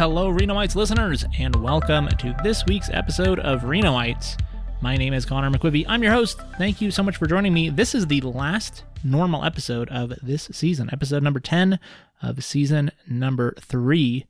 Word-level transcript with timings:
hello, 0.00 0.32
Renoites 0.32 0.74
listeners, 0.74 1.26
and 1.38 1.54
welcome 1.56 2.08
to 2.08 2.34
this 2.42 2.64
week's 2.64 2.88
episode 2.88 3.38
of 3.40 3.64
Renoites. 3.64 4.40
My 4.80 4.96
name 4.96 5.12
is 5.12 5.26
Conor 5.26 5.50
McQuivey. 5.50 5.84
I'm 5.86 6.02
your 6.02 6.14
host. 6.14 6.40
Thank 6.56 6.80
you 6.80 6.90
so 6.90 7.02
much 7.02 7.18
for 7.18 7.26
joining 7.26 7.52
me. 7.52 7.68
This 7.68 7.94
is 7.94 8.06
the 8.06 8.22
last 8.22 8.84
normal 9.04 9.44
episode 9.44 9.90
of 9.90 10.14
this 10.22 10.48
season, 10.52 10.88
episode 10.90 11.22
number 11.22 11.38
10 11.38 11.78
of 12.22 12.42
season 12.42 12.92
number 13.06 13.54
3. 13.60 14.24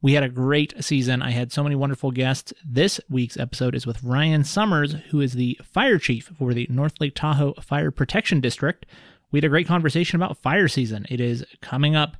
We 0.00 0.12
had 0.12 0.22
a 0.22 0.28
great 0.28 0.74
season. 0.78 1.22
I 1.22 1.32
had 1.32 1.50
so 1.50 1.64
many 1.64 1.74
wonderful 1.74 2.12
guests. 2.12 2.52
This 2.64 3.00
week's 3.10 3.36
episode 3.36 3.74
is 3.74 3.88
with 3.88 4.04
Ryan 4.04 4.44
Summers, 4.44 4.94
who 5.10 5.20
is 5.20 5.32
the 5.32 5.58
fire 5.64 5.98
chief 5.98 6.30
for 6.38 6.54
the 6.54 6.68
North 6.70 7.00
Lake 7.00 7.16
Tahoe 7.16 7.54
Fire 7.54 7.90
Protection 7.90 8.40
District. 8.40 8.86
We 9.32 9.38
had 9.38 9.44
a 9.44 9.48
great 9.48 9.66
conversation 9.66 10.14
about 10.14 10.40
fire 10.40 10.68
season. 10.68 11.04
It 11.08 11.20
is 11.20 11.44
coming 11.60 11.96
up. 11.96 12.16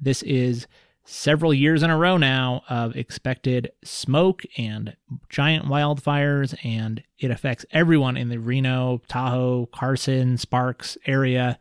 This 0.00 0.22
is 0.22 0.66
several 1.04 1.52
years 1.52 1.82
in 1.82 1.90
a 1.90 1.96
row 1.96 2.16
now 2.16 2.62
of 2.68 2.96
expected 2.96 3.70
smoke 3.84 4.42
and 4.56 4.96
giant 5.28 5.66
wildfires, 5.66 6.56
and 6.64 7.02
it 7.18 7.30
affects 7.30 7.66
everyone 7.70 8.16
in 8.16 8.30
the 8.30 8.38
Reno, 8.38 9.02
Tahoe, 9.08 9.66
Carson, 9.66 10.38
Sparks 10.38 10.96
area. 11.06 11.58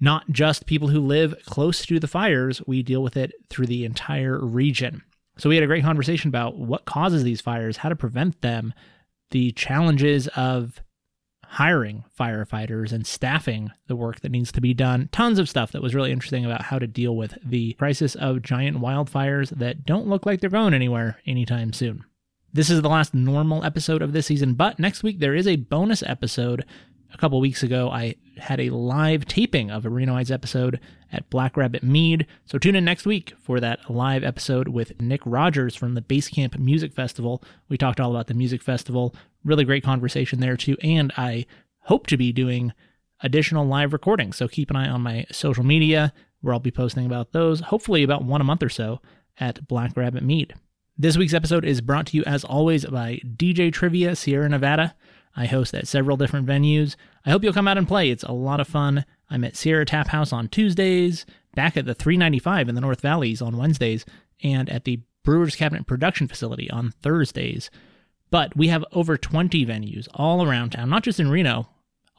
Not 0.00 0.28
just 0.30 0.66
people 0.66 0.88
who 0.88 1.00
live 1.00 1.34
close 1.46 1.86
to 1.86 1.98
the 1.98 2.08
fires, 2.08 2.60
we 2.66 2.82
deal 2.82 3.02
with 3.02 3.16
it 3.16 3.32
through 3.48 3.66
the 3.66 3.84
entire 3.84 4.44
region. 4.44 5.02
So, 5.36 5.48
we 5.48 5.56
had 5.56 5.64
a 5.64 5.68
great 5.68 5.82
conversation 5.82 6.28
about 6.28 6.56
what 6.56 6.84
causes 6.84 7.24
these 7.24 7.40
fires, 7.40 7.78
how 7.78 7.88
to 7.88 7.96
prevent 7.96 8.40
them, 8.40 8.72
the 9.30 9.50
challenges 9.52 10.28
of 10.36 10.80
hiring 11.54 12.02
firefighters 12.18 12.92
and 12.92 13.06
staffing 13.06 13.70
the 13.86 13.94
work 13.94 14.18
that 14.20 14.32
needs 14.32 14.50
to 14.50 14.60
be 14.60 14.74
done. 14.74 15.08
Tons 15.12 15.38
of 15.38 15.48
stuff 15.48 15.70
that 15.70 15.82
was 15.82 15.94
really 15.94 16.10
interesting 16.10 16.44
about 16.44 16.62
how 16.62 16.80
to 16.80 16.86
deal 16.88 17.16
with 17.16 17.38
the 17.44 17.74
crisis 17.74 18.16
of 18.16 18.42
giant 18.42 18.78
wildfires 18.78 19.50
that 19.50 19.84
don't 19.86 20.08
look 20.08 20.26
like 20.26 20.40
they're 20.40 20.50
going 20.50 20.74
anywhere 20.74 21.20
anytime 21.26 21.72
soon. 21.72 22.04
This 22.52 22.70
is 22.70 22.82
the 22.82 22.88
last 22.88 23.14
normal 23.14 23.64
episode 23.64 24.02
of 24.02 24.12
this 24.12 24.26
season, 24.26 24.54
but 24.54 24.80
next 24.80 25.04
week 25.04 25.20
there 25.20 25.34
is 25.34 25.46
a 25.46 25.54
bonus 25.54 26.02
episode. 26.02 26.64
A 27.12 27.16
couple 27.18 27.40
weeks 27.40 27.62
ago, 27.62 27.88
I 27.88 28.16
had 28.36 28.58
a 28.58 28.70
live 28.70 29.24
taping 29.24 29.70
of 29.70 29.86
a 29.86 29.88
Renoites 29.88 30.32
episode 30.32 30.80
at 31.12 31.30
Black 31.30 31.56
Rabbit 31.56 31.84
Mead. 31.84 32.26
So 32.44 32.58
tune 32.58 32.74
in 32.74 32.84
next 32.84 33.06
week 33.06 33.32
for 33.40 33.60
that 33.60 33.88
live 33.88 34.24
episode 34.24 34.66
with 34.66 35.00
Nick 35.00 35.20
Rogers 35.24 35.76
from 35.76 35.94
the 35.94 36.02
Basecamp 36.02 36.58
Music 36.58 36.92
Festival. 36.92 37.44
We 37.68 37.78
talked 37.78 38.00
all 38.00 38.10
about 38.10 38.26
the 38.26 38.34
music 38.34 38.60
festival, 38.60 39.14
really 39.44 39.64
great 39.64 39.84
conversation 39.84 40.40
there 40.40 40.56
too. 40.56 40.76
And 40.82 41.12
I 41.16 41.46
hope 41.80 42.06
to 42.08 42.16
be 42.16 42.32
doing 42.32 42.72
additional 43.20 43.66
live 43.66 43.92
recordings. 43.92 44.36
So 44.36 44.48
keep 44.48 44.70
an 44.70 44.76
eye 44.76 44.88
on 44.88 45.02
my 45.02 45.26
social 45.30 45.64
media 45.64 46.12
where 46.40 46.52
I'll 46.52 46.60
be 46.60 46.70
posting 46.70 47.06
about 47.06 47.32
those, 47.32 47.60
hopefully 47.60 48.02
about 48.02 48.24
one 48.24 48.40
a 48.40 48.44
month 48.44 48.62
or 48.62 48.68
so 48.68 49.00
at 49.38 49.66
Black 49.66 49.96
Rabbit 49.96 50.22
Mead. 50.22 50.54
This 50.96 51.16
week's 51.16 51.34
episode 51.34 51.64
is 51.64 51.80
brought 51.80 52.06
to 52.08 52.16
you 52.16 52.22
as 52.24 52.44
always 52.44 52.84
by 52.84 53.20
DJ 53.24 53.72
Trivia 53.72 54.14
Sierra 54.14 54.48
Nevada. 54.48 54.94
I 55.36 55.46
host 55.46 55.74
at 55.74 55.88
several 55.88 56.16
different 56.16 56.46
venues. 56.46 56.94
I 57.26 57.30
hope 57.30 57.42
you'll 57.42 57.52
come 57.52 57.66
out 57.66 57.78
and 57.78 57.88
play. 57.88 58.10
It's 58.10 58.22
a 58.22 58.32
lot 58.32 58.60
of 58.60 58.68
fun. 58.68 59.04
I'm 59.28 59.42
at 59.42 59.56
Sierra 59.56 59.84
Tap 59.84 60.08
House 60.08 60.32
on 60.32 60.48
Tuesdays, 60.48 61.26
back 61.56 61.76
at 61.76 61.86
the 61.86 61.94
395 61.94 62.68
in 62.68 62.74
the 62.74 62.80
North 62.80 63.00
Valleys 63.00 63.42
on 63.42 63.56
Wednesdays, 63.56 64.04
and 64.42 64.68
at 64.70 64.84
the 64.84 65.00
Brewers 65.24 65.56
Cabinet 65.56 65.86
Production 65.86 66.28
Facility 66.28 66.70
on 66.70 66.92
Thursdays. 67.02 67.70
But 68.30 68.56
we 68.56 68.68
have 68.68 68.84
over 68.92 69.16
20 69.16 69.64
venues 69.66 70.08
all 70.14 70.44
around 70.44 70.70
town, 70.70 70.90
not 70.90 71.04
just 71.04 71.20
in 71.20 71.30
Reno, 71.30 71.68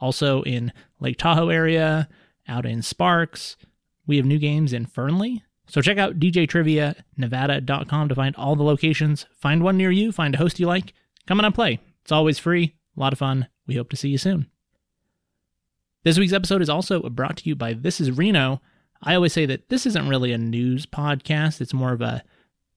also 0.00 0.42
in 0.42 0.72
Lake 1.00 1.18
Tahoe 1.18 1.50
area, 1.50 2.08
out 2.48 2.64
in 2.64 2.82
Sparks. 2.82 3.56
We 4.06 4.16
have 4.16 4.26
new 4.26 4.38
games 4.38 4.72
in 4.72 4.86
Fernley. 4.86 5.42
So 5.68 5.80
check 5.80 5.98
out 5.98 6.18
djtrivianevada.com 6.18 8.08
to 8.08 8.14
find 8.14 8.36
all 8.36 8.56
the 8.56 8.62
locations. 8.62 9.26
Find 9.36 9.62
one 9.62 9.76
near 9.76 9.90
you, 9.90 10.12
find 10.12 10.34
a 10.34 10.38
host 10.38 10.60
you 10.60 10.66
like. 10.66 10.94
Come 11.26 11.38
on 11.40 11.44
and 11.44 11.54
play. 11.54 11.80
It's 12.02 12.12
always 12.12 12.38
free, 12.38 12.76
a 12.96 13.00
lot 13.00 13.12
of 13.12 13.18
fun. 13.18 13.48
We 13.66 13.74
hope 13.74 13.90
to 13.90 13.96
see 13.96 14.08
you 14.08 14.18
soon. 14.18 14.46
This 16.04 16.18
week's 16.18 16.32
episode 16.32 16.62
is 16.62 16.70
also 16.70 17.02
brought 17.10 17.38
to 17.38 17.48
you 17.48 17.56
by 17.56 17.72
This 17.72 18.00
is 18.00 18.12
Reno. 18.12 18.62
I 19.02 19.16
always 19.16 19.32
say 19.32 19.44
that 19.46 19.68
this 19.68 19.86
isn't 19.86 20.08
really 20.08 20.32
a 20.32 20.38
news 20.38 20.86
podcast, 20.86 21.60
it's 21.60 21.74
more 21.74 21.92
of 21.92 22.00
a 22.00 22.22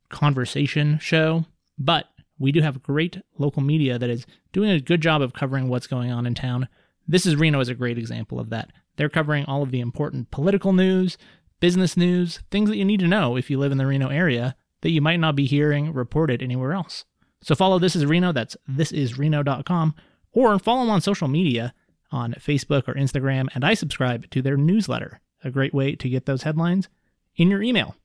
conversation 0.09 0.97
show, 0.99 1.45
but 1.77 2.07
we 2.39 2.51
do 2.51 2.61
have 2.61 2.81
great 2.81 3.21
local 3.37 3.61
media 3.61 3.99
that 3.99 4.09
is 4.09 4.25
doing 4.53 4.71
a 4.71 4.79
good 4.79 5.01
job 5.01 5.21
of 5.21 5.33
covering 5.33 5.67
what's 5.67 5.87
going 5.87 6.11
on 6.11 6.25
in 6.25 6.33
town. 6.33 6.67
This 7.07 7.25
is 7.25 7.35
Reno 7.35 7.59
is 7.59 7.69
a 7.69 7.75
great 7.75 7.97
example 7.97 8.39
of 8.39 8.49
that. 8.49 8.71
They're 8.95 9.09
covering 9.09 9.45
all 9.45 9.61
of 9.61 9.71
the 9.71 9.81
important 9.81 10.31
political 10.31 10.73
news, 10.73 11.17
business 11.59 11.97
news, 11.97 12.41
things 12.49 12.69
that 12.69 12.77
you 12.77 12.85
need 12.85 12.99
to 13.01 13.07
know 13.07 13.35
if 13.35 13.49
you 13.49 13.59
live 13.59 13.71
in 13.71 13.77
the 13.77 13.85
Reno 13.85 14.07
area 14.09 14.55
that 14.81 14.91
you 14.91 15.01
might 15.01 15.19
not 15.19 15.35
be 15.35 15.45
hearing 15.45 15.93
reported 15.93 16.41
anywhere 16.41 16.73
else. 16.73 17.05
So 17.41 17.55
follow 17.55 17.79
This 17.79 17.95
is 17.95 18.05
Reno, 18.05 18.31
that's 18.31 18.57
thisisreno.com, 18.69 19.95
or 20.31 20.59
follow 20.59 20.81
them 20.81 20.89
on 20.89 21.01
social 21.01 21.27
media 21.27 21.73
on 22.11 22.33
Facebook 22.33 22.87
or 22.87 22.95
Instagram, 22.95 23.47
and 23.53 23.63
I 23.63 23.73
subscribe 23.73 24.29
to 24.31 24.41
their 24.41 24.57
newsletter, 24.57 25.19
a 25.43 25.51
great 25.51 25.73
way 25.73 25.95
to 25.95 26.09
get 26.09 26.25
those 26.25 26.43
headlines 26.43 26.89
in 27.35 27.49
your 27.49 27.61
email. 27.61 27.95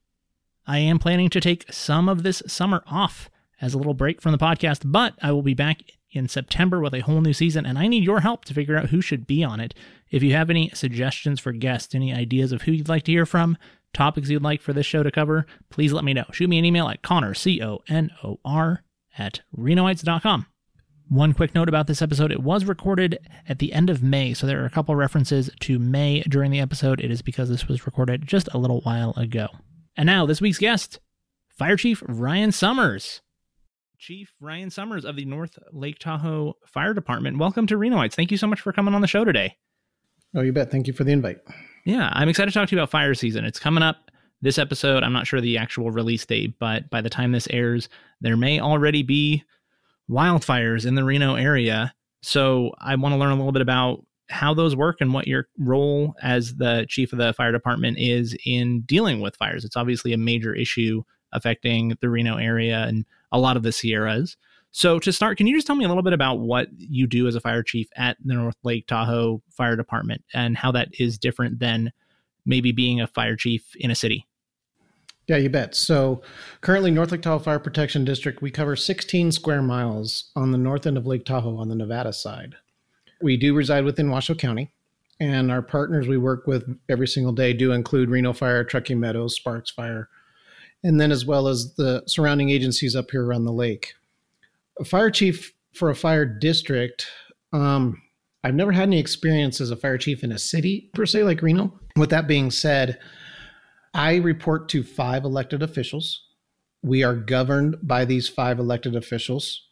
I 0.66 0.78
am 0.78 0.98
planning 0.98 1.30
to 1.30 1.40
take 1.40 1.72
some 1.72 2.08
of 2.08 2.22
this 2.22 2.42
summer 2.46 2.82
off 2.86 3.30
as 3.64 3.72
a 3.72 3.78
little 3.78 3.94
break 3.94 4.20
from 4.20 4.32
the 4.32 4.38
podcast, 4.38 4.82
but 4.84 5.14
I 5.22 5.32
will 5.32 5.42
be 5.42 5.54
back 5.54 5.80
in 6.10 6.28
September 6.28 6.80
with 6.80 6.92
a 6.94 7.00
whole 7.00 7.22
new 7.22 7.32
season, 7.32 7.64
and 7.64 7.78
I 7.78 7.88
need 7.88 8.04
your 8.04 8.20
help 8.20 8.44
to 8.44 8.54
figure 8.54 8.76
out 8.76 8.90
who 8.90 9.00
should 9.00 9.26
be 9.26 9.42
on 9.42 9.58
it. 9.58 9.72
If 10.10 10.22
you 10.22 10.34
have 10.34 10.50
any 10.50 10.70
suggestions 10.74 11.40
for 11.40 11.50
guests, 11.52 11.94
any 11.94 12.12
ideas 12.12 12.52
of 12.52 12.62
who 12.62 12.72
you'd 12.72 12.90
like 12.90 13.04
to 13.04 13.12
hear 13.12 13.24
from, 13.24 13.56
topics 13.94 14.28
you'd 14.28 14.42
like 14.42 14.60
for 14.60 14.74
this 14.74 14.84
show 14.84 15.02
to 15.02 15.10
cover, 15.10 15.46
please 15.70 15.94
let 15.94 16.04
me 16.04 16.12
know. 16.12 16.26
Shoot 16.30 16.50
me 16.50 16.58
an 16.58 16.66
email 16.66 16.88
at 16.88 17.02
Conor, 17.02 17.32
C 17.32 17.62
O 17.62 17.80
N 17.88 18.10
O 18.22 18.38
R, 18.44 18.84
at 19.16 19.40
Renoites.com. 19.56 20.46
One 21.08 21.32
quick 21.32 21.54
note 21.54 21.68
about 21.68 21.86
this 21.86 22.02
episode 22.02 22.32
it 22.32 22.42
was 22.42 22.66
recorded 22.66 23.18
at 23.48 23.60
the 23.60 23.72
end 23.72 23.88
of 23.88 24.02
May, 24.02 24.34
so 24.34 24.46
there 24.46 24.62
are 24.62 24.66
a 24.66 24.70
couple 24.70 24.94
references 24.94 25.48
to 25.60 25.78
May 25.78 26.20
during 26.22 26.50
the 26.50 26.60
episode. 26.60 27.00
It 27.00 27.10
is 27.10 27.22
because 27.22 27.48
this 27.48 27.66
was 27.66 27.86
recorded 27.86 28.26
just 28.26 28.48
a 28.52 28.58
little 28.58 28.82
while 28.82 29.14
ago. 29.16 29.48
And 29.96 30.06
now, 30.06 30.26
this 30.26 30.40
week's 30.42 30.58
guest, 30.58 31.00
Fire 31.48 31.76
Chief 31.76 32.02
Ryan 32.06 32.52
Summers. 32.52 33.22
Chief 34.06 34.34
Ryan 34.38 34.68
Summers 34.68 35.06
of 35.06 35.16
the 35.16 35.24
North 35.24 35.58
Lake 35.72 35.98
Tahoe 35.98 36.58
Fire 36.66 36.92
Department. 36.92 37.38
Welcome 37.38 37.66
to 37.68 37.78
Renoites. 37.78 38.14
Thank 38.14 38.30
you 38.30 38.36
so 38.36 38.46
much 38.46 38.60
for 38.60 38.70
coming 38.70 38.92
on 38.92 39.00
the 39.00 39.06
show 39.06 39.24
today. 39.24 39.56
Oh, 40.36 40.42
you 40.42 40.52
bet. 40.52 40.70
Thank 40.70 40.86
you 40.86 40.92
for 40.92 41.04
the 41.04 41.12
invite. 41.12 41.38
Yeah, 41.86 42.10
I'm 42.12 42.28
excited 42.28 42.52
to 42.52 42.58
talk 42.58 42.68
to 42.68 42.76
you 42.76 42.82
about 42.82 42.90
fire 42.90 43.14
season. 43.14 43.46
It's 43.46 43.58
coming 43.58 43.82
up 43.82 44.10
this 44.42 44.58
episode. 44.58 45.02
I'm 45.02 45.14
not 45.14 45.26
sure 45.26 45.40
the 45.40 45.56
actual 45.56 45.90
release 45.90 46.26
date, 46.26 46.58
but 46.58 46.90
by 46.90 47.00
the 47.00 47.08
time 47.08 47.32
this 47.32 47.48
airs, 47.48 47.88
there 48.20 48.36
may 48.36 48.60
already 48.60 49.02
be 49.02 49.42
wildfires 50.10 50.84
in 50.84 50.96
the 50.96 51.04
Reno 51.04 51.36
area. 51.36 51.94
So 52.20 52.74
I 52.80 52.96
want 52.96 53.14
to 53.14 53.18
learn 53.18 53.32
a 53.32 53.36
little 53.36 53.52
bit 53.52 53.62
about 53.62 54.04
how 54.28 54.52
those 54.52 54.76
work 54.76 54.98
and 55.00 55.14
what 55.14 55.26
your 55.26 55.48
role 55.58 56.14
as 56.22 56.56
the 56.56 56.84
chief 56.90 57.14
of 57.14 57.18
the 57.18 57.32
fire 57.32 57.52
department 57.52 57.96
is 57.98 58.36
in 58.44 58.82
dealing 58.82 59.22
with 59.22 59.36
fires. 59.36 59.64
It's 59.64 59.78
obviously 59.78 60.12
a 60.12 60.18
major 60.18 60.54
issue 60.54 61.04
affecting 61.34 61.96
the 62.00 62.08
Reno 62.08 62.36
area 62.36 62.84
and 62.84 63.04
a 63.32 63.38
lot 63.38 63.56
of 63.56 63.62
the 63.62 63.72
Sierras. 63.72 64.36
So 64.70 64.98
to 64.98 65.12
start, 65.12 65.38
can 65.38 65.46
you 65.46 65.54
just 65.54 65.66
tell 65.66 65.76
me 65.76 65.84
a 65.84 65.88
little 65.88 66.02
bit 66.02 66.12
about 66.12 66.40
what 66.40 66.68
you 66.76 67.06
do 67.06 67.28
as 67.28 67.36
a 67.36 67.40
fire 67.40 67.62
chief 67.62 67.88
at 67.96 68.16
the 68.24 68.34
North 68.34 68.56
Lake 68.64 68.86
Tahoe 68.88 69.40
Fire 69.50 69.76
Department 69.76 70.24
and 70.34 70.56
how 70.56 70.72
that 70.72 70.88
is 70.98 71.16
different 71.16 71.60
than 71.60 71.92
maybe 72.44 72.72
being 72.72 73.00
a 73.00 73.06
fire 73.06 73.36
chief 73.36 73.76
in 73.76 73.90
a 73.90 73.94
city? 73.94 74.26
Yeah, 75.26 75.36
you 75.36 75.48
bet. 75.48 75.74
So 75.74 76.22
currently, 76.60 76.90
North 76.90 77.12
Lake 77.12 77.22
Tahoe 77.22 77.38
Fire 77.38 77.58
Protection 77.58 78.04
District, 78.04 78.42
we 78.42 78.50
cover 78.50 78.76
16 78.76 79.32
square 79.32 79.62
miles 79.62 80.30
on 80.36 80.52
the 80.52 80.58
north 80.58 80.86
end 80.86 80.98
of 80.98 81.06
Lake 81.06 81.24
Tahoe 81.24 81.56
on 81.56 81.68
the 81.68 81.74
Nevada 81.74 82.12
side. 82.12 82.56
We 83.22 83.36
do 83.36 83.54
reside 83.54 83.84
within 83.84 84.10
Washoe 84.10 84.34
County, 84.34 84.72
and 85.20 85.50
our 85.50 85.62
partners 85.62 86.06
we 86.06 86.18
work 86.18 86.46
with 86.46 86.78
every 86.90 87.08
single 87.08 87.32
day 87.32 87.54
do 87.54 87.72
include 87.72 88.10
Reno 88.10 88.32
Fire, 88.32 88.64
Truckee 88.64 88.94
Meadows, 88.94 89.36
Sparks 89.36 89.70
Fire, 89.70 90.10
and 90.84 91.00
then 91.00 91.10
as 91.10 91.24
well 91.24 91.48
as 91.48 91.74
the 91.74 92.04
surrounding 92.06 92.50
agencies 92.50 92.94
up 92.94 93.10
here 93.10 93.24
around 93.24 93.46
the 93.46 93.52
lake. 93.52 93.94
A 94.78 94.84
fire 94.84 95.10
chief 95.10 95.54
for 95.72 95.90
a 95.90 95.96
fire 95.96 96.26
district, 96.26 97.06
um, 97.52 98.00
I've 98.44 98.54
never 98.54 98.70
had 98.70 98.84
any 98.84 99.00
experience 99.00 99.60
as 99.60 99.70
a 99.70 99.76
fire 99.76 99.96
chief 99.96 100.22
in 100.22 100.30
a 100.30 100.38
city 100.38 100.90
per 100.92 101.06
se, 101.06 101.24
like 101.24 101.40
Reno. 101.40 101.72
With 101.96 102.10
that 102.10 102.28
being 102.28 102.50
said, 102.50 102.98
I 103.94 104.16
report 104.16 104.68
to 104.70 104.82
five 104.82 105.24
elected 105.24 105.62
officials. 105.62 106.20
We 106.82 107.02
are 107.02 107.14
governed 107.14 107.76
by 107.82 108.04
these 108.04 108.28
five 108.28 108.58
elected 108.58 108.94
officials. 108.94 109.62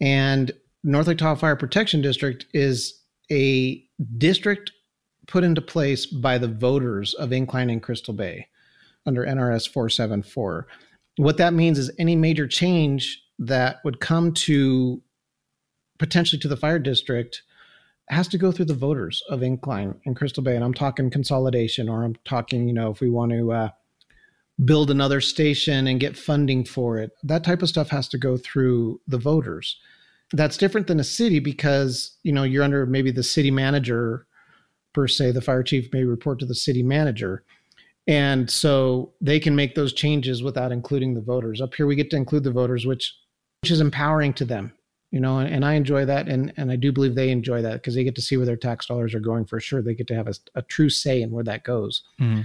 And 0.00 0.52
North 0.84 1.08
Lake 1.08 1.18
Tahoe 1.18 1.34
Fire 1.34 1.56
Protection 1.56 2.00
District 2.00 2.46
is 2.54 3.02
a 3.32 3.84
district 4.16 4.70
put 5.26 5.42
into 5.42 5.60
place 5.60 6.06
by 6.06 6.38
the 6.38 6.48
voters 6.48 7.14
of 7.14 7.32
Incline 7.32 7.70
and 7.70 7.82
Crystal 7.82 8.14
Bay 8.14 8.46
under 9.08 9.24
NRS 9.24 9.68
474. 9.68 10.68
What 11.16 11.38
that 11.38 11.54
means 11.54 11.78
is 11.78 11.90
any 11.98 12.14
major 12.14 12.46
change 12.46 13.20
that 13.40 13.78
would 13.84 13.98
come 13.98 14.32
to 14.32 15.02
potentially 15.98 16.38
to 16.40 16.48
the 16.48 16.56
fire 16.56 16.78
district 16.78 17.42
has 18.08 18.28
to 18.28 18.38
go 18.38 18.52
through 18.52 18.64
the 18.66 18.74
voters 18.74 19.22
of 19.28 19.42
Incline 19.42 20.00
and 20.06 20.16
Crystal 20.16 20.42
Bay. 20.42 20.54
And 20.54 20.64
I'm 20.64 20.74
talking 20.74 21.10
consolidation, 21.10 21.88
or 21.88 22.04
I'm 22.04 22.16
talking, 22.24 22.68
you 22.68 22.72
know, 22.72 22.90
if 22.90 23.00
we 23.00 23.10
want 23.10 23.32
to 23.32 23.52
uh, 23.52 23.68
build 24.64 24.90
another 24.90 25.20
station 25.20 25.86
and 25.86 26.00
get 26.00 26.16
funding 26.16 26.64
for 26.64 26.98
it. 26.98 27.12
That 27.22 27.44
type 27.44 27.62
of 27.62 27.68
stuff 27.68 27.90
has 27.90 28.08
to 28.08 28.18
go 28.18 28.36
through 28.36 29.00
the 29.06 29.18
voters. 29.18 29.78
That's 30.32 30.56
different 30.56 30.86
than 30.88 31.00
a 31.00 31.04
city 31.04 31.38
because, 31.38 32.16
you 32.22 32.32
know, 32.32 32.42
you're 32.42 32.64
under 32.64 32.84
maybe 32.86 33.10
the 33.10 33.22
city 33.22 33.50
manager 33.50 34.26
per 34.94 35.06
se. 35.06 35.32
The 35.32 35.40
fire 35.40 35.62
chief 35.62 35.92
may 35.92 36.04
report 36.04 36.38
to 36.40 36.46
the 36.46 36.54
city 36.54 36.82
manager. 36.82 37.44
And 38.08 38.50
so 38.50 39.12
they 39.20 39.38
can 39.38 39.54
make 39.54 39.74
those 39.74 39.92
changes 39.92 40.42
without 40.42 40.72
including 40.72 41.14
the 41.14 41.20
voters. 41.20 41.60
Up 41.60 41.74
here 41.74 41.86
we 41.86 41.94
get 41.94 42.10
to 42.10 42.16
include 42.16 42.42
the 42.42 42.50
voters, 42.50 42.86
which 42.86 43.14
which 43.62 43.70
is 43.70 43.80
empowering 43.80 44.32
to 44.34 44.44
them. 44.44 44.72
You 45.10 45.20
know, 45.20 45.38
and, 45.38 45.52
and 45.52 45.64
I 45.64 45.74
enjoy 45.74 46.06
that 46.06 46.26
and 46.26 46.52
and 46.56 46.72
I 46.72 46.76
do 46.76 46.90
believe 46.90 47.14
they 47.14 47.30
enjoy 47.30 47.62
that 47.62 47.74
because 47.74 47.94
they 47.94 48.04
get 48.04 48.14
to 48.16 48.22
see 48.22 48.36
where 48.36 48.46
their 48.46 48.56
tax 48.56 48.86
dollars 48.86 49.14
are 49.14 49.20
going 49.20 49.44
for 49.44 49.60
sure. 49.60 49.82
They 49.82 49.94
get 49.94 50.06
to 50.08 50.14
have 50.14 50.26
a, 50.26 50.34
a 50.54 50.62
true 50.62 50.88
say 50.88 51.20
in 51.20 51.30
where 51.30 51.44
that 51.44 51.64
goes. 51.64 52.02
Mm-hmm. 52.20 52.42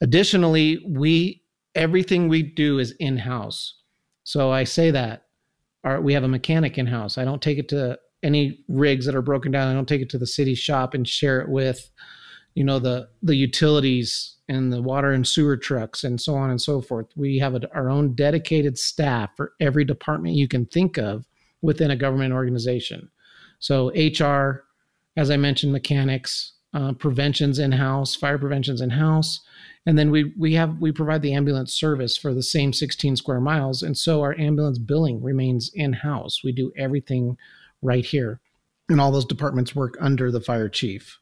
Additionally, 0.00 0.84
we 0.86 1.42
everything 1.76 2.28
we 2.28 2.42
do 2.42 2.80
is 2.80 2.90
in 2.92 3.16
house. 3.16 3.74
So 4.24 4.50
I 4.50 4.64
say 4.64 4.90
that 4.90 5.26
our, 5.84 6.00
we 6.00 6.14
have 6.14 6.24
a 6.24 6.28
mechanic 6.28 6.78
in 6.78 6.86
house. 6.86 7.16
I 7.16 7.24
don't 7.24 7.42
take 7.42 7.58
it 7.58 7.68
to 7.68 7.98
any 8.24 8.64
rigs 8.66 9.06
that 9.06 9.14
are 9.14 9.22
broken 9.22 9.52
down. 9.52 9.68
I 9.68 9.74
don't 9.74 9.88
take 9.88 10.00
it 10.00 10.10
to 10.10 10.18
the 10.18 10.26
city 10.26 10.56
shop 10.56 10.94
and 10.94 11.06
share 11.06 11.40
it 11.40 11.48
with, 11.48 11.90
you 12.54 12.64
know, 12.64 12.80
the 12.80 13.08
the 13.22 13.36
utilities 13.36 14.35
and 14.48 14.72
the 14.72 14.82
water 14.82 15.12
and 15.12 15.26
sewer 15.26 15.56
trucks 15.56 16.04
and 16.04 16.20
so 16.20 16.34
on 16.34 16.50
and 16.50 16.60
so 16.60 16.80
forth. 16.80 17.06
We 17.16 17.38
have 17.38 17.54
a, 17.54 17.74
our 17.74 17.90
own 17.90 18.14
dedicated 18.14 18.78
staff 18.78 19.30
for 19.36 19.52
every 19.60 19.84
department 19.84 20.36
you 20.36 20.48
can 20.48 20.66
think 20.66 20.96
of 20.98 21.26
within 21.62 21.90
a 21.90 21.96
government 21.96 22.32
organization. 22.32 23.10
So 23.58 23.88
HR, 23.94 24.64
as 25.16 25.30
I 25.30 25.36
mentioned, 25.36 25.72
mechanics, 25.72 26.52
uh, 26.74 26.92
preventions 26.92 27.58
in 27.58 27.72
house, 27.72 28.14
fire 28.14 28.38
preventions 28.38 28.80
in 28.80 28.90
house, 28.90 29.40
and 29.86 29.98
then 29.98 30.10
we 30.10 30.34
we 30.36 30.52
have 30.54 30.78
we 30.78 30.92
provide 30.92 31.22
the 31.22 31.32
ambulance 31.32 31.72
service 31.72 32.16
for 32.16 32.34
the 32.34 32.42
same 32.42 32.72
16 32.72 33.16
square 33.16 33.40
miles. 33.40 33.82
And 33.82 33.96
so 33.96 34.20
our 34.20 34.38
ambulance 34.38 34.78
billing 34.78 35.22
remains 35.22 35.70
in 35.74 35.92
house 35.92 36.42
we 36.44 36.52
do 36.52 36.72
everything 36.76 37.38
right 37.82 38.04
here. 38.04 38.40
And 38.88 39.00
all 39.00 39.10
those 39.10 39.24
departments 39.24 39.74
work 39.74 39.96
under 40.00 40.30
the 40.30 40.40
fire 40.40 40.68
chief. 40.68 41.18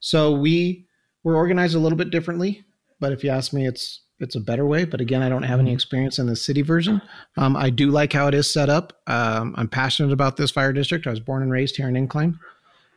So 0.00 0.32
we 0.32 0.86
we're 1.24 1.36
organized 1.36 1.74
a 1.74 1.78
little 1.78 1.98
bit 1.98 2.10
differently 2.10 2.64
but 3.00 3.12
if 3.12 3.22
you 3.24 3.30
ask 3.30 3.52
me 3.52 3.66
it's 3.66 4.00
it's 4.18 4.34
a 4.34 4.40
better 4.40 4.66
way 4.66 4.84
but 4.84 5.00
again 5.00 5.22
i 5.22 5.28
don't 5.28 5.42
have 5.42 5.58
any 5.58 5.70
mm-hmm. 5.70 5.74
experience 5.74 6.18
in 6.18 6.26
the 6.26 6.36
city 6.36 6.62
version 6.62 7.02
um, 7.36 7.56
i 7.56 7.70
do 7.70 7.90
like 7.90 8.12
how 8.12 8.26
it 8.26 8.34
is 8.34 8.50
set 8.50 8.68
up 8.68 9.00
um, 9.06 9.54
i'm 9.56 9.68
passionate 9.68 10.12
about 10.12 10.36
this 10.36 10.50
fire 10.50 10.72
district 10.72 11.06
i 11.06 11.10
was 11.10 11.20
born 11.20 11.42
and 11.42 11.50
raised 11.50 11.76
here 11.76 11.88
in 11.88 11.96
incline 11.96 12.38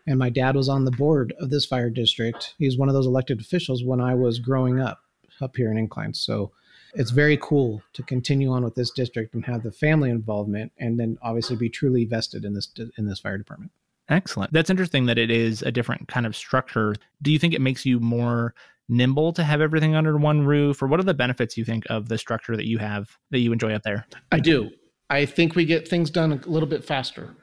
and 0.08 0.20
my 0.20 0.30
dad 0.30 0.56
was 0.56 0.70
on 0.70 0.86
the 0.86 0.92
board 0.92 1.34
of 1.40 1.50
this 1.50 1.66
fire 1.66 1.90
district 1.90 2.54
he's 2.58 2.78
one 2.78 2.90
of 2.90 2.94
those 2.94 3.08
elected 3.08 3.40
officials 3.40 3.84
when 3.84 4.00
i 4.00 4.14
was 4.14 4.40
growing 4.40 4.80
up 4.80 5.00
up 5.42 5.56
here 5.56 5.72
in 5.72 5.78
Incline. 5.78 6.14
So 6.14 6.52
it's 6.94 7.12
very 7.12 7.38
cool 7.38 7.82
to 7.94 8.04
continue 8.04 8.52
on 8.52 8.64
with 8.64 8.76
this 8.76 8.92
district 8.92 9.34
and 9.34 9.46
have 9.46 9.64
the 9.64 9.72
family 9.72 10.10
involvement, 10.10 10.72
and 10.78 11.00
then 11.00 11.18
obviously 11.22 11.56
be 11.56 11.70
truly 11.70 12.06
vested 12.06 12.46
in 12.46 12.54
this 12.54 12.70
in 12.98 13.08
this 13.08 13.20
fire 13.20 13.38
department. 13.38 13.72
Excellent. 14.10 14.54
That's 14.54 14.70
interesting 14.70 15.06
that 15.08 15.18
it 15.18 15.32
is 15.32 15.62
a 15.62 15.72
different 15.72 16.08
kind 16.08 16.26
of 16.26 16.36
structure. 16.36 16.96
Do 17.22 17.32
you 17.32 17.40
think 17.40 17.54
it 17.54 17.62
makes 17.62 17.86
you 17.86 18.00
more 18.00 18.54
nimble 18.88 19.34
to 19.34 19.44
have 19.44 19.62
everything 19.62 19.96
under 19.96 20.16
one 20.18 20.46
roof, 20.46 20.82
or 20.82 20.88
what 20.88 21.00
are 21.00 21.04
the 21.04 21.14
benefits 21.14 21.58
you 21.58 21.66
think 21.66 21.86
of 21.90 22.08
the 22.08 22.18
structure 22.18 22.56
that 22.56 22.68
you 22.68 22.78
have 22.78 23.18
that 23.32 23.40
you 23.40 23.52
enjoy 23.52 23.74
up 23.74 23.84
there? 23.84 24.06
I 24.32 24.40
do. 24.40 24.70
I 25.10 25.26
think 25.26 25.56
we 25.56 25.66
get 25.66 25.88
things 25.88 26.10
done 26.10 26.32
a 26.32 26.50
little 26.50 26.70
bit 26.70 26.84
faster 26.84 27.36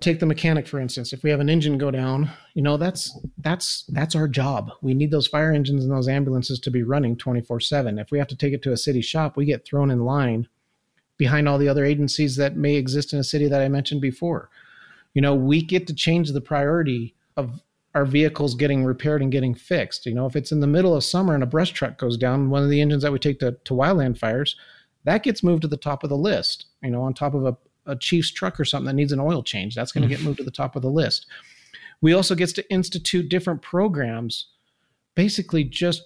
take 0.00 0.20
the 0.20 0.26
mechanic 0.26 0.66
for 0.66 0.78
instance 0.78 1.12
if 1.12 1.22
we 1.22 1.30
have 1.30 1.40
an 1.40 1.48
engine 1.48 1.76
go 1.76 1.90
down 1.90 2.30
you 2.54 2.62
know 2.62 2.76
that's 2.76 3.18
that's 3.38 3.84
that's 3.88 4.14
our 4.14 4.28
job 4.28 4.70
we 4.80 4.94
need 4.94 5.10
those 5.10 5.26
fire 5.26 5.52
engines 5.52 5.82
and 5.82 5.92
those 5.92 6.08
ambulances 6.08 6.60
to 6.60 6.70
be 6.70 6.82
running 6.82 7.16
24 7.16 7.60
7 7.60 7.98
if 7.98 8.10
we 8.10 8.18
have 8.18 8.28
to 8.28 8.36
take 8.36 8.52
it 8.52 8.62
to 8.62 8.72
a 8.72 8.76
city 8.76 9.00
shop 9.00 9.36
we 9.36 9.44
get 9.44 9.64
thrown 9.64 9.90
in 9.90 10.04
line 10.04 10.46
behind 11.16 11.48
all 11.48 11.58
the 11.58 11.68
other 11.68 11.84
agencies 11.84 12.36
that 12.36 12.56
may 12.56 12.74
exist 12.74 13.12
in 13.12 13.18
a 13.18 13.24
city 13.24 13.48
that 13.48 13.60
i 13.60 13.68
mentioned 13.68 14.00
before 14.00 14.50
you 15.14 15.22
know 15.22 15.34
we 15.34 15.62
get 15.62 15.86
to 15.86 15.94
change 15.94 16.32
the 16.32 16.40
priority 16.40 17.14
of 17.36 17.62
our 17.94 18.04
vehicles 18.04 18.54
getting 18.54 18.84
repaired 18.84 19.22
and 19.22 19.32
getting 19.32 19.54
fixed 19.54 20.06
you 20.06 20.14
know 20.14 20.26
if 20.26 20.36
it's 20.36 20.52
in 20.52 20.60
the 20.60 20.66
middle 20.66 20.94
of 20.94 21.04
summer 21.04 21.34
and 21.34 21.42
a 21.42 21.46
brush 21.46 21.72
truck 21.72 21.98
goes 21.98 22.16
down 22.16 22.50
one 22.50 22.62
of 22.62 22.70
the 22.70 22.80
engines 22.80 23.02
that 23.02 23.12
we 23.12 23.18
take 23.18 23.38
to, 23.38 23.52
to 23.64 23.74
wildland 23.74 24.18
fires 24.18 24.56
that 25.04 25.22
gets 25.22 25.42
moved 25.42 25.62
to 25.62 25.68
the 25.68 25.76
top 25.76 26.04
of 26.04 26.10
the 26.10 26.16
list 26.16 26.66
you 26.82 26.90
know 26.90 27.02
on 27.02 27.14
top 27.14 27.34
of 27.34 27.44
a, 27.44 27.56
a 27.88 27.96
chief's 27.96 28.30
truck 28.30 28.60
or 28.60 28.64
something 28.64 28.86
that 28.86 28.92
needs 28.92 29.12
an 29.12 29.18
oil 29.18 29.42
change. 29.42 29.74
That's 29.74 29.90
going 29.90 30.02
to 30.02 30.08
get 30.08 30.20
mm. 30.20 30.26
moved 30.26 30.38
to 30.38 30.44
the 30.44 30.50
top 30.50 30.76
of 30.76 30.82
the 30.82 30.90
list. 30.90 31.26
We 32.00 32.12
also 32.12 32.36
gets 32.36 32.52
to 32.52 32.70
institute 32.70 33.28
different 33.28 33.62
programs. 33.62 34.48
Basically, 35.16 35.64
just 35.64 36.02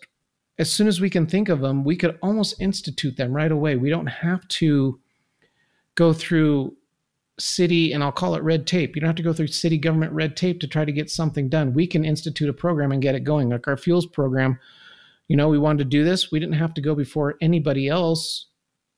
as 0.59 0.73
soon 0.73 0.87
as 0.87 1.01
we 1.01 1.11
can 1.11 1.27
think 1.27 1.49
of 1.49 1.61
them, 1.61 1.85
we 1.85 1.97
could 1.97 2.19
almost 2.23 2.61
institute 2.61 3.17
them 3.17 3.35
right 3.35 3.53
away. 3.53 3.77
We 3.77 3.91
don't 3.91 4.07
have 4.07 4.47
to 4.49 5.01
go 5.97 6.15
through 6.15 6.77
city 7.43 7.93
and 7.93 8.03
I'll 8.03 8.13
call 8.13 8.35
it 8.35 8.43
red 8.43 8.67
tape. 8.67 8.95
You 8.95 9.01
don't 9.01 9.09
have 9.09 9.17
to 9.17 9.23
go 9.23 9.33
through 9.33 9.49
city 9.49 9.79
government 9.79 10.13
red 10.13 10.37
tape 10.37 10.61
to 10.61 10.67
try 10.67 10.85
to 10.85 10.93
get 10.93 11.11
something 11.11 11.49
done. 11.49 11.75
We 11.75 11.87
can 11.87 12.05
institute 12.05 12.49
a 12.49 12.55
program 12.55 12.93
and 12.93 13.03
get 13.03 13.15
it 13.15 13.25
going. 13.25 13.51
Like 13.51 13.69
our 13.69 13.77
fuels 13.77 14.07
program, 14.07 14.59
you 15.29 15.37
know, 15.37 15.49
we 15.49 15.59
wanted 15.59 15.79
to 15.79 15.85
do 15.85 16.05
this. 16.05 16.31
We 16.31 16.41
didn't 16.41 16.55
have 16.55 16.75
to 16.75 16.81
go 16.81 16.95
before 16.95 17.37
anybody 17.41 17.89
else 17.89 18.47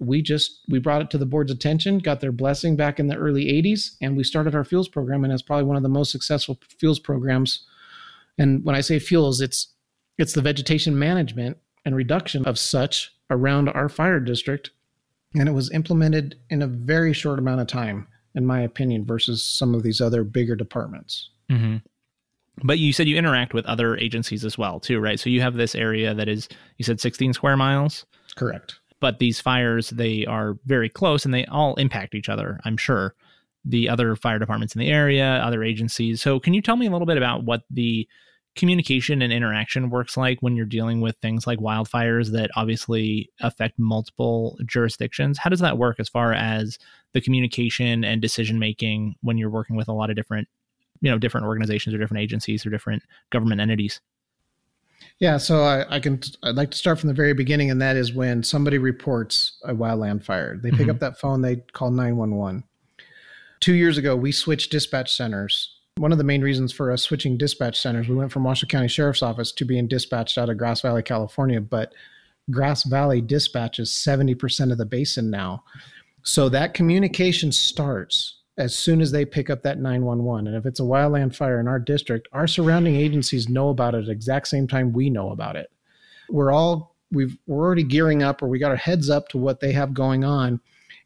we 0.00 0.22
just 0.22 0.60
we 0.68 0.78
brought 0.78 1.02
it 1.02 1.10
to 1.10 1.18
the 1.18 1.26
board's 1.26 1.52
attention 1.52 1.98
got 1.98 2.20
their 2.20 2.32
blessing 2.32 2.76
back 2.76 2.98
in 2.98 3.06
the 3.06 3.16
early 3.16 3.46
80s 3.46 3.96
and 4.00 4.16
we 4.16 4.24
started 4.24 4.54
our 4.54 4.64
fuels 4.64 4.88
program 4.88 5.24
and 5.24 5.32
it's 5.32 5.42
probably 5.42 5.64
one 5.64 5.76
of 5.76 5.82
the 5.82 5.88
most 5.88 6.10
successful 6.10 6.58
fuels 6.78 6.98
programs 6.98 7.64
and 8.38 8.64
when 8.64 8.74
i 8.74 8.80
say 8.80 8.98
fuels 8.98 9.40
it's 9.40 9.68
it's 10.18 10.32
the 10.32 10.42
vegetation 10.42 10.98
management 10.98 11.58
and 11.84 11.94
reduction 11.94 12.44
of 12.46 12.58
such 12.58 13.14
around 13.30 13.68
our 13.68 13.88
fire 13.88 14.20
district 14.20 14.70
and 15.34 15.48
it 15.48 15.52
was 15.52 15.70
implemented 15.72 16.38
in 16.50 16.62
a 16.62 16.66
very 16.66 17.12
short 17.12 17.38
amount 17.38 17.60
of 17.60 17.66
time 17.66 18.06
in 18.34 18.46
my 18.46 18.60
opinion 18.60 19.04
versus 19.04 19.42
some 19.44 19.74
of 19.74 19.82
these 19.82 20.00
other 20.00 20.24
bigger 20.24 20.56
departments. 20.56 21.30
Mm-hmm. 21.50 21.76
but 22.66 22.78
you 22.78 22.94
said 22.94 23.06
you 23.06 23.18
interact 23.18 23.52
with 23.52 23.66
other 23.66 23.98
agencies 23.98 24.46
as 24.46 24.56
well 24.56 24.80
too 24.80 24.98
right? 24.98 25.20
So 25.20 25.28
you 25.28 25.42
have 25.42 25.54
this 25.54 25.74
area 25.74 26.14
that 26.14 26.28
is 26.28 26.48
you 26.78 26.84
said 26.84 27.00
16 27.00 27.34
square 27.34 27.56
miles? 27.56 28.06
Correct. 28.34 28.80
But 29.00 29.18
these 29.18 29.40
fires 29.40 29.90
they 29.90 30.24
are 30.24 30.56
very 30.64 30.88
close 30.88 31.26
and 31.26 31.34
they 31.34 31.44
all 31.46 31.74
impact 31.74 32.14
each 32.14 32.28
other 32.30 32.60
i'm 32.64 32.76
sure. 32.78 33.14
The 33.66 33.88
other 33.88 34.16
fire 34.16 34.38
departments 34.38 34.74
in 34.74 34.80
the 34.80 34.90
area 34.90 35.26
other 35.26 35.62
agencies. 35.62 36.22
So 36.22 36.40
can 36.40 36.54
you 36.54 36.62
tell 36.62 36.76
me 36.76 36.86
a 36.86 36.90
little 36.90 37.06
bit 37.06 37.18
about 37.18 37.44
what 37.44 37.62
the 37.70 38.08
communication 38.56 39.20
and 39.20 39.32
interaction 39.32 39.90
works 39.90 40.16
like 40.16 40.38
when 40.40 40.56
you're 40.56 40.64
dealing 40.64 41.00
with 41.00 41.16
things 41.16 41.46
like 41.46 41.58
wildfires 41.58 42.30
that 42.32 42.50
obviously 42.56 43.28
affect 43.40 43.78
multiple 43.78 44.56
jurisdictions? 44.64 45.38
How 45.38 45.50
does 45.50 45.60
that 45.60 45.76
work 45.78 45.98
as 45.98 46.08
far 46.08 46.32
as 46.32 46.78
the 47.14 47.20
communication 47.20 48.04
and 48.04 48.20
decision 48.20 48.58
making 48.58 49.16
when 49.22 49.38
you're 49.38 49.50
working 49.50 49.76
with 49.76 49.88
a 49.88 49.92
lot 49.92 50.10
of 50.10 50.16
different 50.16 50.46
you 51.00 51.10
know 51.10 51.18
different 51.18 51.46
organizations 51.46 51.94
or 51.94 51.98
different 51.98 52.22
agencies 52.22 52.66
or 52.66 52.70
different 52.70 53.02
government 53.30 53.60
entities 53.60 54.00
yeah, 55.18 55.36
so 55.36 55.62
I, 55.62 55.96
I, 55.96 56.00
can. 56.00 56.20
I'd 56.42 56.56
like 56.56 56.70
to 56.72 56.78
start 56.78 56.98
from 56.98 57.08
the 57.08 57.14
very 57.14 57.34
beginning, 57.34 57.70
and 57.70 57.80
that 57.80 57.96
is 57.96 58.12
when 58.12 58.42
somebody 58.42 58.78
reports 58.78 59.58
a 59.64 59.74
wildland 59.74 60.24
fire. 60.24 60.56
They 60.56 60.70
pick 60.70 60.80
mm-hmm. 60.80 60.90
up 60.90 60.98
that 61.00 61.20
phone, 61.20 61.40
they 61.40 61.56
call 61.72 61.90
nine 61.90 62.16
one 62.16 62.34
one. 62.34 62.64
Two 63.60 63.74
years 63.74 63.96
ago, 63.96 64.16
we 64.16 64.32
switched 64.32 64.72
dispatch 64.72 65.14
centers. 65.14 65.78
One 65.96 66.10
of 66.10 66.18
the 66.18 66.24
main 66.24 66.42
reasons 66.42 66.72
for 66.72 66.90
us 66.90 67.02
switching 67.02 67.38
dispatch 67.38 67.80
centers, 67.80 68.08
we 68.08 68.16
went 68.16 68.32
from 68.32 68.42
Washoe 68.42 68.66
County 68.66 68.88
Sheriff's 68.88 69.22
Office 69.22 69.52
to 69.52 69.64
being 69.64 69.86
dispatched 69.86 70.36
out 70.36 70.50
of 70.50 70.58
Grass 70.58 70.80
Valley, 70.80 71.02
California. 71.02 71.60
But 71.60 71.94
Grass 72.50 72.82
Valley 72.82 73.20
dispatches 73.20 73.92
seventy 73.92 74.34
percent 74.34 74.72
of 74.72 74.78
the 74.78 74.86
basin 74.86 75.30
now. 75.30 75.62
So 76.24 76.48
that 76.48 76.74
communication 76.74 77.52
starts 77.52 78.38
as 78.56 78.74
soon 78.74 79.00
as 79.00 79.12
they 79.12 79.24
pick 79.24 79.50
up 79.50 79.62
that 79.62 79.78
911. 79.78 80.46
And 80.46 80.56
if 80.56 80.64
it's 80.64 80.80
a 80.80 80.84
wildland 80.84 81.34
fire 81.34 81.60
in 81.60 81.68
our 81.68 81.78
district, 81.78 82.28
our 82.32 82.46
surrounding 82.46 82.96
agencies 82.96 83.48
know 83.48 83.68
about 83.68 83.94
it 83.94 83.98
at 83.98 84.06
the 84.06 84.12
exact 84.12 84.48
same 84.48 84.66
time 84.66 84.92
we 84.92 85.10
know 85.10 85.30
about 85.30 85.54
it. 85.54 85.70
We're 86.30 86.50
all 86.50 86.96
we've 87.12 87.36
we're 87.46 87.64
already 87.64 87.82
gearing 87.82 88.22
up 88.22 88.42
or 88.42 88.48
we 88.48 88.58
got 88.58 88.70
our 88.70 88.76
heads 88.76 89.10
up 89.10 89.28
to 89.28 89.38
what 89.38 89.60
they 89.60 89.72
have 89.72 89.92
going 89.92 90.24
on. 90.24 90.60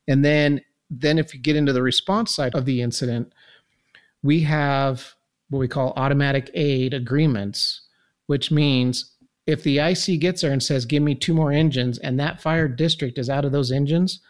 And 0.06 0.24
then 0.24 0.60
then 0.90 1.18
if 1.18 1.34
you 1.34 1.40
get 1.40 1.56
into 1.56 1.72
the 1.72 1.82
response 1.82 2.34
side 2.34 2.54
of 2.54 2.64
the 2.64 2.80
incident, 2.80 3.32
we 4.22 4.40
have 4.42 5.14
what 5.50 5.58
we 5.58 5.68
call 5.68 5.92
automatic 5.96 6.50
aid 6.54 6.94
agreements, 6.94 7.82
which 8.26 8.50
means 8.50 9.12
if 9.46 9.62
the 9.62 9.78
IC 9.78 10.20
gets 10.20 10.42
there 10.42 10.52
and 10.52 10.62
says, 10.62 10.84
Give 10.84 11.02
me 11.02 11.14
two 11.14 11.34
more 11.34 11.50
engines, 11.50 11.98
and 11.98 12.20
that 12.20 12.40
fire 12.40 12.68
district 12.68 13.18
is 13.18 13.30
out 13.30 13.44
of 13.44 13.52
those 13.52 13.72
engines, 13.72 14.20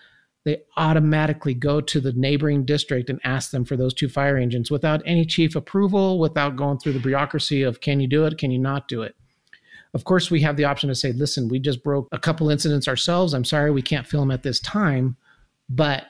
they 0.48 0.62
automatically 0.78 1.52
go 1.52 1.78
to 1.78 2.00
the 2.00 2.12
neighboring 2.12 2.64
district 2.64 3.10
and 3.10 3.20
ask 3.22 3.50
them 3.50 3.66
for 3.66 3.76
those 3.76 3.92
two 3.92 4.08
fire 4.08 4.38
engines 4.38 4.70
without 4.70 5.02
any 5.04 5.26
chief 5.26 5.54
approval, 5.54 6.18
without 6.18 6.56
going 6.56 6.78
through 6.78 6.94
the 6.94 6.98
bureaucracy 6.98 7.62
of 7.62 7.82
can 7.82 8.00
you 8.00 8.08
do 8.08 8.24
it, 8.24 8.38
can 8.38 8.50
you 8.50 8.58
not 8.58 8.88
do 8.88 9.02
it. 9.02 9.14
Of 9.92 10.04
course, 10.04 10.30
we 10.30 10.40
have 10.40 10.56
the 10.56 10.64
option 10.64 10.88
to 10.88 10.94
say, 10.94 11.12
listen, 11.12 11.48
we 11.48 11.58
just 11.58 11.84
broke 11.84 12.08
a 12.12 12.18
couple 12.18 12.48
incidents 12.48 12.88
ourselves. 12.88 13.34
I'm 13.34 13.44
sorry 13.44 13.70
we 13.70 13.82
can't 13.82 14.06
film 14.06 14.30
at 14.30 14.42
this 14.42 14.58
time. 14.58 15.18
But 15.68 16.06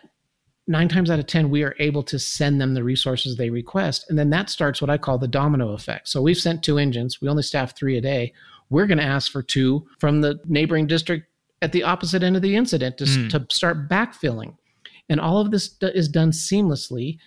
nine 0.69 0.89
times 0.89 1.11
out 1.11 1.19
of 1.19 1.27
10, 1.27 1.51
we 1.51 1.65
are 1.65 1.75
able 1.81 2.05
to 2.05 2.19
send 2.21 2.61
them 2.61 2.75
the 2.75 2.85
resources 2.85 3.35
they 3.35 3.51
request. 3.51 4.07
And 4.09 4.17
then 4.17 4.31
that 4.31 4.51
starts 4.51 4.81
what 4.81 4.91
I 4.91 4.99
call 4.99 5.19
the 5.19 5.27
domino 5.27 5.73
effect. 5.73 6.09
So 6.09 6.23
we've 6.23 6.37
sent 6.37 6.63
two 6.63 6.79
engines, 6.79 7.21
we 7.21 7.29
only 7.29 7.43
staff 7.43 7.77
three 7.77 7.97
a 7.97 8.01
day. 8.01 8.33
We're 8.71 8.87
going 8.87 8.99
to 8.99 9.05
ask 9.05 9.33
for 9.33 9.43
two 9.43 9.89
from 9.99 10.21
the 10.21 10.39
neighboring 10.45 10.87
district 10.87 11.27
at 11.61 11.73
the 11.73 11.83
opposite 11.83 12.23
end 12.23 12.37
of 12.37 12.43
the 12.43 12.57
incident 12.57 12.99
to, 12.99 13.05
mm. 13.05 13.31
to 13.31 13.55
start 13.55 13.89
backfilling. 13.89 14.57
And 15.09 15.21
all 15.21 15.41
of 15.41 15.51
this 15.51 15.75
is 15.81 16.09
done 16.09 16.31
seamlessly 16.31 17.19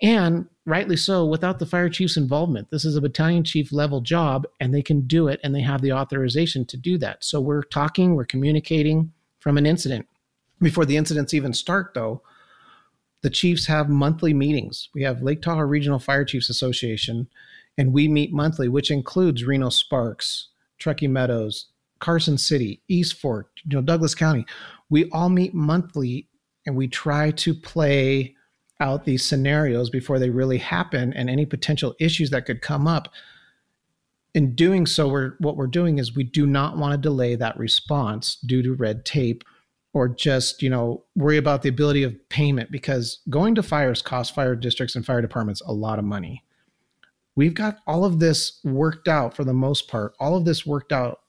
and 0.00 0.46
rightly 0.64 0.96
so 0.96 1.26
without 1.26 1.58
the 1.58 1.66
fire 1.66 1.88
chief's 1.88 2.16
involvement. 2.16 2.70
This 2.70 2.84
is 2.84 2.96
a 2.96 3.00
battalion 3.00 3.44
chief 3.44 3.72
level 3.72 4.00
job 4.00 4.46
and 4.60 4.72
they 4.72 4.82
can 4.82 5.02
do 5.02 5.28
it 5.28 5.40
and 5.42 5.54
they 5.54 5.60
have 5.60 5.82
the 5.82 5.92
authorization 5.92 6.64
to 6.66 6.76
do 6.76 6.98
that. 6.98 7.24
So 7.24 7.40
we're 7.40 7.62
talking, 7.62 8.14
we're 8.14 8.24
communicating 8.24 9.12
from 9.40 9.58
an 9.58 9.66
incident. 9.66 10.06
Before 10.60 10.84
the 10.84 10.96
incidents 10.96 11.34
even 11.34 11.52
start, 11.52 11.92
though, 11.94 12.22
the 13.22 13.30
chiefs 13.30 13.66
have 13.66 13.88
monthly 13.88 14.34
meetings. 14.34 14.88
We 14.94 15.02
have 15.02 15.22
Lake 15.22 15.42
Tahoe 15.42 15.62
Regional 15.62 15.98
Fire 15.98 16.24
Chiefs 16.24 16.50
Association, 16.50 17.28
and 17.76 17.92
we 17.92 18.08
meet 18.08 18.32
monthly, 18.32 18.68
which 18.68 18.90
includes 18.90 19.44
Reno 19.44 19.70
Sparks, 19.70 20.48
Truckee 20.78 21.08
Meadows, 21.08 21.66
Carson 22.00 22.38
City, 22.38 22.82
East 22.88 23.14
Fork, 23.20 23.50
you 23.64 23.76
know, 23.76 23.82
Douglas 23.82 24.14
County. 24.14 24.44
We 24.90 25.10
all 25.10 25.28
meet 25.28 25.54
monthly 25.54 26.28
and 26.66 26.76
we 26.76 26.88
try 26.88 27.30
to 27.32 27.54
play 27.54 28.34
out 28.80 29.04
these 29.04 29.24
scenarios 29.24 29.90
before 29.90 30.18
they 30.18 30.30
really 30.30 30.58
happen 30.58 31.12
and 31.14 31.28
any 31.28 31.46
potential 31.46 31.94
issues 31.98 32.30
that 32.30 32.46
could 32.46 32.62
come 32.62 32.86
up. 32.86 33.08
In 34.34 34.54
doing 34.54 34.86
so, 34.86 35.08
we're 35.08 35.34
what 35.38 35.56
we're 35.56 35.66
doing 35.66 35.98
is 35.98 36.14
we 36.14 36.22
do 36.22 36.46
not 36.46 36.76
want 36.76 36.92
to 36.92 36.98
delay 36.98 37.34
that 37.34 37.58
response 37.58 38.36
due 38.36 38.62
to 38.62 38.74
red 38.74 39.04
tape 39.04 39.42
or 39.94 40.08
just 40.08 40.62
you 40.62 40.70
know 40.70 41.04
worry 41.16 41.36
about 41.36 41.62
the 41.62 41.68
ability 41.68 42.02
of 42.02 42.28
payment 42.28 42.70
because 42.70 43.18
going 43.28 43.54
to 43.54 43.62
fires 43.62 44.02
costs 44.02 44.34
fire 44.34 44.54
districts 44.54 44.94
and 44.94 45.04
fire 45.04 45.22
departments 45.22 45.62
a 45.66 45.72
lot 45.72 45.98
of 45.98 46.04
money 46.04 46.44
we've 47.36 47.54
got 47.54 47.78
all 47.86 48.04
of 48.04 48.18
this 48.18 48.60
worked 48.64 49.08
out 49.08 49.34
for 49.34 49.44
the 49.44 49.52
most 49.52 49.88
part 49.88 50.14
all 50.20 50.36
of 50.36 50.44
this 50.44 50.66
worked 50.66 50.92
out 50.92 51.20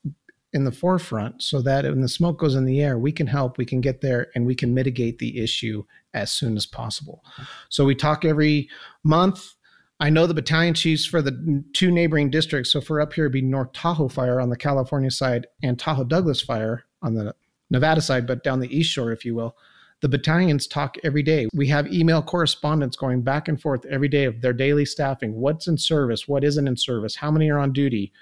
in 0.53 0.63
the 0.63 0.71
forefront 0.71 1.41
so 1.43 1.61
that 1.61 1.83
when 1.83 2.01
the 2.01 2.09
smoke 2.09 2.39
goes 2.39 2.55
in 2.55 2.65
the 2.65 2.81
air 2.81 2.97
we 2.97 3.11
can 3.11 3.27
help 3.27 3.57
we 3.57 3.65
can 3.65 3.81
get 3.81 4.01
there 4.01 4.27
and 4.33 4.45
we 4.45 4.55
can 4.55 4.73
mitigate 4.73 5.19
the 5.19 5.39
issue 5.39 5.83
as 6.13 6.31
soon 6.31 6.57
as 6.57 6.65
possible 6.65 7.23
so 7.69 7.85
we 7.85 7.93
talk 7.93 8.25
every 8.25 8.67
month 9.03 9.53
I 10.01 10.09
know 10.09 10.27
the 10.27 10.33
battalion 10.33 10.73
chiefs 10.73 11.05
for 11.05 11.21
the 11.21 11.63
two 11.73 11.91
neighboring 11.91 12.29
districts. 12.29 12.71
So 12.71 12.79
for 12.79 13.01
up 13.01 13.13
here, 13.13 13.25
it'd 13.25 13.33
be 13.33 13.41
North 13.41 13.73
Tahoe 13.73 14.07
Fire 14.07 14.39
on 14.39 14.49
the 14.49 14.55
California 14.55 15.11
side 15.11 15.47
and 15.61 15.77
Tahoe 15.77 16.05
Douglas 16.05 16.41
Fire 16.41 16.85
on 17.01 17.15
the 17.15 17.35
Nevada 17.69 18.01
side, 18.01 18.25
but 18.25 18.43
down 18.43 18.59
the 18.59 18.75
East 18.75 18.91
Shore, 18.91 19.11
if 19.11 19.25
you 19.25 19.35
will. 19.35 19.55
The 20.01 20.07
battalions 20.07 20.65
talk 20.65 20.95
every 21.03 21.23
day. 21.23 21.47
We 21.53 21.67
have 21.67 21.91
email 21.91 22.21
correspondence 22.21 22.95
going 22.95 23.21
back 23.21 23.49
and 23.49 23.61
forth 23.61 23.85
every 23.85 24.07
day 24.07 24.23
of 24.23 24.39
their 24.41 24.53
daily 24.53 24.85
staffing, 24.85 25.33
what's 25.33 25.67
in 25.67 25.77
service, 25.77 26.25
what 26.25 26.45
isn't 26.45 26.67
in 26.67 26.77
service, 26.77 27.17
how 27.17 27.29
many 27.31 27.49
are 27.49 27.59
on 27.59 27.73
duty, 27.73 28.13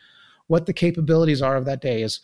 what 0.47 0.65
the 0.65 0.73
capabilities 0.73 1.41
are 1.41 1.55
of 1.55 1.65
that 1.65 1.81
day. 1.81 2.01
Is, 2.01 2.19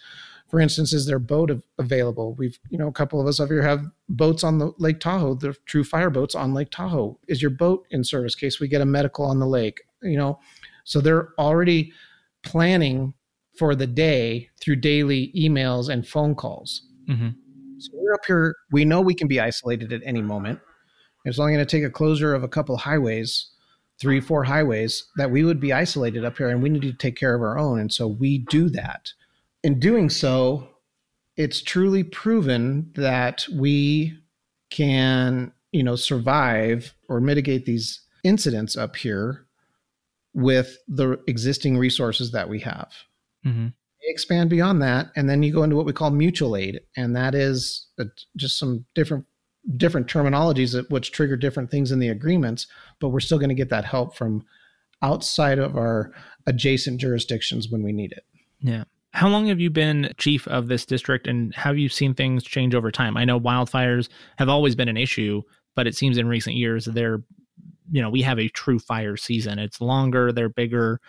for 0.49 0.59
instance, 0.59 0.93
is 0.93 1.05
their 1.05 1.19
boat 1.19 1.51
available? 1.77 2.33
We've, 2.35 2.57
you 2.69 2.77
know, 2.77 2.87
a 2.87 2.93
couple 2.93 3.19
of 3.19 3.27
us 3.27 3.39
up 3.39 3.49
here 3.49 3.61
have 3.61 3.85
boats 4.09 4.43
on 4.43 4.59
the 4.59 4.71
Lake 4.77 4.99
Tahoe, 4.99 5.35
the 5.35 5.55
true 5.65 5.83
fire 5.83 6.09
boats 6.09 6.35
on 6.35 6.53
Lake 6.53 6.69
Tahoe. 6.71 7.19
Is 7.27 7.41
your 7.41 7.51
boat 7.51 7.85
in 7.91 8.03
service? 8.03 8.35
Case 8.35 8.59
we 8.59 8.67
get 8.67 8.81
a 8.81 8.85
medical 8.85 9.25
on 9.25 9.39
the 9.39 9.47
lake, 9.47 9.81
you 10.01 10.17
know, 10.17 10.39
so 10.83 11.01
they're 11.01 11.29
already 11.39 11.93
planning 12.43 13.13
for 13.57 13.75
the 13.75 13.87
day 13.87 14.49
through 14.61 14.77
daily 14.77 15.31
emails 15.35 15.89
and 15.89 16.07
phone 16.07 16.35
calls. 16.35 16.87
Mm-hmm. 17.09 17.29
So 17.77 17.91
we're 17.93 18.13
up 18.13 18.25
here. 18.25 18.55
We 18.71 18.85
know 18.85 19.01
we 19.01 19.15
can 19.15 19.27
be 19.27 19.39
isolated 19.39 19.93
at 19.93 20.01
any 20.05 20.21
moment. 20.21 20.59
It's 21.25 21.39
only 21.39 21.53
going 21.53 21.65
to 21.65 21.77
take 21.77 21.85
a 21.85 21.91
closure 21.91 22.33
of 22.33 22.43
a 22.43 22.47
couple 22.47 22.75
of 22.75 22.81
highways, 22.81 23.49
three, 24.03 24.19
four 24.19 24.43
highways, 24.43 25.05
that 25.15 25.31
we 25.31 25.43
would 25.43 25.59
be 25.59 25.73
isolated 25.73 26.23
up 26.23 26.37
here, 26.37 26.49
and 26.49 26.61
we 26.61 26.69
need 26.69 26.81
to 26.81 26.93
take 26.93 27.15
care 27.15 27.33
of 27.33 27.41
our 27.41 27.57
own. 27.57 27.79
And 27.79 27.91
so 27.91 28.05
we 28.05 28.37
do 28.37 28.69
that. 28.69 29.11
In 29.63 29.79
doing 29.79 30.09
so, 30.09 30.67
it's 31.37 31.63
truly 31.63 32.03
proven 32.03 32.91
that 32.95 33.47
we 33.51 34.19
can, 34.69 35.53
you 35.71 35.83
know, 35.83 35.95
survive 35.95 36.93
or 37.07 37.21
mitigate 37.21 37.65
these 37.65 38.01
incidents 38.23 38.75
up 38.75 38.97
here 38.97 39.45
with 40.33 40.77
the 40.87 41.19
existing 41.27 41.77
resources 41.77 42.31
that 42.31 42.49
we 42.49 42.59
have. 42.59 42.91
Mm-hmm 43.45 43.69
expand 44.05 44.49
beyond 44.49 44.81
that, 44.81 45.11
and 45.15 45.29
then 45.29 45.43
you 45.43 45.53
go 45.53 45.63
into 45.63 45.75
what 45.75 45.85
we 45.85 45.93
call 45.93 46.11
mutual 46.11 46.55
aid, 46.55 46.81
and 46.95 47.15
that 47.15 47.33
is 47.35 47.87
a, 47.97 48.05
just 48.35 48.57
some 48.57 48.85
different 48.95 49.25
different 49.77 50.07
terminologies 50.07 50.73
that 50.73 50.89
which 50.89 51.11
trigger 51.11 51.37
different 51.37 51.71
things 51.71 51.91
in 51.91 51.99
the 51.99 52.09
agreements, 52.09 52.67
but 52.99 53.09
we're 53.09 53.19
still 53.19 53.39
going 53.39 53.49
to 53.49 53.55
get 53.55 53.69
that 53.69 53.85
help 53.85 54.15
from 54.15 54.43
outside 55.01 55.59
of 55.59 55.75
our 55.77 56.11
adjacent 56.47 56.99
jurisdictions 56.99 57.69
when 57.69 57.83
we 57.83 57.91
need 57.91 58.11
it. 58.11 58.25
Yeah. 58.59 58.83
How 59.11 59.29
long 59.29 59.47
have 59.47 59.59
you 59.59 59.69
been 59.69 60.11
chief 60.17 60.47
of 60.47 60.67
this 60.67 60.85
district 60.85 61.27
and 61.27 61.53
have 61.55 61.77
you 61.77 61.87
seen 61.87 62.13
things 62.13 62.43
change 62.43 62.73
over 62.73 62.91
time? 62.91 63.15
I 63.15 63.25
know 63.25 63.39
wildfires 63.39 64.09
have 64.37 64.49
always 64.49 64.75
been 64.75 64.89
an 64.89 64.97
issue, 64.97 65.43
but 65.75 65.87
it 65.87 65.95
seems 65.95 66.17
in 66.17 66.27
recent 66.27 66.55
years 66.55 66.85
they're 66.85 67.21
you 67.91 68.01
know, 68.01 68.09
we 68.09 68.21
have 68.21 68.39
a 68.39 68.49
true 68.49 68.79
fire 68.79 69.17
season. 69.17 69.59
It's 69.59 69.81
longer, 69.81 70.31
they're 70.31 70.49
bigger. 70.49 70.99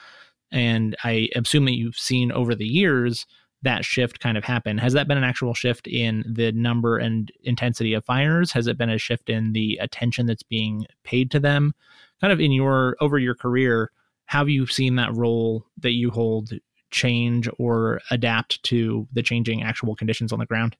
And 0.51 0.97
I 1.05 1.29
assume 1.35 1.65
that 1.65 1.77
you've 1.77 1.97
seen 1.97 2.33
over 2.33 2.55
the 2.55 2.67
years 2.67 3.27
that 3.65 3.85
shift 3.85 4.21
kind 4.21 4.39
of 4.39 4.45
happen. 4.45 4.79
Has 4.79 4.93
that 4.93 5.09
been 5.09 5.19
an 5.19 5.25
actual 5.25 5.55
shift 5.55 5.87
in 5.87 6.25
the 6.27 6.53
number 6.53 6.99
and 6.99 7.33
intensity 7.43 7.95
of 7.95 8.05
fires? 8.05 8.53
Has 8.53 8.67
it 8.67 8.79
been 8.79 8.91
a 8.91 8.99
shift 8.99 9.29
in 9.29 9.53
the 9.53 9.79
attention 9.81 10.27
that's 10.27 10.43
being 10.43 10.87
paid 11.03 11.31
to 11.33 11.41
them? 11.41 11.75
Kind 12.21 12.33
of 12.33 12.41
in 12.41 12.53
your 12.53 12.97
over 13.01 13.19
your 13.19 13.35
career, 13.35 13.91
have 14.27 14.49
you 14.49 14.67
seen 14.67 14.97
that 14.97 15.15
role 15.15 15.67
that 15.79 15.93
you 15.93 16.11
hold 16.11 16.53
change 16.91 17.49
or 17.59 18.01
adapt 18.11 18.63
to 18.65 19.09
the 19.13 19.23
changing 19.23 19.63
actual 19.63 19.97
conditions 19.97 20.33
on 20.33 20.39
the 20.39 20.47
ground? 20.47 20.77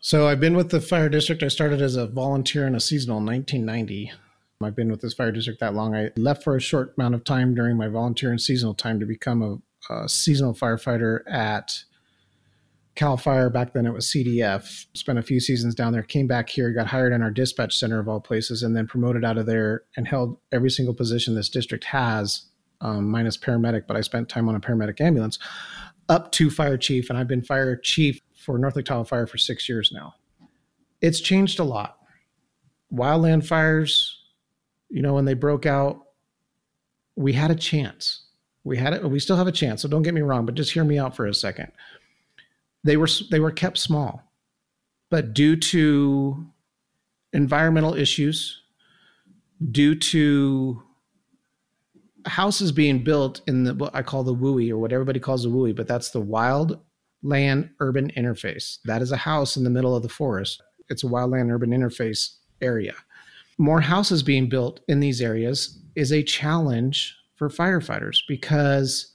So 0.00 0.28
I've 0.28 0.40
been 0.40 0.56
with 0.56 0.70
the 0.70 0.80
fire 0.80 1.08
district. 1.08 1.42
I 1.42 1.48
started 1.48 1.82
as 1.82 1.96
a 1.96 2.06
volunteer 2.06 2.66
and 2.66 2.76
a 2.76 2.80
seasonal 2.80 3.18
in 3.18 3.26
1990. 3.26 4.12
I've 4.62 4.76
been 4.76 4.90
with 4.90 5.00
this 5.00 5.14
fire 5.14 5.32
district 5.32 5.60
that 5.60 5.74
long. 5.74 5.94
I 5.94 6.10
left 6.16 6.42
for 6.44 6.56
a 6.56 6.60
short 6.60 6.94
amount 6.96 7.14
of 7.14 7.24
time 7.24 7.54
during 7.54 7.76
my 7.76 7.88
volunteer 7.88 8.30
and 8.30 8.40
seasonal 8.40 8.74
time 8.74 9.00
to 9.00 9.06
become 9.06 9.42
a, 9.42 9.92
a 9.92 10.08
seasonal 10.08 10.54
firefighter 10.54 11.20
at 11.30 11.84
Cal 12.98 13.16
Fire. 13.16 13.48
Back 13.48 13.72
then 13.72 13.86
it 13.86 13.92
was 13.92 14.06
CDF. 14.06 14.86
Spent 14.94 15.18
a 15.18 15.22
few 15.22 15.40
seasons 15.40 15.74
down 15.74 15.92
there. 15.92 16.02
Came 16.02 16.26
back 16.26 16.48
here, 16.48 16.72
got 16.72 16.86
hired 16.86 17.12
in 17.12 17.22
our 17.22 17.30
dispatch 17.30 17.76
center 17.76 17.98
of 17.98 18.08
all 18.08 18.20
places, 18.20 18.62
and 18.62 18.76
then 18.76 18.86
promoted 18.86 19.24
out 19.24 19.38
of 19.38 19.46
there 19.46 19.84
and 19.96 20.06
held 20.06 20.38
every 20.52 20.70
single 20.70 20.94
position 20.94 21.34
this 21.34 21.48
district 21.48 21.84
has, 21.84 22.46
um, 22.80 23.08
minus 23.08 23.36
paramedic. 23.36 23.86
But 23.86 23.96
I 23.96 24.00
spent 24.02 24.28
time 24.28 24.48
on 24.48 24.54
a 24.54 24.60
paramedic 24.60 25.00
ambulance 25.00 25.38
up 26.08 26.32
to 26.32 26.50
fire 26.50 26.76
chief, 26.76 27.08
and 27.08 27.18
I've 27.18 27.28
been 27.28 27.42
fire 27.42 27.76
chief 27.76 28.20
for 28.34 28.58
North 28.58 28.76
Lake 28.76 28.86
Tahoe 28.86 29.04
Fire 29.04 29.26
for 29.26 29.38
six 29.38 29.68
years 29.68 29.90
now. 29.92 30.14
It's 31.00 31.20
changed 31.20 31.58
a 31.58 31.64
lot. 31.64 31.98
Wildland 32.92 33.46
fires 33.46 34.18
you 34.90 35.02
know, 35.02 35.14
when 35.14 35.24
they 35.24 35.34
broke 35.34 35.66
out, 35.66 36.02
we 37.16 37.32
had 37.32 37.50
a 37.50 37.54
chance. 37.54 38.24
We 38.64 38.76
had 38.76 38.94
it. 38.94 39.08
We 39.08 39.20
still 39.20 39.36
have 39.36 39.46
a 39.46 39.52
chance. 39.52 39.82
So 39.82 39.88
don't 39.88 40.02
get 40.02 40.14
me 40.14 40.20
wrong, 40.20 40.46
but 40.46 40.54
just 40.54 40.72
hear 40.72 40.84
me 40.84 40.98
out 40.98 41.16
for 41.16 41.26
a 41.26 41.34
second. 41.34 41.72
They 42.84 42.96
were 42.96 43.08
they 43.30 43.40
were 43.40 43.50
kept 43.50 43.78
small, 43.78 44.22
but 45.10 45.34
due 45.34 45.56
to 45.56 46.46
environmental 47.32 47.94
issues, 47.94 48.60
due 49.70 49.94
to 49.94 50.82
houses 52.26 52.72
being 52.72 53.02
built 53.02 53.40
in 53.46 53.64
the 53.64 53.74
what 53.74 53.94
I 53.94 54.02
call 54.02 54.22
the 54.22 54.34
WUI 54.34 54.70
or 54.70 54.78
what 54.78 54.92
everybody 54.92 55.20
calls 55.20 55.42
the 55.42 55.50
WUI, 55.50 55.74
but 55.74 55.88
that's 55.88 56.10
the 56.10 56.20
wild 56.20 56.78
land 57.22 57.70
urban 57.80 58.10
interface. 58.16 58.78
That 58.84 59.02
is 59.02 59.12
a 59.12 59.16
house 59.16 59.56
in 59.56 59.64
the 59.64 59.70
middle 59.70 59.96
of 59.96 60.02
the 60.02 60.08
forest. 60.08 60.62
It's 60.88 61.04
a 61.04 61.08
wildland 61.08 61.52
urban 61.52 61.70
interface 61.70 62.36
area 62.60 62.94
more 63.58 63.80
houses 63.80 64.22
being 64.22 64.48
built 64.48 64.80
in 64.88 65.00
these 65.00 65.20
areas 65.20 65.78
is 65.96 66.12
a 66.12 66.22
challenge 66.22 67.16
for 67.34 67.48
firefighters 67.48 68.20
because 68.28 69.14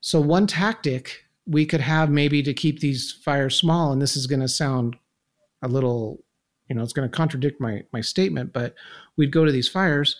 so 0.00 0.20
one 0.20 0.46
tactic 0.46 1.24
we 1.46 1.66
could 1.66 1.80
have 1.80 2.10
maybe 2.10 2.42
to 2.42 2.54
keep 2.54 2.80
these 2.80 3.12
fires 3.24 3.56
small 3.56 3.92
and 3.92 4.00
this 4.00 4.16
is 4.16 4.26
going 4.26 4.40
to 4.40 4.48
sound 4.48 4.96
a 5.62 5.68
little 5.68 6.22
you 6.68 6.74
know 6.74 6.82
it's 6.82 6.92
going 6.92 7.08
to 7.08 7.16
contradict 7.16 7.60
my 7.60 7.82
my 7.92 8.00
statement 8.00 8.52
but 8.52 8.74
we'd 9.16 9.32
go 9.32 9.44
to 9.44 9.52
these 9.52 9.68
fires 9.68 10.16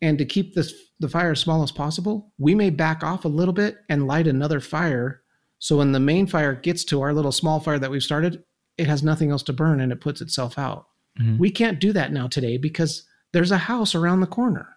and 0.00 0.18
to 0.18 0.24
keep 0.24 0.54
this 0.54 0.72
the 1.00 1.08
fire 1.08 1.32
as 1.32 1.40
small 1.40 1.62
as 1.62 1.72
possible 1.72 2.32
we 2.38 2.54
may 2.54 2.70
back 2.70 3.02
off 3.02 3.24
a 3.24 3.28
little 3.28 3.54
bit 3.54 3.78
and 3.88 4.06
light 4.06 4.26
another 4.26 4.60
fire 4.60 5.22
so 5.58 5.78
when 5.78 5.92
the 5.92 6.00
main 6.00 6.26
fire 6.26 6.54
gets 6.54 6.84
to 6.84 7.00
our 7.00 7.12
little 7.12 7.32
small 7.32 7.60
fire 7.60 7.78
that 7.78 7.90
we've 7.90 8.02
started 8.02 8.42
it 8.76 8.86
has 8.86 9.02
nothing 9.02 9.30
else 9.30 9.42
to 9.42 9.52
burn 9.52 9.80
and 9.80 9.92
it 9.92 10.00
puts 10.00 10.20
itself 10.20 10.58
out 10.58 10.88
Mm-hmm. 11.20 11.38
We 11.38 11.50
can't 11.50 11.80
do 11.80 11.92
that 11.92 12.12
now 12.12 12.28
today 12.28 12.56
because 12.56 13.04
there's 13.32 13.50
a 13.50 13.58
house 13.58 13.94
around 13.94 14.20
the 14.20 14.26
corner. 14.26 14.76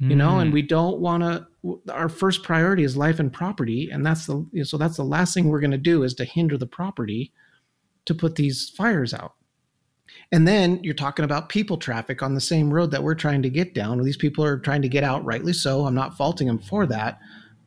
You 0.00 0.16
know, 0.16 0.38
and 0.38 0.48
mm-hmm. 0.48 0.54
we 0.54 0.62
don't 0.62 0.98
want 0.98 1.22
to 1.22 1.46
our 1.90 2.08
first 2.08 2.42
priority 2.42 2.82
is 2.82 2.96
life 2.96 3.18
and 3.18 3.32
property 3.32 3.88
and 3.90 4.04
that's 4.04 4.26
the 4.26 4.44
so 4.64 4.76
that's 4.76 4.96
the 4.96 5.04
last 5.04 5.32
thing 5.32 5.48
we're 5.48 5.60
going 5.60 5.70
to 5.70 5.78
do 5.78 6.02
is 6.02 6.12
to 6.14 6.24
hinder 6.24 6.58
the 6.58 6.66
property 6.66 7.32
to 8.04 8.14
put 8.14 8.36
these 8.36 8.70
fires 8.76 9.14
out. 9.14 9.34
And 10.30 10.46
then 10.46 10.82
you're 10.82 10.94
talking 10.94 11.24
about 11.24 11.48
people 11.48 11.76
traffic 11.76 12.22
on 12.22 12.34
the 12.34 12.40
same 12.40 12.72
road 12.72 12.90
that 12.90 13.02
we're 13.02 13.14
trying 13.14 13.42
to 13.42 13.50
get 13.50 13.74
down. 13.74 14.02
These 14.02 14.16
people 14.16 14.44
are 14.44 14.58
trying 14.58 14.82
to 14.82 14.88
get 14.88 15.04
out, 15.04 15.24
rightly 15.24 15.52
so. 15.52 15.86
I'm 15.86 15.94
not 15.94 16.16
faulting 16.16 16.46
them 16.46 16.58
for 16.58 16.86
that. 16.86 17.18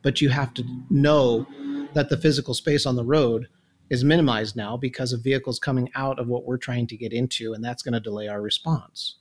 But 0.02 0.20
you 0.20 0.28
have 0.28 0.54
to 0.54 0.64
know 0.90 1.46
that 1.94 2.08
the 2.08 2.16
physical 2.16 2.54
space 2.54 2.86
on 2.86 2.96
the 2.96 3.04
road 3.04 3.48
is 3.90 4.04
minimized 4.04 4.54
now 4.54 4.76
because 4.76 5.12
of 5.12 5.24
vehicles 5.24 5.58
coming 5.58 5.90
out 5.94 6.18
of 6.18 6.28
what 6.28 6.44
we're 6.44 6.58
trying 6.58 6.86
to 6.88 6.96
get 6.96 7.12
into, 7.12 7.52
and 7.54 7.64
that's 7.64 7.82
going 7.82 7.94
to 7.94 8.00
delay 8.00 8.28
our 8.28 8.40
response. 8.40 9.16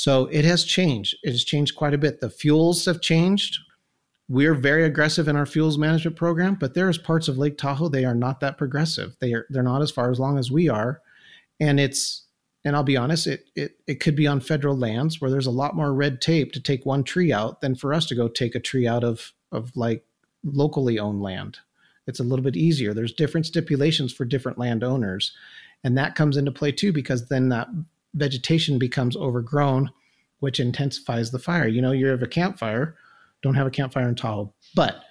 So 0.00 0.28
it 0.28 0.46
has 0.46 0.64
changed. 0.64 1.18
It 1.22 1.32
has 1.32 1.44
changed 1.44 1.76
quite 1.76 1.92
a 1.92 1.98
bit. 1.98 2.20
The 2.20 2.30
fuels 2.30 2.86
have 2.86 3.02
changed. 3.02 3.58
We're 4.30 4.54
very 4.54 4.84
aggressive 4.84 5.28
in 5.28 5.36
our 5.36 5.44
fuels 5.44 5.76
management 5.76 6.16
program, 6.16 6.54
but 6.54 6.72
there's 6.72 6.96
parts 6.96 7.28
of 7.28 7.36
Lake 7.36 7.58
Tahoe 7.58 7.90
they 7.90 8.06
are 8.06 8.14
not 8.14 8.40
that 8.40 8.56
progressive. 8.56 9.14
They 9.20 9.34
are 9.34 9.44
they're 9.50 9.62
not 9.62 9.82
as 9.82 9.90
far 9.90 10.10
as 10.10 10.18
long 10.18 10.38
as 10.38 10.50
we 10.50 10.70
are, 10.70 11.02
and 11.60 11.78
it's 11.78 12.24
and 12.64 12.74
I'll 12.74 12.82
be 12.82 12.96
honest, 12.96 13.26
it 13.26 13.44
it 13.54 13.72
it 13.86 14.00
could 14.00 14.16
be 14.16 14.26
on 14.26 14.40
federal 14.40 14.74
lands 14.74 15.20
where 15.20 15.30
there's 15.30 15.46
a 15.46 15.50
lot 15.50 15.76
more 15.76 15.92
red 15.92 16.22
tape 16.22 16.52
to 16.52 16.62
take 16.62 16.86
one 16.86 17.04
tree 17.04 17.30
out 17.30 17.60
than 17.60 17.74
for 17.74 17.92
us 17.92 18.06
to 18.06 18.14
go 18.14 18.26
take 18.26 18.54
a 18.54 18.60
tree 18.60 18.88
out 18.88 19.04
of 19.04 19.34
of 19.52 19.76
like 19.76 20.02
locally 20.42 20.98
owned 20.98 21.20
land. 21.20 21.58
It's 22.06 22.20
a 22.20 22.24
little 22.24 22.42
bit 22.42 22.56
easier. 22.56 22.94
There's 22.94 23.12
different 23.12 23.44
stipulations 23.44 24.14
for 24.14 24.24
different 24.24 24.56
landowners, 24.56 25.32
and 25.84 25.98
that 25.98 26.14
comes 26.14 26.38
into 26.38 26.52
play 26.52 26.72
too 26.72 26.90
because 26.90 27.28
then 27.28 27.50
that 27.50 27.68
vegetation 28.14 28.78
becomes 28.78 29.16
overgrown, 29.16 29.90
which 30.40 30.60
intensifies 30.60 31.30
the 31.30 31.38
fire. 31.38 31.68
You 31.68 31.82
know, 31.82 31.92
you 31.92 32.06
have 32.06 32.22
a 32.22 32.28
campfire, 32.28 32.96
don't 33.42 33.54
have 33.54 33.66
a 33.66 33.70
campfire 33.70 34.08
in 34.08 34.14
Tahoe, 34.14 34.52
but 34.74 35.02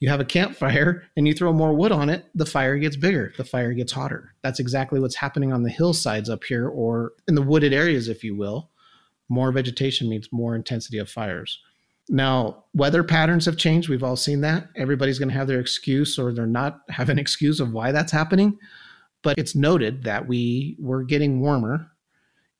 you 0.00 0.08
have 0.08 0.20
a 0.20 0.24
campfire 0.24 1.04
and 1.16 1.26
you 1.26 1.34
throw 1.34 1.52
more 1.52 1.74
wood 1.74 1.92
on 1.92 2.08
it, 2.08 2.26
the 2.34 2.46
fire 2.46 2.78
gets 2.78 2.96
bigger, 2.96 3.32
the 3.36 3.44
fire 3.44 3.72
gets 3.72 3.92
hotter. 3.92 4.34
That's 4.42 4.60
exactly 4.60 5.00
what's 5.00 5.16
happening 5.16 5.52
on 5.52 5.62
the 5.62 5.70
hillsides 5.70 6.30
up 6.30 6.44
here 6.44 6.68
or 6.68 7.12
in 7.26 7.34
the 7.34 7.42
wooded 7.42 7.72
areas, 7.72 8.08
if 8.08 8.22
you 8.22 8.36
will. 8.36 8.70
More 9.28 9.52
vegetation 9.52 10.08
means 10.08 10.28
more 10.32 10.54
intensity 10.54 10.98
of 10.98 11.10
fires. 11.10 11.60
Now, 12.08 12.64
weather 12.74 13.04
patterns 13.04 13.44
have 13.44 13.58
changed. 13.58 13.88
We've 13.88 14.04
all 14.04 14.16
seen 14.16 14.40
that. 14.40 14.68
Everybody's 14.76 15.18
going 15.18 15.28
to 15.28 15.34
have 15.34 15.48
their 15.48 15.60
excuse 15.60 16.18
or 16.18 16.32
they're 16.32 16.46
not 16.46 16.80
have 16.88 17.10
an 17.10 17.18
excuse 17.18 17.60
of 17.60 17.72
why 17.72 17.92
that's 17.92 18.12
happening. 18.12 18.58
But 19.22 19.36
it's 19.36 19.56
noted 19.56 20.04
that 20.04 20.28
we 20.28 20.76
were 20.78 21.02
getting 21.02 21.40
warmer 21.40 21.90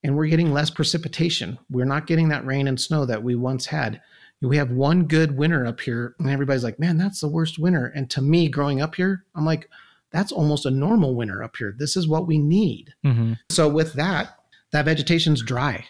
and 0.03 0.17
we're 0.17 0.27
getting 0.27 0.53
less 0.53 0.71
precipitation. 0.71 1.59
We're 1.71 1.85
not 1.85 2.07
getting 2.07 2.29
that 2.29 2.47
rain 2.47 2.69
and 2.69 2.81
snow 2.81 3.05
that 3.07 3.23
we 3.23 3.35
once 3.35 3.67
had. 3.67 4.01
We 4.41 4.57
have 4.57 4.71
one 4.71 5.05
good 5.05 5.37
winter 5.37 5.67
up 5.67 5.81
here, 5.81 6.15
and 6.19 6.31
everybody's 6.31 6.63
like, 6.63 6.79
man, 6.79 6.97
that's 6.97 7.21
the 7.21 7.29
worst 7.29 7.59
winter. 7.59 7.87
And 7.87 8.09
to 8.11 8.23
me, 8.23 8.49
growing 8.49 8.81
up 8.81 8.95
here, 8.95 9.25
I'm 9.35 9.45
like, 9.45 9.69
that's 10.13 10.31
almost 10.31 10.65
a 10.65 10.71
normal 10.71 11.15
winter 11.17 11.43
up 11.43 11.57
here. 11.57 11.75
This 11.77 11.97
is 11.97 12.07
what 12.07 12.27
we 12.27 12.39
need. 12.39 12.95
Mm-hmm. 13.05 13.35
So, 13.51 13.69
with 13.69 13.95
that, 13.95 14.39
that 14.73 14.85
vegetation's 14.85 15.43
dry. 15.43 15.87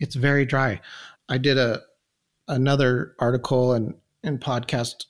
It's 0.00 0.14
very 0.14 0.46
dry. 0.46 0.80
I 1.28 1.38
did 1.38 1.58
a 1.58 1.82
another 2.48 3.14
article 3.18 3.72
and, 3.74 3.94
and 4.24 4.40
podcast 4.40 5.04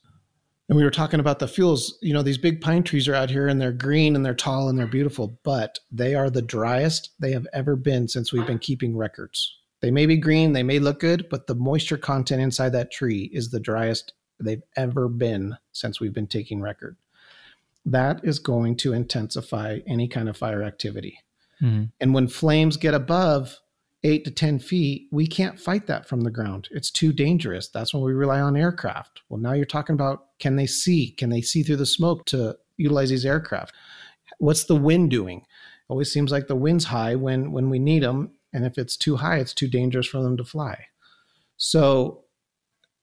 and 0.71 0.77
we 0.77 0.85
were 0.85 0.91
talking 0.91 1.19
about 1.19 1.41
the 1.41 1.49
fuels. 1.49 1.99
You 2.00 2.15
know 2.15 2.23
these 2.23 2.39
big 2.39 2.61
pine 2.61 2.85
trees 2.85 3.09
are 3.09 3.15
out 3.15 3.29
here 3.29 3.49
and 3.49 3.61
they're 3.61 3.73
green 3.73 4.17
and 4.17 4.25
they're 4.25 4.35
tall 4.35 4.69
and 4.69 4.79
they're 4.79 4.87
beautiful 4.87 5.39
but 5.43 5.81
they 5.91 6.15
are 6.15 6.31
the 6.31 6.41
driest 6.41 7.11
they 7.19 7.33
have 7.33 7.47
ever 7.53 7.77
been 7.77 8.09
since 8.09 8.33
we've 8.33 8.47
been 8.47 8.61
keeping 8.61 8.97
records. 8.97 9.59
They 9.81 9.91
may 9.91 10.07
be 10.07 10.17
green 10.17 10.53
they 10.53 10.62
may 10.62 10.79
look 10.79 11.00
good 11.00 11.29
but 11.29 11.47
the 11.47 11.55
moisture 11.55 11.99
content 11.99 12.41
inside 12.41 12.71
that 12.71 12.93
tree 12.93 13.29
is 13.33 13.50
the 13.50 13.61
driest 13.61 14.15
they've 14.39 14.62
ever 14.77 15.09
been 15.09 15.57
since 15.73 16.00
we've 16.00 16.15
been 16.15 16.29
taking 16.29 16.61
record. 16.61 16.97
That 17.85 18.21
is 18.25 18.39
going 18.39 18.77
to 18.79 18.93
intensify 18.93 19.81
any 19.87 20.07
kind 20.07 20.29
of 20.29 20.37
fire 20.37 20.62
activity. 20.62 21.19
Mm-hmm. 21.61 21.85
and 22.00 22.15
when 22.15 22.27
flames 22.27 22.79
get 22.79 22.95
above 22.95 23.59
eight 24.02 24.25
to 24.25 24.30
10 24.30 24.59
feet, 24.59 25.09
we 25.11 25.26
can't 25.26 25.61
fight 25.61 25.87
that 25.87 26.09
from 26.09 26.23
the 26.23 26.30
ground. 26.30 26.69
It's 26.71 26.90
too 26.90 27.12
dangerous. 27.12 27.69
That's 27.69 27.92
when 27.92 28.02
we 28.02 28.12
rely 28.12 28.40
on 28.40 28.57
aircraft. 28.57 29.22
Well, 29.29 29.40
now 29.40 29.53
you're 29.53 29.64
talking 29.66 29.94
about 29.94 30.27
can 30.38 30.57
they 30.57 30.66
see? 30.66 31.11
Can 31.11 31.31
they 31.31 31.42
see 31.42 31.62
through 31.62 31.77
the 31.77 31.87
smoke 31.87 32.25
to 32.27 32.57
utilize 32.77 33.11
these 33.11 33.27
aircraft? 33.27 33.75
What's 34.38 34.64
the 34.64 34.77
wind 34.77 35.11
doing? 35.11 35.44
Always 35.88 36.12
seems 36.12 36.33
like 36.33 36.46
the 36.46 36.57
wind's 36.57 36.85
high 36.85 37.14
when 37.14 37.53
when 37.53 37.68
we 37.68 37.79
need 37.79 38.03
them, 38.03 38.31
and 38.53 38.64
if 38.64 38.79
it's 38.79 38.96
too 38.96 39.16
high, 39.16 39.38
it's 39.38 39.53
too 39.53 39.68
dangerous 39.68 40.07
for 40.07 40.22
them 40.22 40.37
to 40.37 40.44
fly. 40.44 40.87
So 41.57 42.25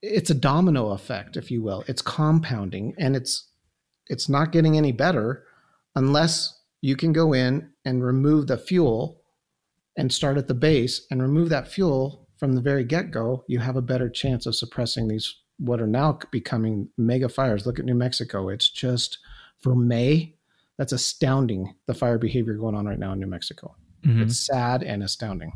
it's 0.02 0.30
a 0.30 0.36
domino 0.36 0.92
effect, 0.92 1.38
if 1.38 1.52
you 1.52 1.62
will. 1.62 1.84
It's 1.88 2.02
compounding, 2.02 2.96
and 2.98 3.16
it's 3.16 3.50
it's 4.08 4.30
not 4.30 4.52
getting 4.52 4.78
any 4.78 4.94
better 4.94 5.44
unless 5.96 6.62
you 6.82 6.96
can 6.96 7.12
go 7.12 7.34
in 7.34 7.70
and 7.84 8.04
remove 8.04 8.48
the 8.48 8.58
fuel 8.58 9.17
and 9.98 10.14
start 10.14 10.38
at 10.38 10.48
the 10.48 10.54
base 10.54 11.06
and 11.12 11.22
remove 11.22 11.50
that 11.50 11.68
fuel 11.68 12.28
from 12.38 12.54
the 12.54 12.62
very 12.62 12.84
get 12.84 13.12
go, 13.12 13.44
you 13.48 13.60
have 13.60 13.76
a 13.76 13.82
better 13.82 14.10
chance 14.10 14.46
of 14.46 14.56
suppressing 14.56 15.08
these 15.08 15.36
what 15.60 15.82
are 15.82 15.88
now 15.88 16.20
becoming 16.32 16.88
mega 16.98 17.28
fires. 17.28 17.66
Look 17.66 17.80
at 17.80 17.86
New 17.86 17.96
Mexico. 17.96 18.50
It's 18.50 18.70
just 18.70 19.18
for 19.60 19.76
May, 19.76 20.36
that's 20.78 20.92
astounding 20.92 21.74
the 21.88 21.96
fire 21.96 22.20
behavior 22.20 22.54
going 22.54 22.76
on 22.76 22.86
right 22.86 23.00
now 23.00 23.14
in 23.14 23.20
New 23.20 23.28
Mexico. 23.28 23.76
Mm-hmm. 24.06 24.22
It's 24.22 24.40
sad 24.40 24.84
and 24.84 25.02
astounding. 25.02 25.52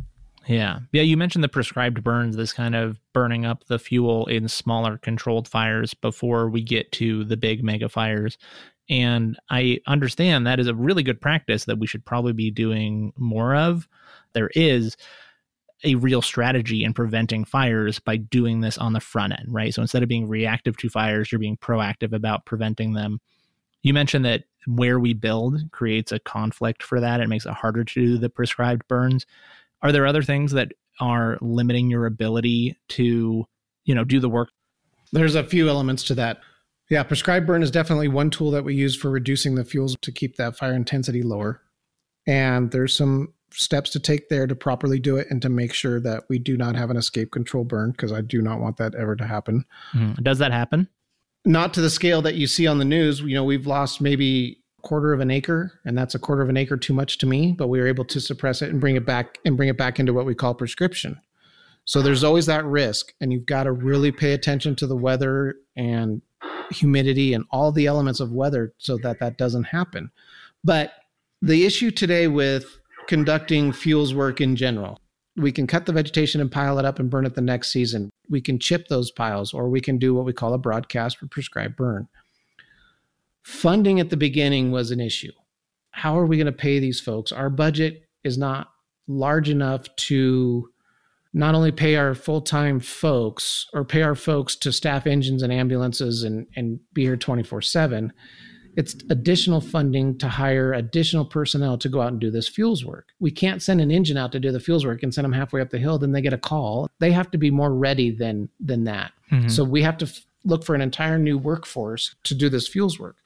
Yeah. 0.48 0.80
Yeah. 0.92 1.04
You 1.04 1.18
mentioned 1.18 1.44
the 1.44 1.50
prescribed 1.50 2.04
burns, 2.04 2.36
this 2.36 2.52
kind 2.52 2.74
of 2.74 3.00
burning 3.14 3.46
up 3.46 3.66
the 3.66 3.78
fuel 3.78 4.26
in 4.26 4.48
smaller 4.48 4.98
controlled 4.98 5.48
fires 5.48 5.94
before 5.94 6.50
we 6.50 6.64
get 6.64 6.92
to 6.94 7.24
the 7.24 7.38
big 7.38 7.64
mega 7.64 7.88
fires. 7.88 8.40
And 8.92 9.38
I 9.50 9.80
understand 9.88 10.46
that 10.46 10.60
is 10.60 10.68
a 10.68 10.76
really 10.76 11.02
good 11.02 11.20
practice 11.20 11.66
that 11.66 11.80
we 11.80 11.88
should 11.88 12.06
probably 12.06 12.34
be 12.34 12.52
doing 12.52 13.14
more 13.18 13.56
of 13.56 13.88
there 14.34 14.50
is 14.54 14.98
a 15.84 15.96
real 15.96 16.22
strategy 16.22 16.84
in 16.84 16.94
preventing 16.94 17.44
fires 17.44 18.00
by 18.00 18.18
doing 18.18 18.62
this 18.62 18.78
on 18.78 18.94
the 18.94 19.00
front 19.00 19.34
end, 19.34 19.48
right? 19.50 19.74
So 19.74 19.82
instead 19.82 20.04
of 20.04 20.10
being 20.10 20.28
reactive 20.28 20.78
to 20.78 20.90
fires, 20.90 21.32
you're 21.32 21.40
being 21.40 21.58
proactive 21.58 22.14
about 22.14 22.46
preventing 22.46 22.94
them. 22.94 23.20
You 23.82 23.94
mentioned 23.94 24.26
that 24.26 24.44
where 24.68 25.00
we 25.00 25.14
build 25.14 25.60
creates 25.72 26.12
a 26.12 26.20
conflict 26.20 26.84
for 26.84 27.00
that. 27.00 27.20
It 27.20 27.30
makes 27.30 27.48
it 27.48 27.54
harder 27.54 27.84
to 27.84 27.94
do 27.94 28.18
the 28.20 28.30
prescribed 28.30 28.88
burns. 28.88 29.26
Are 29.82 29.92
there 29.92 30.06
other 30.06 30.22
things 30.22 30.52
that 30.52 30.72
are 31.00 31.40
limiting 31.42 31.90
your 31.90 32.06
ability 32.06 32.78
to, 32.90 33.48
you 33.86 33.96
know, 33.96 34.04
do 34.04 34.20
the 34.20 34.30
work? 34.30 34.50
There's 35.12 35.34
a 35.34 35.44
few 35.44 35.68
elements 35.68 36.04
to 36.04 36.16
that. 36.16 36.42
Yeah, 36.92 37.04
prescribed 37.04 37.48
burn 37.48 37.64
is 37.64 37.72
definitely 37.72 38.10
one 38.10 38.30
tool 38.30 38.52
that 38.52 38.66
we 38.66 38.76
use 38.76 38.98
for 38.98 39.10
reducing 39.10 39.56
the 39.56 39.64
fuels 39.64 39.96
to 40.02 40.12
keep 40.12 40.36
that 40.36 40.58
fire 40.58 40.74
intensity 40.74 41.24
lower. 41.24 41.62
And 42.28 42.70
there's 42.70 42.94
some 42.94 43.34
steps 43.54 43.92
to 43.92 44.00
take 44.02 44.28
there 44.28 44.46
to 44.46 44.56
properly 44.56 45.00
do 45.00 45.16
it 45.16 45.28
and 45.30 45.42
to 45.42 45.48
make 45.48 45.74
sure 45.74 46.02
that 46.02 46.26
we 46.28 46.38
do 46.38 46.58
not 46.58 46.76
have 46.76 46.90
an 46.90 46.98
escape 46.98 47.32
control 47.32 47.64
burn 47.64 47.92
because 47.92 48.12
I 48.12 48.20
do 48.20 48.42
not 48.42 48.60
want 48.60 48.76
that 48.76 48.94
ever 48.94 49.16
to 49.16 49.26
happen. 49.26 49.64
Mm-hmm. 49.94 50.22
Does 50.22 50.40
that 50.40 50.52
happen? 50.52 50.90
Not 51.46 51.74
to 51.76 51.82
the 51.82 51.90
scale 51.90 52.22
that 52.24 52.36
you 52.36 52.46
see 52.46 52.68
on 52.68 52.78
the 52.78 52.84
news. 52.84 53.22
You 53.22 53.36
know, 53.36 53.46
we've 53.46 53.68
lost 53.68 54.02
maybe 54.02 54.60
a 54.78 54.82
quarter 54.82 55.14
of 55.14 55.22
an 55.22 55.32
acre, 55.32 55.80
and 55.86 55.98
that's 55.98 56.14
a 56.14 56.20
quarter 56.20 56.42
of 56.42 56.50
an 56.50 56.58
acre 56.58 56.76
too 56.76 56.94
much 56.94 57.20
to 57.20 57.26
me, 57.26 57.54
but 57.54 57.70
we 57.70 57.80
were 57.80 57.88
able 57.88 58.04
to 58.04 58.20
suppress 58.20 58.62
it 58.62 58.70
and 58.70 58.82
bring 58.82 58.98
it 58.98 59.06
back 59.06 59.38
and 59.46 59.56
bring 59.56 59.70
it 59.70 59.78
back 59.78 59.98
into 59.98 60.14
what 60.14 60.26
we 60.26 60.36
call 60.36 60.54
prescription. 60.54 61.22
So 61.86 62.02
there's 62.02 62.26
always 62.26 62.48
that 62.48 62.66
risk, 62.66 63.14
and 63.22 63.32
you've 63.32 63.46
got 63.46 63.64
to 63.64 63.72
really 63.72 64.12
pay 64.12 64.34
attention 64.34 64.76
to 64.76 64.88
the 64.88 64.98
weather 64.98 65.56
and 65.78 66.22
humidity 66.72 67.34
and 67.34 67.46
all 67.52 67.72
the 67.72 67.86
elements 67.86 68.20
of 68.20 68.32
weather 68.32 68.74
so 68.78 68.98
that 68.98 69.20
that 69.20 69.38
doesn't 69.38 69.66
happen. 69.66 70.12
But 70.64 70.94
the 71.42 71.66
issue 71.66 71.92
today 71.92 72.28
with 72.28 72.78
conducting 73.08 73.74
fuels 73.74 74.14
work 74.14 74.42
in 74.42 74.56
general. 74.56 75.00
We 75.36 75.52
can 75.52 75.66
cut 75.68 75.86
the 75.86 75.94
vegetation 75.94 76.42
and 76.42 76.52
pile 76.52 76.78
it 76.78 76.86
up 76.86 77.00
and 77.00 77.10
burn 77.10 77.26
it 77.26 77.36
the 77.36 77.42
next 77.42 77.72
season. 77.72 78.10
We 78.30 78.42
can 78.42 78.60
chip 78.60 78.88
those 78.88 79.12
piles, 79.12 79.54
or 79.54 79.70
we 79.70 79.82
can 79.82 79.98
do 79.98 80.14
what 80.14 80.26
we 80.26 80.34
call 80.34 80.54
a 80.54 80.58
broadcast 80.58 81.22
or 81.22 81.28
prescribed 81.28 81.76
burn. 81.76 82.08
Funding 83.44 84.00
at 84.00 84.10
the 84.10 84.18
beginning 84.18 84.72
was 84.72 84.92
an 84.92 85.00
issue. 85.00 85.32
How 85.92 86.18
are 86.18 86.26
we 86.26 86.38
going 86.38 86.46
to 86.46 86.52
pay 86.52 86.80
these 86.80 87.02
folks? 87.02 87.32
Our 87.32 87.50
budget 87.50 88.06
is 88.24 88.38
not 88.38 88.72
large 89.08 89.50
enough 89.50 89.94
to 89.96 90.70
not 91.34 91.56
only 91.56 91.72
pay 91.72 91.96
our 91.96 92.14
full-time 92.14 92.80
folks 92.80 93.68
or 93.74 93.86
pay 93.86 94.02
our 94.02 94.16
folks 94.16 94.56
to 94.56 94.72
staff 94.72 95.08
engines 95.08 95.42
and 95.42 95.54
ambulances 95.54 96.24
and, 96.24 96.46
and 96.56 96.80
be 96.94 97.04
here 97.04 97.18
24-7 97.18 98.12
it's 98.78 98.96
additional 99.10 99.62
funding 99.62 100.18
to 100.18 100.28
hire 100.28 100.74
additional 100.74 101.26
personnel 101.26 101.78
to 101.78 101.90
go 101.90 102.02
out 102.02 102.12
and 102.12 102.22
do 102.22 102.32
this 102.32 102.48
fuels 102.48 102.86
work. 102.86 103.10
We 103.20 103.32
can't 103.32 103.62
send 103.62 103.82
an 103.82 103.92
engine 103.92 104.18
out 104.18 104.32
to 104.32 104.40
do 104.40 104.52
the 104.52 104.60
fuels 104.60 104.86
work 104.86 105.04
and 105.04 105.14
send 105.14 105.26
them 105.26 105.34
halfway 105.34 105.62
up 105.62 105.70
the 105.70 105.78
hill, 105.78 105.98
then 105.98 106.12
they 106.12 106.22
get 106.22 106.34
a 106.34 106.38
call. 106.38 106.90
They 107.00 107.12
have 107.12 107.32
to 107.32 107.38
be 107.38 107.52
more 107.52 107.74
ready 107.74 108.12
than 108.12 108.50
than 108.60 108.86
that. 108.86 109.12
Mm-hmm. 109.32 109.50
So 109.50 109.64
we 109.64 109.82
have 109.84 109.98
to 109.98 110.06
f- 110.06 110.26
look 110.46 110.64
for 110.64 110.76
an 110.76 110.82
entire 110.82 111.18
new 111.18 111.38
workforce 111.38 112.16
to 112.24 112.36
do 112.36 112.50
this 112.50 112.68
fuels 112.68 113.00
work. 113.00 113.18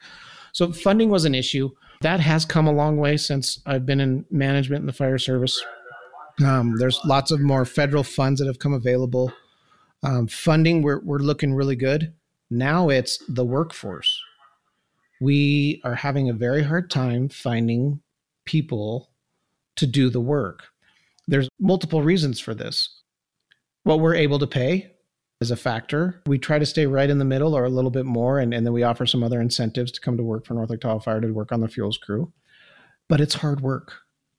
So 0.51 0.71
funding 0.71 1.09
was 1.09 1.25
an 1.25 1.35
issue. 1.35 1.69
That 2.01 2.19
has 2.19 2.45
come 2.45 2.67
a 2.67 2.73
long 2.73 2.97
way 2.97 3.17
since 3.17 3.61
I've 3.65 3.85
been 3.85 3.99
in 3.99 4.25
management 4.31 4.81
in 4.81 4.87
the 4.87 4.93
fire 4.93 5.17
service. 5.17 5.63
Um, 6.43 6.75
there's 6.77 6.99
lots 7.05 7.31
of 7.31 7.39
more 7.39 7.65
federal 7.65 8.03
funds 8.03 8.39
that 8.39 8.47
have 8.47 8.59
come 8.59 8.73
available. 8.73 9.31
Um, 10.03 10.27
funding, 10.27 10.81
we're, 10.81 11.01
we're 11.03 11.19
looking 11.19 11.53
really 11.53 11.75
good. 11.75 12.13
Now 12.49 12.89
it's 12.89 13.23
the 13.27 13.45
workforce 13.45 14.21
we 15.19 15.81
are 15.83 15.95
having 15.95 16.29
a 16.29 16.33
very 16.33 16.63
hard 16.63 16.89
time 16.89 17.29
finding 17.29 18.01
people 18.45 19.09
to 19.77 19.87
do 19.87 20.09
the 20.09 20.21
work. 20.21 20.65
There's 21.27 21.49
multiple 21.59 22.01
reasons 22.01 22.39
for 22.39 22.53
this. 22.53 23.01
What 23.83 23.99
we're 23.99 24.15
able 24.15 24.39
to 24.39 24.47
pay 24.47 24.91
is 25.41 25.51
a 25.51 25.55
factor. 25.55 26.21
We 26.27 26.37
try 26.37 26.59
to 26.59 26.65
stay 26.65 26.85
right 26.85 27.09
in 27.09 27.19
the 27.19 27.25
middle 27.25 27.55
or 27.55 27.65
a 27.65 27.69
little 27.69 27.91
bit 27.91 28.05
more, 28.05 28.39
and, 28.39 28.53
and 28.53 28.65
then 28.65 28.73
we 28.73 28.83
offer 28.83 29.05
some 29.05 29.23
other 29.23 29.41
incentives 29.41 29.91
to 29.93 30.01
come 30.01 30.17
to 30.17 30.23
work 30.23 30.45
for 30.45 30.53
North 30.53 30.69
Lake 30.69 30.81
Tahoe 30.81 30.99
Fire 30.99 31.21
to 31.21 31.31
work 31.31 31.51
on 31.51 31.61
the 31.61 31.67
fuels 31.67 31.97
crew. 31.97 32.31
But 33.07 33.21
it's 33.21 33.35
hard 33.35 33.61
work. 33.61 33.93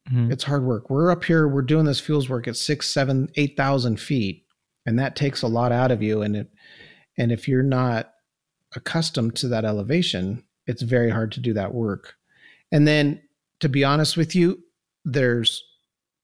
Mm-hmm. 0.09 0.33
It's 0.33 0.45
hard 0.45 0.65
work. 0.65 0.91
We're 0.91 1.11
up 1.11 1.25
here, 1.25 1.49
we're 1.49 1.63
doing 1.63 1.85
this 1.85 2.01
fuels 2.01 2.29
work 2.29 2.47
at 2.47 2.57
six, 2.57 2.89
seven, 2.89 3.29
eight 3.37 3.57
thousand 3.57 3.99
feet, 3.99 4.45
and 4.85 4.99
that 4.99 5.17
takes 5.17 5.43
a 5.43 5.49
lot 5.49 5.73
out 5.73 5.91
of 5.91 6.03
you. 6.03 6.23
And 6.23 6.37
it, 6.37 6.51
and 7.19 7.33
if 7.33 7.49
you're 7.49 7.63
not 7.63 8.13
accustomed 8.75 9.37
to 9.37 9.49
that 9.49 9.65
elevation, 9.65 10.45
it's 10.67 10.83
very 10.83 11.11
hard 11.11 11.33
to 11.33 11.41
do 11.41 11.53
that 11.55 11.75
work. 11.75 12.15
And 12.73 12.87
then, 12.87 13.23
to 13.61 13.69
be 13.69 13.85
honest 13.85 14.17
with 14.17 14.35
you, 14.35 14.63
there's 15.05 15.63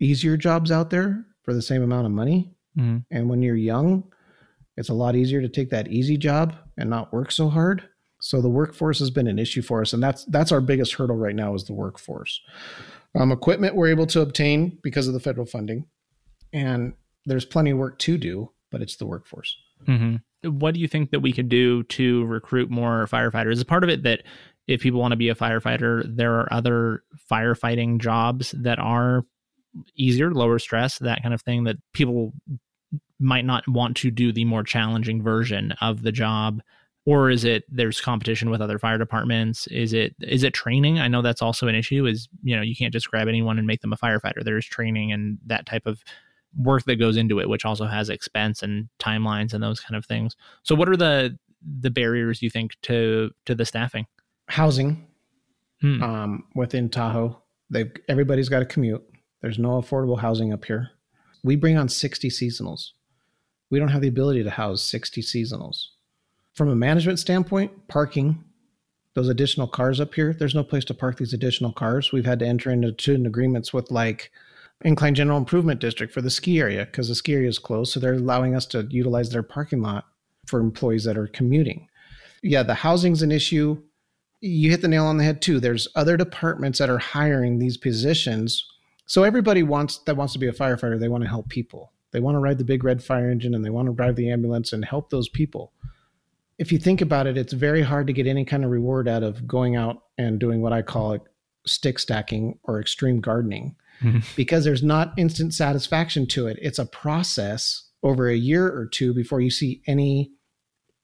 easier 0.00 0.36
jobs 0.36 0.70
out 0.70 0.90
there 0.90 1.24
for 1.42 1.54
the 1.54 1.62
same 1.62 1.82
amount 1.82 2.06
of 2.06 2.12
money. 2.12 2.54
Mm-hmm. 2.76 2.98
And 3.10 3.28
when 3.28 3.42
you're 3.42 3.56
young, 3.56 4.04
it's 4.76 4.88
a 4.88 4.94
lot 4.94 5.16
easier 5.16 5.40
to 5.40 5.48
take 5.48 5.70
that 5.70 5.88
easy 5.88 6.16
job 6.16 6.54
and 6.76 6.90
not 6.90 7.12
work 7.12 7.30
so 7.30 7.48
hard. 7.48 7.88
So 8.20 8.40
the 8.40 8.48
workforce 8.48 8.98
has 9.00 9.10
been 9.10 9.26
an 9.26 9.38
issue 9.38 9.62
for 9.62 9.80
us, 9.80 9.92
and 9.92 10.02
that's 10.02 10.24
that's 10.26 10.52
our 10.52 10.60
biggest 10.60 10.94
hurdle 10.94 11.16
right 11.16 11.34
now 11.34 11.54
is 11.54 11.64
the 11.64 11.72
workforce. 11.72 12.40
Um, 13.14 13.30
equipment 13.30 13.74
we're 13.74 13.88
able 13.88 14.06
to 14.06 14.22
obtain 14.22 14.78
because 14.82 15.06
of 15.06 15.14
the 15.14 15.20
federal 15.20 15.46
funding, 15.46 15.86
and 16.52 16.94
there's 17.26 17.44
plenty 17.44 17.70
of 17.70 17.78
work 17.78 17.98
to 18.00 18.16
do, 18.16 18.50
but 18.70 18.80
it's 18.80 18.96
the 18.96 19.06
workforce. 19.06 19.54
Mm-hmm. 19.86 20.58
What 20.58 20.74
do 20.74 20.80
you 20.80 20.88
think 20.88 21.10
that 21.10 21.20
we 21.20 21.32
could 21.32 21.48
do 21.48 21.82
to 21.84 22.24
recruit 22.24 22.70
more 22.70 23.06
firefighters? 23.06 23.54
Is 23.54 23.64
part 23.64 23.84
of 23.84 23.90
it 23.90 24.02
that 24.04 24.22
if 24.66 24.80
people 24.80 25.00
want 25.00 25.12
to 25.12 25.16
be 25.16 25.28
a 25.28 25.34
firefighter, 25.34 26.04
there 26.08 26.34
are 26.34 26.52
other 26.52 27.02
firefighting 27.30 28.00
jobs 28.00 28.52
that 28.52 28.78
are 28.78 29.24
easier, 29.96 30.32
lower 30.32 30.58
stress, 30.58 30.98
that 30.98 31.22
kind 31.22 31.34
of 31.34 31.42
thing 31.42 31.64
that 31.64 31.76
people 31.92 32.32
might 33.18 33.44
not 33.44 33.66
want 33.68 33.96
to 33.98 34.10
do 34.10 34.32
the 34.32 34.44
more 34.44 34.64
challenging 34.64 35.22
version 35.22 35.72
of 35.80 36.02
the 36.02 36.12
job 36.12 36.60
or 37.04 37.30
is 37.30 37.44
it 37.44 37.64
there's 37.68 38.00
competition 38.00 38.50
with 38.50 38.60
other 38.60 38.78
fire 38.78 38.98
departments? 38.98 39.66
Is 39.68 39.92
it 39.92 40.14
is 40.20 40.44
it 40.44 40.54
training? 40.54 41.00
I 41.00 41.08
know 41.08 41.22
that's 41.22 41.42
also 41.42 41.68
an 41.68 41.74
issue 41.74 42.06
is 42.06 42.28
you 42.42 42.54
know 42.54 42.62
you 42.62 42.76
can't 42.76 42.92
just 42.92 43.10
grab 43.10 43.28
anyone 43.28 43.58
and 43.58 43.66
make 43.66 43.80
them 43.80 43.92
a 43.92 43.96
firefighter. 43.96 44.44
There's 44.44 44.66
training 44.66 45.12
and 45.12 45.38
that 45.46 45.66
type 45.66 45.86
of 45.86 46.02
work 46.56 46.84
that 46.84 46.96
goes 46.96 47.16
into 47.16 47.40
it 47.40 47.48
which 47.48 47.64
also 47.64 47.86
has 47.86 48.10
expense 48.10 48.62
and 48.62 48.86
timelines 48.98 49.54
and 49.54 49.62
those 49.62 49.80
kind 49.80 49.96
of 49.96 50.06
things. 50.06 50.36
So 50.62 50.74
what 50.74 50.88
are 50.88 50.96
the 50.96 51.36
the 51.80 51.90
barriers 51.90 52.42
you 52.42 52.50
think 52.50 52.76
to 52.82 53.30
to 53.46 53.54
the 53.54 53.64
staffing? 53.64 54.06
Housing 54.48 55.06
hmm. 55.80 56.02
um, 56.02 56.44
within 56.54 56.88
tahoe. 56.88 57.42
They've 57.70 57.92
everybody's 58.08 58.48
got 58.48 58.62
a 58.62 58.66
commute. 58.66 59.04
There's 59.40 59.58
no 59.58 59.80
affordable 59.80 60.20
housing 60.20 60.52
up 60.52 60.64
here. 60.64 60.90
We 61.42 61.56
bring 61.56 61.76
on 61.76 61.88
60 61.88 62.28
seasonals. 62.28 62.90
We 63.70 63.80
don't 63.80 63.88
have 63.88 64.02
the 64.02 64.08
ability 64.08 64.44
to 64.44 64.50
house 64.50 64.82
60 64.82 65.22
seasonals. 65.22 65.86
From 66.54 66.68
a 66.68 66.76
management 66.76 67.18
standpoint, 67.18 67.88
parking, 67.88 68.44
those 69.14 69.28
additional 69.28 69.66
cars 69.66 70.00
up 70.00 70.14
here, 70.14 70.32
there's 70.32 70.54
no 70.54 70.64
place 70.64 70.84
to 70.86 70.94
park 70.94 71.18
these 71.18 71.32
additional 71.32 71.72
cars. 71.72 72.12
We've 72.12 72.26
had 72.26 72.38
to 72.40 72.46
enter 72.46 72.70
into 72.70 73.14
agreements 73.26 73.72
with 73.72 73.90
like 73.90 74.30
Incline 74.84 75.14
General 75.14 75.38
Improvement 75.38 75.80
District 75.80 76.12
for 76.12 76.20
the 76.20 76.30
ski 76.30 76.60
area 76.60 76.86
because 76.86 77.08
the 77.08 77.14
ski 77.14 77.34
area 77.34 77.48
is 77.48 77.58
closed. 77.58 77.92
So 77.92 78.00
they're 78.00 78.14
allowing 78.14 78.54
us 78.54 78.66
to 78.66 78.86
utilize 78.90 79.30
their 79.30 79.42
parking 79.42 79.82
lot 79.82 80.06
for 80.46 80.60
employees 80.60 81.04
that 81.04 81.16
are 81.16 81.28
commuting. 81.28 81.88
Yeah, 82.42 82.62
the 82.62 82.74
housing's 82.74 83.22
an 83.22 83.32
issue. 83.32 83.80
You 84.40 84.70
hit 84.70 84.82
the 84.82 84.88
nail 84.88 85.06
on 85.06 85.18
the 85.18 85.24
head 85.24 85.40
too. 85.40 85.60
There's 85.60 85.88
other 85.94 86.16
departments 86.16 86.78
that 86.80 86.90
are 86.90 86.98
hiring 86.98 87.58
these 87.58 87.76
positions. 87.76 88.66
So 89.06 89.22
everybody 89.22 89.62
wants 89.62 89.98
that 89.98 90.16
wants 90.16 90.32
to 90.32 90.38
be 90.38 90.48
a 90.48 90.52
firefighter, 90.52 90.98
they 90.98 91.08
want 91.08 91.22
to 91.22 91.30
help 91.30 91.48
people. 91.48 91.92
They 92.10 92.20
want 92.20 92.34
to 92.34 92.40
ride 92.40 92.58
the 92.58 92.64
big 92.64 92.84
red 92.84 93.02
fire 93.02 93.30
engine 93.30 93.54
and 93.54 93.64
they 93.64 93.70
want 93.70 93.88
to 93.88 93.94
drive 93.94 94.16
the 94.16 94.30
ambulance 94.30 94.72
and 94.72 94.84
help 94.84 95.10
those 95.10 95.28
people. 95.28 95.72
If 96.62 96.70
you 96.70 96.78
think 96.78 97.00
about 97.00 97.26
it, 97.26 97.36
it's 97.36 97.52
very 97.52 97.82
hard 97.82 98.06
to 98.06 98.12
get 98.12 98.28
any 98.28 98.44
kind 98.44 98.64
of 98.64 98.70
reward 98.70 99.08
out 99.08 99.24
of 99.24 99.48
going 99.48 99.74
out 99.74 100.04
and 100.16 100.38
doing 100.38 100.62
what 100.62 100.72
I 100.72 100.82
call 100.82 101.18
stick 101.66 101.98
stacking 101.98 102.60
or 102.62 102.80
extreme 102.80 103.20
gardening 103.20 103.74
mm-hmm. 104.00 104.20
because 104.36 104.62
there's 104.62 104.84
not 104.84 105.12
instant 105.16 105.54
satisfaction 105.54 106.24
to 106.28 106.46
it. 106.46 106.60
It's 106.62 106.78
a 106.78 106.86
process 106.86 107.88
over 108.04 108.28
a 108.28 108.36
year 108.36 108.68
or 108.68 108.86
two 108.86 109.12
before 109.12 109.40
you 109.40 109.50
see 109.50 109.82
any 109.88 110.30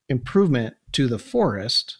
improvement 0.08 0.76
to 0.92 1.08
the 1.08 1.18
forest 1.18 1.98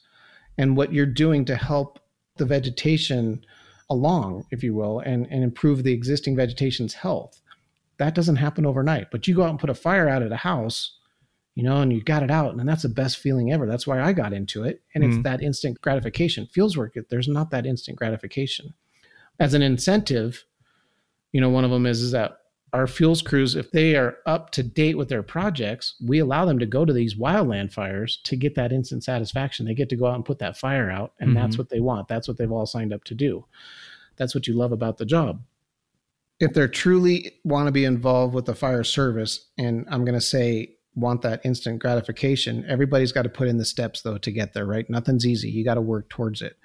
and 0.57 0.77
what 0.77 0.92
you're 0.92 1.05
doing 1.05 1.44
to 1.47 1.57
help 1.57 1.99
the 2.37 2.44
vegetation 2.44 3.44
along, 3.90 4.47
if 4.53 4.62
you 4.62 4.73
will, 4.73 5.01
and, 5.01 5.27
and 5.31 5.42
improve 5.42 5.83
the 5.83 5.92
existing 5.92 6.37
vegetation's 6.37 6.94
health 6.94 7.40
that 7.99 8.14
doesn't 8.14 8.37
happen 8.37 8.64
overnight. 8.64 9.11
But 9.11 9.29
you 9.29 9.35
go 9.35 9.42
out 9.42 9.51
and 9.51 9.59
put 9.59 9.71
a 9.71 9.75
fire 9.75 10.09
out 10.09 10.23
at 10.23 10.33
a 10.33 10.37
house, 10.37 10.98
you 11.59 11.64
know, 11.64 11.81
and 11.81 11.92
you 11.92 12.01
got 12.01 12.23
it 12.23 12.31
out, 12.31 12.55
and 12.55 12.68
that's 12.68 12.85
the 12.85 12.88
best 12.88 13.18
feeling 13.18 13.53
ever. 13.53 13.66
That's 13.66 13.85
why 13.85 14.01
I 14.01 14.12
got 14.12 14.33
into 14.33 14.62
it. 14.62 14.81
And 14.94 15.03
mm-hmm. 15.03 15.14
it's 15.14 15.25
that 15.25 15.42
instant 15.42 15.81
gratification. 15.81 16.47
Fuels 16.47 16.77
work, 16.77 16.97
there's 17.11 17.27
not 17.27 17.51
that 17.51 17.66
instant 17.66 17.99
gratification. 17.99 18.75
As 19.40 19.55
an 19.55 19.62
incentive, 19.62 20.44
you 21.33 21.40
know, 21.40 21.49
one 21.49 21.64
of 21.64 21.73
them 21.73 21.85
is, 21.85 22.01
is 22.01 22.12
that 22.12 22.38
our 22.73 22.87
fuels 22.87 23.23
crews, 23.23 23.57
if 23.57 23.73
they 23.73 23.97
are 23.97 24.18
up 24.25 24.51
to 24.51 24.62
date 24.62 24.97
with 24.97 25.09
their 25.09 25.25
projects, 25.25 25.97
we 26.01 26.21
allow 26.21 26.44
them 26.44 26.61
to 26.61 26.66
go 26.66 26.85
to 26.85 26.92
these 26.92 27.16
wildland 27.16 27.73
fires 27.73 28.21
to 28.23 28.37
get 28.37 28.55
that 28.55 28.71
instant 28.71 29.03
satisfaction. 29.03 29.66
They 29.66 29.75
get 29.75 29.88
to 29.88 29.97
go 29.97 30.07
out 30.07 30.14
and 30.14 30.25
put 30.25 30.38
that 30.38 30.57
fire 30.57 30.92
out, 30.92 31.14
and 31.18 31.31
mm-hmm. 31.31 31.40
that's 31.40 31.59
what 31.59 31.71
they 31.71 31.81
want. 31.81 32.07
That's 32.07 32.29
what 32.29 32.37
they've 32.37 32.53
all 32.53 32.66
signed 32.66 32.92
up 32.92 33.03
to 33.03 33.16
do. 33.16 33.44
That's 34.14 34.33
what 34.33 34.47
you 34.47 34.55
love 34.55 34.71
about 34.71 34.97
the 34.97 35.07
job 35.07 35.42
if 36.40 36.53
they're 36.53 36.68
truly 36.68 37.33
want 37.42 37.66
to 37.66 37.73
be 37.73 37.85
involved 37.85 38.33
with 38.33 38.44
the 38.44 38.55
fire 38.55 38.85
service, 38.85 39.49
and 39.59 39.85
I'm 39.90 40.05
going 40.05 40.14
to 40.14 40.21
say 40.21 40.78
want 40.99 41.23
that 41.23 41.41
instant 41.45 41.81
gratification, 41.81 42.65
everybody's 42.69 43.13
got 43.13 43.23
to 43.23 43.29
put 43.29 43.49
in 43.49 43.59
the 43.59 43.65
steps 43.65 44.03
though 44.03 44.19
to 44.19 44.31
get 44.31 44.53
there, 44.53 44.67
right? 44.67 44.89
Nothing's 44.89 45.27
easy. 45.27 45.51
You 45.51 45.65
got 45.65 45.75
to 45.75 45.81
work 45.81 46.09
towards 46.09 46.43
it. 46.43 46.57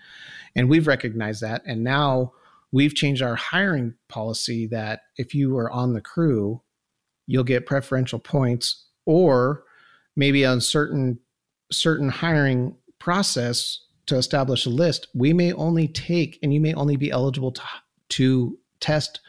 And 0.56 0.70
we've 0.70 0.88
recognized 0.88 1.42
that. 1.42 1.62
And 1.66 1.84
now 1.84 2.34
we've 2.72 2.96
changed 2.96 3.22
our 3.22 3.36
hiring 3.36 3.96
policy 4.10 4.68
that 4.68 5.02
if 5.18 5.34
you 5.34 5.58
are 5.58 5.72
on 5.72 5.94
the 5.94 6.02
crew, 6.02 6.62
you'll 7.28 7.44
get 7.44 7.66
preferential 7.66 8.20
points 8.20 8.86
or 9.06 9.64
maybe 10.16 10.46
on 10.46 10.62
certain 10.62 11.20
certain 11.72 12.10
hiring 12.10 12.76
process 13.00 13.80
to 14.06 14.16
establish 14.16 14.66
a 14.66 14.70
list, 14.70 15.08
we 15.14 15.34
may 15.34 15.54
only 15.54 15.88
take 15.88 16.38
and 16.44 16.54
you 16.54 16.60
may 16.60 16.74
only 16.74 16.96
be 16.96 17.12
eligible 17.12 17.52
to 17.52 17.64
to 18.10 18.60
test 18.80 19.22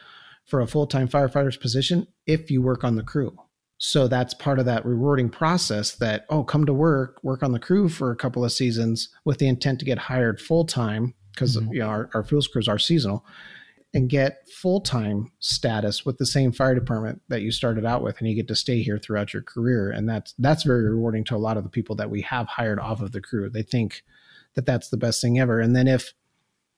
for 0.45 0.61
a 0.61 0.67
full 0.67 0.87
time 0.87 1.07
firefighter's 1.07 1.57
position 1.57 2.07
if 2.27 2.51
you 2.51 2.61
work 2.61 2.83
on 2.83 2.95
the 2.95 3.03
crew. 3.03 3.37
So 3.77 4.07
that's 4.07 4.33
part 4.33 4.59
of 4.59 4.65
that 4.65 4.85
rewarding 4.85 5.29
process 5.29 5.95
that, 5.95 6.25
oh, 6.29 6.43
come 6.43 6.65
to 6.65 6.73
work, 6.73 7.19
work 7.23 7.43
on 7.43 7.51
the 7.51 7.59
crew 7.59 7.89
for 7.89 8.11
a 8.11 8.15
couple 8.15 8.45
of 8.45 8.51
seasons 8.51 9.09
with 9.25 9.39
the 9.39 9.47
intent 9.47 9.79
to 9.79 9.85
get 9.85 9.97
hired 9.97 10.39
full 10.39 10.65
time 10.65 11.13
because 11.31 11.57
mm-hmm. 11.57 11.73
you 11.73 11.79
know, 11.79 11.87
our, 11.87 12.09
our 12.13 12.23
fuels 12.23 12.47
crews 12.47 12.67
are 12.67 12.79
seasonal 12.79 13.25
and 13.93 14.09
get 14.09 14.47
full 14.49 14.81
time 14.81 15.31
status 15.39 16.05
with 16.05 16.17
the 16.17 16.25
same 16.25 16.51
fire 16.51 16.75
department 16.75 17.21
that 17.29 17.41
you 17.41 17.51
started 17.51 17.85
out 17.85 18.03
with, 18.03 18.19
and 18.19 18.29
you 18.29 18.35
get 18.35 18.47
to 18.49 18.55
stay 18.55 18.81
here 18.81 18.97
throughout 18.97 19.33
your 19.33 19.41
career. 19.41 19.89
And 19.89 20.07
that's 20.07 20.33
that's 20.37 20.63
very 20.63 20.83
rewarding 20.83 21.23
to 21.25 21.35
a 21.35 21.37
lot 21.37 21.57
of 21.57 21.63
the 21.63 21.69
people 21.69 21.95
that 21.95 22.09
we 22.09 22.21
have 22.21 22.47
hired 22.47 22.79
off 22.79 23.01
of 23.01 23.13
the 23.13 23.21
crew. 23.21 23.49
They 23.49 23.63
think 23.63 24.03
that 24.55 24.65
that's 24.65 24.89
the 24.89 24.97
best 24.97 25.21
thing 25.21 25.39
ever. 25.39 25.59
And 25.59 25.75
then 25.75 25.87
if 25.87 26.13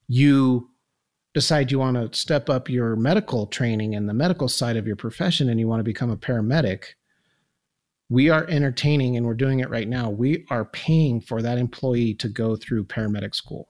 you 0.08 0.70
decide 1.38 1.72
you 1.72 1.78
want 1.78 2.12
to 2.12 2.18
step 2.18 2.50
up 2.50 2.68
your 2.68 2.96
medical 2.96 3.46
training 3.46 3.94
and 3.94 4.10
the 4.10 4.14
medical 4.14 4.48
side 4.48 4.76
of 4.76 4.88
your 4.88 4.96
profession 4.96 5.50
and 5.50 5.60
you 5.60 5.68
want 5.68 5.80
to 5.80 5.84
become 5.84 6.10
a 6.10 6.18
paramedic, 6.18 6.86
we 8.10 8.32
are 8.32 8.48
entertaining 8.48 9.16
and 9.16 9.24
we're 9.24 9.36
doing 9.36 9.60
it 9.60 9.70
right 9.70 9.88
now. 9.88 10.10
We 10.10 10.48
are 10.50 10.66
paying 10.66 11.22
for 11.22 11.44
that 11.44 11.60
employee 11.60 12.16
to 12.16 12.28
go 12.28 12.56
through 12.56 12.86
paramedic 12.86 13.36
school. 13.36 13.70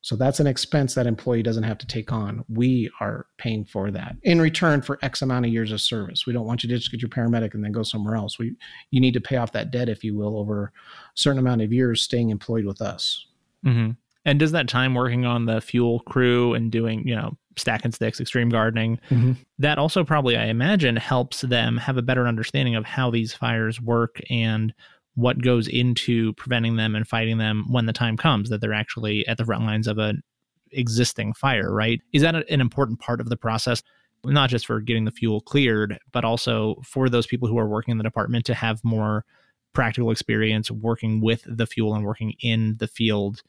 So 0.00 0.14
that's 0.14 0.38
an 0.38 0.46
expense 0.46 0.94
that 0.94 1.08
employee 1.08 1.42
doesn't 1.42 1.64
have 1.64 1.78
to 1.78 1.88
take 1.88 2.12
on. 2.12 2.44
We 2.48 2.88
are 3.00 3.26
paying 3.36 3.64
for 3.64 3.90
that 3.90 4.14
in 4.22 4.40
return 4.40 4.80
for 4.80 5.00
X 5.02 5.22
amount 5.22 5.46
of 5.46 5.52
years 5.52 5.72
of 5.72 5.80
service. 5.80 6.24
We 6.24 6.32
don't 6.32 6.46
want 6.46 6.62
you 6.62 6.68
to 6.68 6.76
just 6.76 6.92
get 6.92 7.02
your 7.02 7.08
paramedic 7.08 7.54
and 7.54 7.64
then 7.64 7.72
go 7.72 7.82
somewhere 7.82 8.14
else. 8.14 8.38
We 8.38 8.54
you 8.92 9.00
need 9.00 9.14
to 9.14 9.20
pay 9.20 9.36
off 9.36 9.50
that 9.52 9.72
debt, 9.72 9.88
if 9.88 10.04
you 10.04 10.14
will, 10.14 10.38
over 10.38 10.66
a 10.66 10.70
certain 11.14 11.40
amount 11.40 11.62
of 11.62 11.72
years 11.72 12.00
staying 12.00 12.30
employed 12.30 12.64
with 12.64 12.80
us. 12.80 13.26
Mm-hmm. 13.66 13.92
And 14.24 14.38
does 14.38 14.52
that 14.52 14.68
time 14.68 14.94
working 14.94 15.24
on 15.24 15.46
the 15.46 15.60
fuel 15.60 16.00
crew 16.00 16.54
and 16.54 16.70
doing, 16.70 17.06
you 17.06 17.16
know, 17.16 17.36
stack 17.56 17.84
and 17.84 17.94
sticks, 17.94 18.20
extreme 18.20 18.48
gardening, 18.48 18.98
mm-hmm. 19.10 19.32
that 19.58 19.78
also 19.78 20.04
probably, 20.04 20.36
I 20.36 20.46
imagine, 20.46 20.96
helps 20.96 21.42
them 21.42 21.76
have 21.76 21.96
a 21.96 22.02
better 22.02 22.26
understanding 22.26 22.76
of 22.76 22.84
how 22.84 23.10
these 23.10 23.34
fires 23.34 23.80
work 23.80 24.20
and 24.30 24.72
what 25.14 25.42
goes 25.42 25.68
into 25.68 26.32
preventing 26.34 26.76
them 26.76 26.94
and 26.94 27.06
fighting 27.06 27.38
them 27.38 27.66
when 27.68 27.86
the 27.86 27.92
time 27.92 28.16
comes 28.16 28.48
that 28.48 28.60
they're 28.60 28.72
actually 28.72 29.26
at 29.26 29.36
the 29.36 29.44
front 29.44 29.64
lines 29.64 29.86
of 29.86 29.98
an 29.98 30.22
existing 30.70 31.34
fire, 31.34 31.72
right? 31.72 32.00
Is 32.12 32.22
that 32.22 32.34
an 32.34 32.60
important 32.60 33.00
part 33.00 33.20
of 33.20 33.28
the 33.28 33.36
process? 33.36 33.82
Not 34.24 34.50
just 34.50 34.66
for 34.66 34.80
getting 34.80 35.04
the 35.04 35.10
fuel 35.10 35.40
cleared, 35.40 35.98
but 36.12 36.24
also 36.24 36.76
for 36.84 37.08
those 37.08 37.26
people 37.26 37.48
who 37.48 37.58
are 37.58 37.68
working 37.68 37.92
in 37.92 37.98
the 37.98 38.04
department 38.04 38.46
to 38.46 38.54
have 38.54 38.82
more 38.84 39.24
practical 39.72 40.10
experience 40.10 40.70
working 40.70 41.20
with 41.20 41.44
the 41.46 41.66
fuel 41.66 41.94
and 41.94 42.04
working 42.04 42.34
in 42.40 42.76
the 42.78 42.86
field 42.86 43.42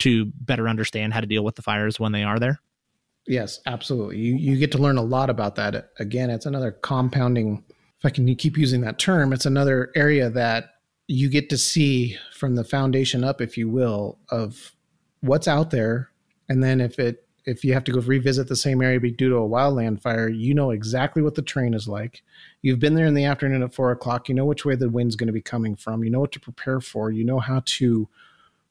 to 0.00 0.26
better 0.26 0.68
understand 0.68 1.14
how 1.14 1.20
to 1.20 1.26
deal 1.26 1.44
with 1.44 1.56
the 1.56 1.62
fires 1.62 1.98
when 1.98 2.12
they 2.12 2.24
are 2.24 2.38
there? 2.38 2.60
Yes, 3.26 3.60
absolutely. 3.66 4.18
You 4.18 4.36
you 4.36 4.56
get 4.56 4.70
to 4.72 4.78
learn 4.78 4.98
a 4.98 5.02
lot 5.02 5.30
about 5.30 5.56
that. 5.56 5.90
Again, 5.98 6.30
it's 6.30 6.46
another 6.46 6.70
compounding 6.70 7.64
if 7.98 8.04
I 8.04 8.10
can 8.10 8.34
keep 8.36 8.58
using 8.58 8.82
that 8.82 8.98
term, 8.98 9.32
it's 9.32 9.46
another 9.46 9.90
area 9.94 10.28
that 10.30 10.74
you 11.08 11.28
get 11.28 11.48
to 11.50 11.58
see 11.58 12.16
from 12.34 12.54
the 12.54 12.64
foundation 12.64 13.24
up, 13.24 13.40
if 13.40 13.56
you 13.56 13.68
will, 13.68 14.18
of 14.30 14.72
what's 15.20 15.48
out 15.48 15.70
there. 15.70 16.10
And 16.48 16.62
then 16.62 16.80
if 16.80 16.98
it 16.98 17.22
if 17.46 17.64
you 17.64 17.72
have 17.74 17.84
to 17.84 17.92
go 17.92 18.00
revisit 18.00 18.48
the 18.48 18.56
same 18.56 18.82
area 18.82 18.98
due 18.98 19.28
to 19.28 19.36
a 19.36 19.48
wildland 19.48 20.02
fire, 20.02 20.28
you 20.28 20.52
know 20.52 20.72
exactly 20.72 21.22
what 21.22 21.36
the 21.36 21.42
terrain 21.42 21.74
is 21.74 21.86
like. 21.86 22.24
You've 22.60 22.80
been 22.80 22.94
there 22.94 23.06
in 23.06 23.14
the 23.14 23.24
afternoon 23.24 23.62
at 23.62 23.72
four 23.72 23.92
o'clock. 23.92 24.28
You 24.28 24.34
know 24.34 24.44
which 24.44 24.64
way 24.64 24.74
the 24.74 24.90
wind's 24.90 25.14
going 25.14 25.28
to 25.28 25.32
be 25.32 25.40
coming 25.40 25.76
from. 25.76 26.02
You 26.02 26.10
know 26.10 26.18
what 26.18 26.32
to 26.32 26.40
prepare 26.40 26.80
for. 26.80 27.12
You 27.12 27.24
know 27.24 27.38
how 27.38 27.62
to 27.64 28.08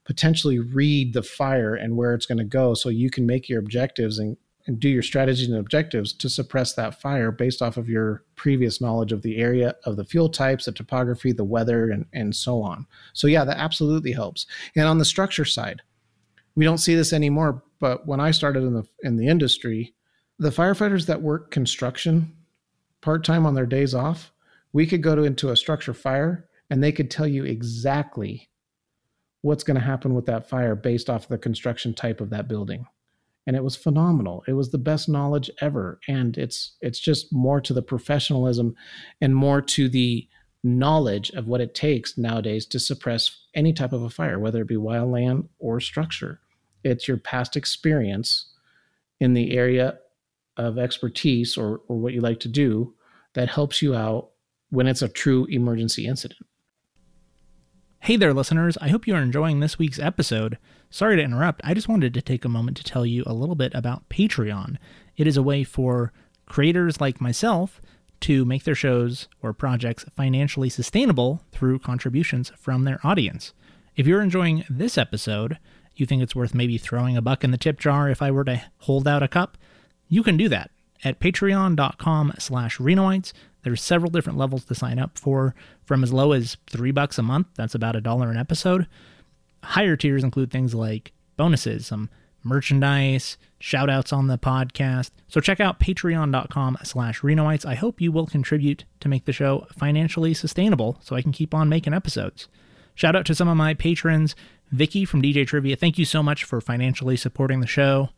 potentially 0.06 0.60
read 0.60 1.14
the 1.14 1.24
fire 1.24 1.76
and 1.76 1.98
where 1.98 2.14
it's 2.14 2.26
going 2.26 2.38
to 2.38 2.44
go 2.44 2.74
so 2.74 2.90
you 2.90 3.10
can 3.10 3.26
make 3.26 3.50
your 3.50 3.60
objectives 3.60 4.20
and, 4.20 4.38
and 4.68 4.80
do 4.80 4.88
your 4.88 5.02
strategies 5.02 5.50
and 5.50 5.58
objectives 5.58 6.14
to 6.14 6.30
suppress 6.30 6.74
that 6.74 7.02
fire 7.02 7.32
based 7.32 7.62
off 7.62 7.78
of 7.78 7.90
your 7.90 8.24
previous 8.36 8.80
knowledge 8.80 9.12
of 9.12 9.22
the 9.22 9.38
area, 9.38 9.76
of 9.84 9.96
the 9.96 10.06
fuel 10.06 10.30
types, 10.30 10.66
the 10.66 10.72
topography, 10.72 11.32
the 11.32 11.44
weather, 11.44 11.90
and, 11.90 12.06
and 12.14 12.36
so 12.36 12.62
on. 12.62 12.86
So, 13.14 13.28
yeah, 13.28 13.44
that 13.44 13.58
absolutely 13.58 14.12
helps. 14.12 14.46
And 14.76 14.86
on 14.86 14.98
the 14.98 15.06
structure 15.06 15.46
side, 15.46 15.82
we 16.56 16.64
don't 16.64 16.78
see 16.78 16.96
this 16.96 17.12
anymore, 17.12 17.64
but 17.80 18.08
when 18.08 18.20
I 18.20 18.32
started 18.32 18.64
in 18.64 18.74
the 18.74 18.88
in 19.04 19.18
the 19.18 19.28
industry, 19.28 19.94
the 20.40 20.50
firefighters 20.50 21.06
that 21.08 21.22
work 21.22 21.52
construction 21.52 22.34
part-time 23.02 23.46
on 23.46 23.56
their 23.56 23.66
days 23.66 23.94
off, 23.94 24.32
we 24.74 24.88
could 24.88 25.04
go 25.04 25.16
to, 25.16 25.24
into 25.24 25.50
a 25.50 25.58
structure 25.58 25.94
fire 25.94 26.48
and 26.70 26.84
they 26.84 26.92
could 26.92 27.12
tell 27.12 27.28
you 27.28 27.44
exactly 27.46 28.50
what's 29.46 29.64
going 29.64 29.76
to 29.76 29.86
happen 29.86 30.16
with 30.16 30.26
that 30.26 30.50
fire 30.50 30.76
based 30.76 31.08
off 31.08 31.28
the 31.28 31.38
construction 31.38 31.94
type 31.94 32.20
of 32.20 32.32
that 32.32 32.48
building. 32.48 32.88
And 33.46 33.56
it 33.56 33.64
was 33.64 33.76
phenomenal. 33.76 34.44
It 34.48 34.54
was 34.54 34.72
the 34.72 34.80
best 34.80 35.08
knowledge 35.08 35.52
ever. 35.62 36.00
And 36.08 36.36
it's 36.36 36.76
it's 36.82 37.00
just 37.00 37.32
more 37.32 37.62
to 37.62 37.72
the 37.72 37.84
professionalism 37.84 38.76
and 39.22 39.36
more 39.36 39.62
to 39.62 39.88
the 39.88 40.28
knowledge 40.64 41.30
of 41.30 41.48
what 41.48 41.62
it 41.62 41.76
takes 41.76 42.18
nowadays 42.18 42.66
to 42.66 42.80
suppress 42.80 43.38
any 43.54 43.72
type 43.72 43.94
of 43.94 44.02
a 44.02 44.10
fire 44.10 44.40
whether 44.40 44.64
it 44.64 44.68
be 44.68 44.78
wildland 44.78 45.48
or 45.60 45.80
structure. 45.80 46.40
It's 46.84 47.08
your 47.08 47.18
past 47.18 47.56
experience 47.56 48.48
in 49.20 49.36
the 49.36 49.56
area 49.56 50.00
of 50.58 50.80
expertise 50.80 51.56
or, 51.56 51.82
or 51.88 51.98
what 52.00 52.14
you 52.14 52.22
like 52.22 52.40
to 52.40 52.48
do 52.48 52.96
that 53.34 53.50
helps 53.50 53.80
you 53.84 53.94
out 53.94 54.32
when 54.72 54.88
it's 54.88 55.04
a 55.04 55.08
true 55.08 55.46
emergency 55.52 56.08
incident. 56.08 56.42
Hey 58.06 58.18
there, 58.18 58.36
listeners. 58.36 58.78
I 58.80 58.90
hope 58.90 59.08
you 59.08 59.16
are 59.16 59.22
enjoying 59.24 59.62
this 59.62 59.80
week's 59.80 59.98
episode. 59.98 60.60
Sorry 60.92 61.16
to 61.16 61.24
interrupt. 61.24 61.62
I 61.64 61.74
just 61.74 61.90
wanted 61.90 62.14
to 62.14 62.22
take 62.22 62.46
a 62.46 62.50
moment 62.50 62.78
to 62.78 62.84
tell 62.84 63.04
you 63.04 63.24
a 63.26 63.34
little 63.34 63.56
bit 63.56 63.74
about 63.74 64.08
Patreon. 64.10 64.78
It 65.18 65.26
is 65.26 65.38
a 65.38 65.42
way 65.42 65.64
for 65.64 66.14
creators 66.46 67.02
like 67.02 67.20
myself 67.20 67.82
to 68.20 68.46
make 68.46 68.64
their 68.64 68.76
shows 68.76 69.28
or 69.42 69.54
projects 69.54 70.06
financially 70.16 70.70
sustainable 70.70 71.42
through 71.52 71.80
contributions 71.80 72.52
from 72.60 72.84
their 72.84 73.00
audience. 73.04 73.54
If 73.96 74.06
you're 74.06 74.22
enjoying 74.22 74.66
this 74.70 75.00
episode, 75.00 75.58
you 75.96 76.06
think 76.06 76.22
it's 76.22 76.36
worth 76.36 76.54
maybe 76.54 76.78
throwing 76.78 77.18
a 77.18 77.24
buck 77.24 77.44
in 77.44 77.50
the 77.50 77.58
tip 77.58 77.80
jar 77.80 78.08
if 78.08 78.22
I 78.22 78.30
were 78.30 78.44
to 78.44 78.62
hold 78.82 79.08
out 79.08 79.24
a 79.24 79.28
cup, 79.28 79.58
you 80.10 80.22
can 80.22 80.38
do 80.38 80.48
that 80.50 80.70
at 81.04 81.20
patreon.com 81.20 82.34
slash 82.38 82.78
renoites. 82.78 83.34
There's 83.66 83.82
several 83.82 84.12
different 84.12 84.38
levels 84.38 84.64
to 84.66 84.76
sign 84.76 85.00
up 85.00 85.18
for, 85.18 85.56
from 85.84 86.04
as 86.04 86.14
low 86.14 86.32
as 86.32 86.56
three 86.68 86.92
bucks 86.92 87.18
a 87.18 87.24
month, 87.24 87.48
that's 87.56 87.76
about 87.76 87.96
a 87.96 88.02
dollar 88.02 88.30
an 88.30 88.38
episode. 88.38 88.88
Higher 89.64 89.98
tiers 89.98 90.24
include 90.24 90.52
things 90.52 90.74
like 90.74 91.12
bonuses, 91.36 91.88
some 91.88 92.10
merchandise, 92.44 93.38
shout 93.60 93.90
outs 93.90 94.14
on 94.14 94.28
the 94.28 94.38
podcast. 94.38 95.10
So 95.28 95.42
check 95.42 95.60
out 95.60 95.80
patreon.com 95.80 96.78
slash 96.84 97.22
renoites. 97.22 97.66
I 97.66 97.74
hope 97.74 98.00
you 98.00 98.12
will 98.12 98.28
contribute 98.28 98.86
to 99.00 99.10
make 99.10 99.26
the 99.26 99.34
show 99.34 99.66
financially 99.76 100.36
sustainable 100.36 101.00
so 101.02 101.16
I 101.16 101.24
can 101.24 101.32
keep 101.32 101.54
on 101.56 101.68
making 101.68 101.96
episodes. 101.96 102.48
Shout 102.94 103.16
out 103.16 103.26
to 103.26 103.36
some 103.36 103.48
of 103.48 103.58
my 103.58 103.74
patrons 103.74 104.36
Vicky 104.72 105.06
from 105.06 105.22
DJ 105.22 105.46
Trivia, 105.46 105.76
thank 105.76 105.98
you 105.98 106.06
so 106.06 106.24
much 106.24 106.44
for 106.44 106.60
financially 106.62 107.16
supporting 107.16 107.62
the 107.62 107.68
show. 107.68 108.10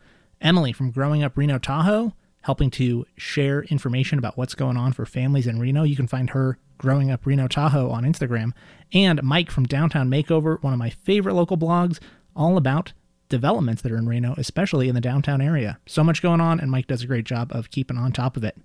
Emily 0.41 0.71
from 0.71 0.91
Growing 0.91 1.23
Up 1.23 1.37
Reno 1.37 1.57
Tahoe, 1.57 2.13
helping 2.47 2.71
to 2.71 3.05
share 3.17 3.63
information 3.63 4.17
about 4.17 4.37
what's 4.37 4.55
going 4.55 4.77
on 4.77 4.93
for 4.93 5.05
families 5.05 5.47
in 5.47 5.59
Reno. 5.59 5.83
You 5.83 5.97
can 5.97 6.07
find 6.07 6.29
her 6.29 6.57
Growing 6.77 7.11
Up 7.11 7.25
Reno 7.25 7.45
Tahoe 7.49 7.89
on 7.89 8.05
Instagram. 8.05 8.53
And 8.93 9.21
Mike 9.21 9.51
from 9.51 9.65
Downtown 9.65 10.09
Makeover, 10.09 10.63
one 10.63 10.71
of 10.71 10.79
my 10.79 10.89
favorite 10.89 11.33
local 11.33 11.57
blogs, 11.57 11.99
all 12.37 12.55
about 12.55 12.93
developments 13.27 13.81
that 13.81 13.91
are 13.91 13.97
in 13.97 14.07
Reno, 14.07 14.33
especially 14.37 14.87
in 14.87 14.95
the 14.95 15.01
downtown 15.01 15.41
area. 15.41 15.77
So 15.87 16.05
much 16.05 16.21
going 16.21 16.39
on, 16.39 16.61
and 16.61 16.71
Mike 16.71 16.87
does 16.87 17.03
a 17.03 17.07
great 17.07 17.25
job 17.25 17.51
of 17.51 17.69
keeping 17.69 17.97
on 17.97 18.13
top 18.13 18.37
of 18.37 18.45
it. 18.45 18.55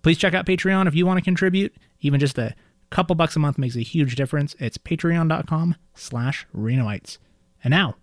Please 0.00 0.16
check 0.16 0.32
out 0.32 0.46
Patreon 0.46 0.88
if 0.88 0.94
you 0.94 1.04
want 1.04 1.18
to 1.18 1.22
contribute. 1.24 1.76
Even 2.00 2.18
just 2.18 2.38
a 2.38 2.54
couple 2.88 3.14
bucks 3.16 3.36
a 3.36 3.38
month 3.38 3.58
makes 3.58 3.76
a 3.76 3.80
huge 3.80 4.16
difference. 4.16 4.56
It's 4.58 4.78
patreon.com 4.78 5.74
slash 5.94 6.46
Renoites. 6.56 7.18
And 7.62 7.72
now, 7.72 7.96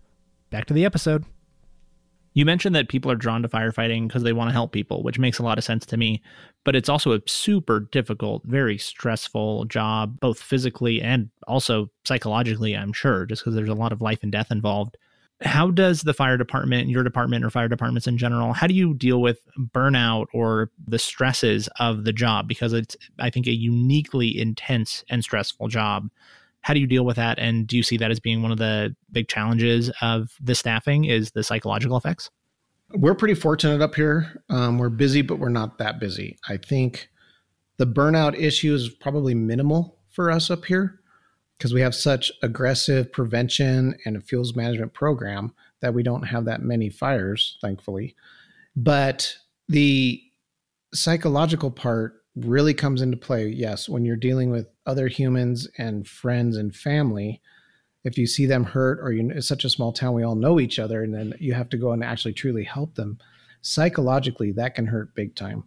back 0.51 0.65
to 0.65 0.75
the 0.75 0.85
episode. 0.85 1.25
You 2.33 2.45
mentioned 2.45 2.75
that 2.75 2.89
people 2.89 3.11
are 3.11 3.15
drawn 3.15 3.43
to 3.43 3.47
firefighting 3.47 4.07
because 4.07 4.23
they 4.23 4.33
want 4.33 4.49
to 4.49 4.53
help 4.53 4.71
people, 4.71 5.03
which 5.03 5.19
makes 5.19 5.39
a 5.39 5.43
lot 5.43 5.57
of 5.57 5.63
sense 5.63 5.85
to 5.87 5.97
me. 5.97 6.21
But 6.63 6.75
it's 6.75 6.89
also 6.89 7.11
a 7.11 7.21
super 7.27 7.81
difficult, 7.91 8.43
very 8.45 8.77
stressful 8.77 9.65
job, 9.65 10.19
both 10.19 10.39
physically 10.39 11.01
and 11.01 11.29
also 11.47 11.91
psychologically, 12.05 12.75
I'm 12.75 12.93
sure, 12.93 13.25
just 13.25 13.43
because 13.43 13.55
there's 13.55 13.69
a 13.69 13.75
lot 13.75 13.91
of 13.91 14.01
life 14.01 14.23
and 14.23 14.31
death 14.31 14.51
involved. 14.51 14.97
How 15.41 15.71
does 15.71 16.01
the 16.01 16.13
fire 16.13 16.37
department, 16.37 16.89
your 16.89 17.03
department, 17.03 17.43
or 17.43 17.49
fire 17.49 17.67
departments 17.67 18.07
in 18.07 18.17
general, 18.17 18.53
how 18.53 18.65
do 18.65 18.73
you 18.73 18.93
deal 18.93 19.21
with 19.21 19.39
burnout 19.57 20.27
or 20.33 20.71
the 20.87 20.99
stresses 20.99 21.67
of 21.79 22.05
the 22.05 22.13
job? 22.13 22.47
Because 22.47 22.71
it's, 22.71 22.95
I 23.19 23.29
think, 23.29 23.47
a 23.47 23.51
uniquely 23.51 24.39
intense 24.39 25.03
and 25.09 25.23
stressful 25.23 25.67
job 25.67 26.09
how 26.63 26.73
do 26.73 26.79
you 26.79 26.87
deal 26.87 27.05
with 27.05 27.17
that? 27.17 27.37
And 27.39 27.67
do 27.67 27.77
you 27.77 27.83
see 27.83 27.97
that 27.97 28.09
as 28.09 28.19
being 28.19 28.41
one 28.41 28.51
of 28.51 28.57
the 28.57 28.95
big 29.11 29.27
challenges 29.27 29.91
of 30.01 30.31
the 30.41 30.55
staffing 30.55 31.05
is 31.05 31.31
the 31.31 31.43
psychological 31.43 31.97
effects? 31.97 32.31
We're 32.93 33.15
pretty 33.15 33.35
fortunate 33.35 33.81
up 33.81 33.95
here. 33.95 34.43
Um, 34.49 34.77
we're 34.77 34.89
busy 34.89 35.21
but 35.21 35.39
we're 35.39 35.49
not 35.49 35.77
that 35.77 35.99
busy. 35.99 36.37
I 36.47 36.57
think 36.57 37.09
the 37.77 37.87
burnout 37.87 38.39
issue 38.39 38.73
is 38.73 38.89
probably 38.89 39.35
minimal 39.35 39.97
for 40.09 40.31
us 40.31 40.49
up 40.49 40.65
here 40.65 40.99
because 41.57 41.73
we 41.73 41.81
have 41.81 41.93
such 41.93 42.31
aggressive 42.41 43.11
prevention 43.11 43.95
and 44.05 44.15
a 44.15 44.21
fuels 44.21 44.55
management 44.55 44.93
program 44.93 45.53
that 45.81 45.93
we 45.93 46.01
don't 46.01 46.23
have 46.23 46.45
that 46.45 46.61
many 46.61 46.89
fires 46.89 47.57
thankfully. 47.61 48.15
But 48.75 49.35
the 49.67 50.21
psychological 50.93 51.71
part 51.71 52.23
really 52.35 52.73
comes 52.73 53.01
into 53.01 53.17
play 53.17 53.47
yes 53.47 53.89
when 53.89 54.05
you're 54.05 54.15
dealing 54.15 54.49
with 54.49 54.67
other 54.85 55.07
humans 55.07 55.67
and 55.77 56.07
friends 56.07 56.57
and 56.57 56.75
family 56.75 57.41
if 58.03 58.17
you 58.17 58.27
see 58.27 58.45
them 58.45 58.65
hurt 58.65 58.99
or 59.01 59.11
you 59.11 59.29
it's 59.33 59.47
such 59.47 59.63
a 59.63 59.69
small 59.69 59.93
town 59.93 60.13
we 60.13 60.23
all 60.23 60.35
know 60.35 60.59
each 60.59 60.79
other 60.79 61.03
and 61.03 61.13
then 61.13 61.33
you 61.39 61.53
have 61.53 61.69
to 61.69 61.77
go 61.77 61.91
and 61.91 62.03
actually 62.03 62.33
truly 62.33 62.63
help 62.63 62.95
them 62.95 63.17
psychologically 63.61 64.51
that 64.51 64.75
can 64.75 64.87
hurt 64.87 65.15
big 65.15 65.35
time. 65.35 65.63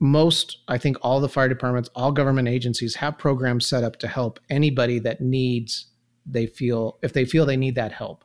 Most 0.00 0.58
i 0.68 0.78
think 0.78 0.96
all 1.02 1.20
the 1.20 1.28
fire 1.28 1.48
departments 1.48 1.90
all 1.94 2.12
government 2.12 2.48
agencies 2.48 2.94
have 2.96 3.18
programs 3.18 3.66
set 3.66 3.82
up 3.82 3.96
to 3.96 4.08
help 4.08 4.38
anybody 4.48 4.98
that 4.98 5.20
needs 5.20 5.86
they 6.24 6.46
feel 6.46 6.98
if 7.02 7.12
they 7.12 7.24
feel 7.24 7.46
they 7.46 7.56
need 7.56 7.74
that 7.74 7.92
help. 7.92 8.24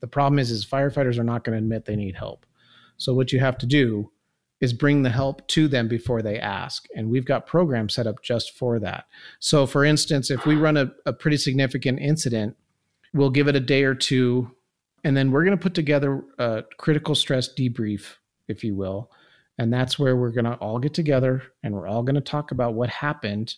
The 0.00 0.06
problem 0.06 0.38
is 0.38 0.50
is 0.50 0.64
firefighters 0.64 1.18
are 1.18 1.24
not 1.24 1.44
going 1.44 1.58
to 1.58 1.62
admit 1.62 1.84
they 1.84 1.96
need 1.96 2.14
help. 2.14 2.46
So 2.96 3.12
what 3.12 3.32
you 3.32 3.40
have 3.40 3.58
to 3.58 3.66
do 3.66 4.10
is 4.60 4.72
bring 4.72 5.02
the 5.02 5.10
help 5.10 5.46
to 5.48 5.68
them 5.68 5.88
before 5.88 6.22
they 6.22 6.38
ask. 6.38 6.86
And 6.94 7.08
we've 7.08 7.24
got 7.24 7.46
programs 7.46 7.94
set 7.94 8.06
up 8.06 8.22
just 8.22 8.56
for 8.56 8.78
that. 8.78 9.06
So, 9.38 9.66
for 9.66 9.84
instance, 9.84 10.30
if 10.30 10.44
we 10.44 10.54
run 10.54 10.76
a, 10.76 10.92
a 11.06 11.12
pretty 11.12 11.38
significant 11.38 11.98
incident, 12.00 12.56
we'll 13.14 13.30
give 13.30 13.48
it 13.48 13.56
a 13.56 13.60
day 13.60 13.84
or 13.84 13.94
two, 13.94 14.50
and 15.02 15.16
then 15.16 15.30
we're 15.30 15.44
going 15.44 15.56
to 15.56 15.62
put 15.62 15.74
together 15.74 16.22
a 16.38 16.64
critical 16.78 17.14
stress 17.14 17.48
debrief, 17.52 18.16
if 18.48 18.62
you 18.62 18.76
will. 18.76 19.10
And 19.58 19.72
that's 19.72 19.98
where 19.98 20.16
we're 20.16 20.30
going 20.30 20.44
to 20.46 20.54
all 20.54 20.78
get 20.78 20.94
together 20.94 21.42
and 21.62 21.74
we're 21.74 21.86
all 21.86 22.02
going 22.02 22.14
to 22.14 22.20
talk 22.22 22.50
about 22.50 22.74
what 22.74 22.88
happened 22.88 23.56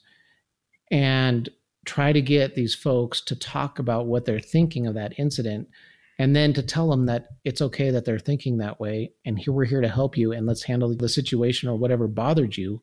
and 0.91 1.49
try 1.85 2.13
to 2.13 2.21
get 2.21 2.55
these 2.55 2.75
folks 2.75 3.21
to 3.23 3.37
talk 3.37 3.79
about 3.79 4.07
what 4.07 4.25
they're 4.25 4.41
thinking 4.41 4.87
of 4.87 4.95
that 4.95 5.19
incident 5.19 5.69
and 6.19 6.37
then 6.37 6.53
to 6.53 6.63
tell 6.63 6.91
them 6.91 7.07
that 7.07 7.29
it's 7.45 7.63
okay 7.63 7.91
that 7.91 8.05
they're 8.05 8.19
thinking 8.19 8.59
that 8.59 8.79
way 8.81 9.13
and 9.25 9.39
here 9.39 9.53
we're 9.53 9.65
here 9.65 9.81
to 9.81 9.89
help 9.89 10.17
you 10.17 10.33
and 10.33 10.47
let's 10.47 10.63
handle 10.63 10.95
the 10.95 11.09
situation 11.09 11.69
or 11.69 11.77
whatever 11.77 12.07
bothered 12.07 12.57
you 12.57 12.81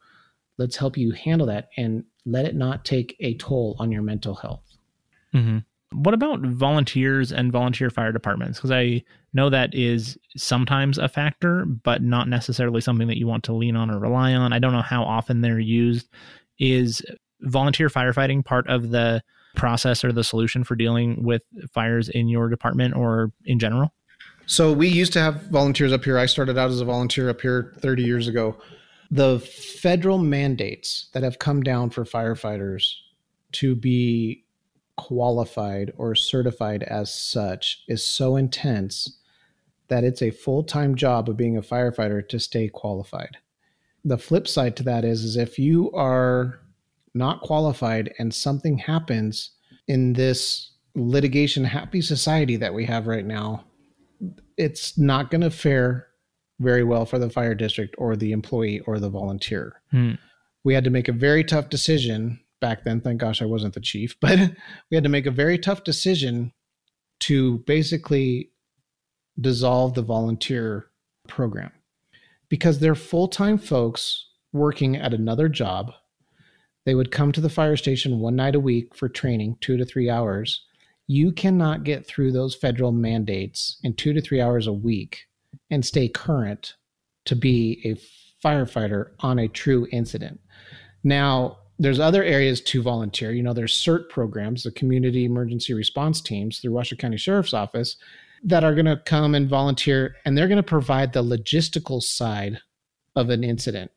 let's 0.58 0.76
help 0.76 0.98
you 0.98 1.12
handle 1.12 1.48
that 1.48 1.70
and 1.78 2.04
let 2.26 2.46
it 2.46 2.56
not 2.56 2.86
take 2.86 3.16
a 3.22 3.34
toll 3.36 3.76
on 3.80 3.92
your 3.92 4.04
mental 4.04 4.36
health. 4.36 4.62
Mm-hmm. 5.34 5.60
what 6.02 6.16
about 6.16 6.42
volunteers 6.42 7.32
and 7.32 7.52
volunteer 7.52 7.90
fire 7.92 8.12
departments? 8.12 8.58
Because 8.58 8.72
i 8.72 9.04
know 9.32 9.50
that 9.50 9.74
is 9.76 10.18
sometimes 10.36 10.98
a 10.98 11.08
factor 11.08 11.66
but 11.66 12.02
not 12.02 12.28
necessarily 12.28 12.82
something 12.82 13.08
that 13.08 13.18
you 13.18 13.28
want 13.28 13.44
to 13.44 13.54
lean 13.54 13.76
on 13.76 13.92
or 13.92 14.00
rely 14.00 14.34
on. 14.34 14.54
I 14.54 14.60
don't 14.60 14.74
know 14.74 14.82
how 14.82 15.04
often 15.04 15.42
they're 15.42 15.60
used. 15.60 16.10
Is 16.60 17.02
volunteer 17.42 17.90
firefighting 17.90 18.44
part 18.44 18.68
of 18.68 18.90
the 18.90 19.24
process 19.56 20.04
or 20.04 20.12
the 20.12 20.24
solution 20.24 20.64
for 20.64 20.76
dealing 20.76 21.24
with 21.24 21.44
fires 21.72 22.10
in 22.10 22.28
your 22.28 22.50
department 22.50 22.96
or 22.96 23.32
in 23.46 23.60
general? 23.60 23.94
So 24.46 24.74
we 24.74 24.88
used 24.88 25.14
to 25.14 25.22
have 25.22 25.44
volunteers 25.44 25.94
up 25.94 26.04
here. 26.04 26.18
I 26.18 26.26
started 26.26 26.58
out 26.58 26.72
as 26.72 26.82
a 26.82 26.86
volunteer 26.86 27.30
up 27.30 27.42
here 27.42 27.74
30 27.80 28.04
years 28.04 28.28
ago. 28.28 28.58
The 29.12 29.40
federal 29.40 30.18
mandates 30.18 31.10
that 31.14 31.24
have 31.24 31.40
come 31.40 31.62
down 31.62 31.92
for 31.92 32.04
firefighters 32.04 32.94
to 33.54 33.76
be 33.76 34.44
qualified 34.98 35.94
or 35.98 36.16
certified 36.16 36.84
as 36.84 37.14
such 37.14 37.84
is 37.88 38.06
so 38.06 38.36
intense 38.36 39.20
that 39.88 40.04
it's 40.04 40.22
a 40.22 40.32
full-time 40.32 40.96
job 40.96 41.30
of 41.30 41.38
being 41.38 41.58
a 41.58 41.62
firefighter 41.62 42.28
to 42.28 42.40
stay 42.40 42.68
qualified. 42.68 43.38
The 44.04 44.18
flip 44.18 44.48
side 44.48 44.76
to 44.78 44.84
that 44.84 45.06
is, 45.06 45.24
is 45.24 45.36
if 45.36 45.60
you 45.60 45.92
are 45.92 46.60
not 47.14 47.42
qualified 47.42 48.14
and 48.20 48.34
something 48.34 48.78
happens 48.78 49.52
in 49.88 50.14
this 50.14 50.72
litigation 50.96 51.64
happy 51.64 52.02
society 52.02 52.56
that 52.58 52.74
we 52.74 52.86
have 52.86 53.08
right 53.08 53.26
now, 53.26 53.64
it's 54.58 54.98
not 54.98 55.32
going 55.32 55.42
to 55.42 55.52
fare 55.52 56.08
very 56.60 56.84
well 56.84 57.06
for 57.06 57.18
the 57.18 57.30
fire 57.30 57.56
district 57.56 57.96
or 57.98 58.16
the 58.16 58.32
employee 58.32 58.82
or 58.82 59.00
the 59.00 59.10
volunteer. 59.10 59.82
Hmm. 59.92 60.14
We 60.64 60.74
had 60.74 60.84
to 60.84 60.90
make 60.90 61.08
a 61.08 61.14
very 61.14 61.44
tough 61.44 61.70
decision 61.70 62.40
back 62.60 62.84
then. 62.84 63.00
Thank 63.00 63.22
gosh 63.22 63.42
I 63.42 63.46
wasn't 63.46 63.74
the 63.74 63.80
chief, 63.80 64.16
but 64.22 64.40
we 64.92 64.96
had 64.96 65.04
to 65.04 65.10
make 65.10 65.26
a 65.26 65.32
very 65.32 65.58
tough 65.58 65.84
decision 65.84 66.54
to 67.22 67.60
basically 67.60 68.52
dissolve 69.40 69.94
the 69.94 70.02
volunteer 70.02 70.88
program 71.28 71.72
because 72.50 72.80
they're 72.80 72.96
full 72.96 73.28
time 73.28 73.58
folks 73.58 74.28
working 74.52 74.98
at 74.98 75.14
another 75.14 75.48
job. 75.48 75.92
They 76.90 76.96
would 76.96 77.12
come 77.12 77.32
to 77.34 77.42
the 77.42 77.50
fire 77.52 77.78
station 77.78 78.18
one 78.18 78.36
night 78.36 78.56
a 78.56 78.60
week 78.60 78.96
for 78.96 79.08
training, 79.08 79.58
two 79.62 79.78
to 79.78 79.86
three 79.86 80.10
hours. 80.10 80.66
You 81.06 81.32
cannot 81.32 81.84
get 81.84 82.08
through 82.08 82.32
those 82.32 82.56
federal 82.56 82.92
mandates 82.92 83.78
in 83.84 83.94
two 83.94 84.12
to 84.12 84.20
three 84.20 84.42
hours 84.42 84.66
a 84.66 84.74
week 84.74 85.28
and 85.70 85.86
stay 85.86 86.08
current 86.08 86.74
to 87.26 87.36
be 87.36 87.80
a 87.86 88.44
firefighter 88.44 89.12
on 89.20 89.38
a 89.38 89.48
true 89.48 89.88
incident. 89.92 90.40
Now, 91.04 91.60
there's 91.78 92.00
other 92.00 92.24
areas 92.24 92.60
to 92.62 92.82
volunteer. 92.82 93.34
You 93.34 93.44
know, 93.44 93.54
there's 93.54 93.78
CERT 93.78 94.10
programs, 94.10 94.64
the 94.64 94.72
community 94.72 95.26
emergency 95.26 95.76
response 95.76 96.22
teams 96.22 96.58
through 96.58 96.72
Washoe 96.72 96.96
County 96.96 97.18
Sheriff's 97.18 97.54
Office 97.54 97.98
that 98.42 98.64
are 98.64 98.74
going 98.74 98.88
to 98.88 99.00
come 99.06 99.36
and 99.36 99.48
volunteer 99.48 100.16
and 100.26 100.36
they're 100.36 100.48
going 100.48 100.58
to 100.58 100.64
provide 100.64 101.14
the 101.14 101.22
logistical 101.22 102.02
side 102.02 102.60
of 103.16 103.30
an 103.30 103.44
incident. 103.44 103.92